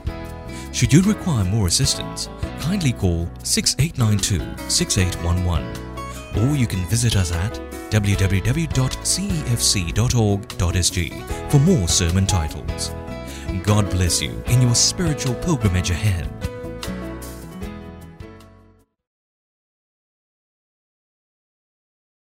Should 0.72 0.92
you 0.92 1.02
require 1.02 1.44
more 1.44 1.66
assistance, 1.66 2.28
kindly 2.60 2.92
call 2.92 3.28
6892 3.42 4.68
6811 4.70 5.88
or 6.36 6.54
you 6.54 6.66
can 6.66 6.84
visit 6.86 7.16
us 7.16 7.32
at 7.32 7.52
www.cefc.org.sg 7.90 8.60
for 11.50 11.58
more 11.58 11.88
sermon 11.88 12.26
titles. 12.26 12.90
God 13.62 13.88
bless 13.90 14.20
you 14.20 14.42
in 14.46 14.60
your 14.60 14.74
spiritual 14.74 15.34
pilgrimage 15.36 15.90
ahead. 15.90 16.28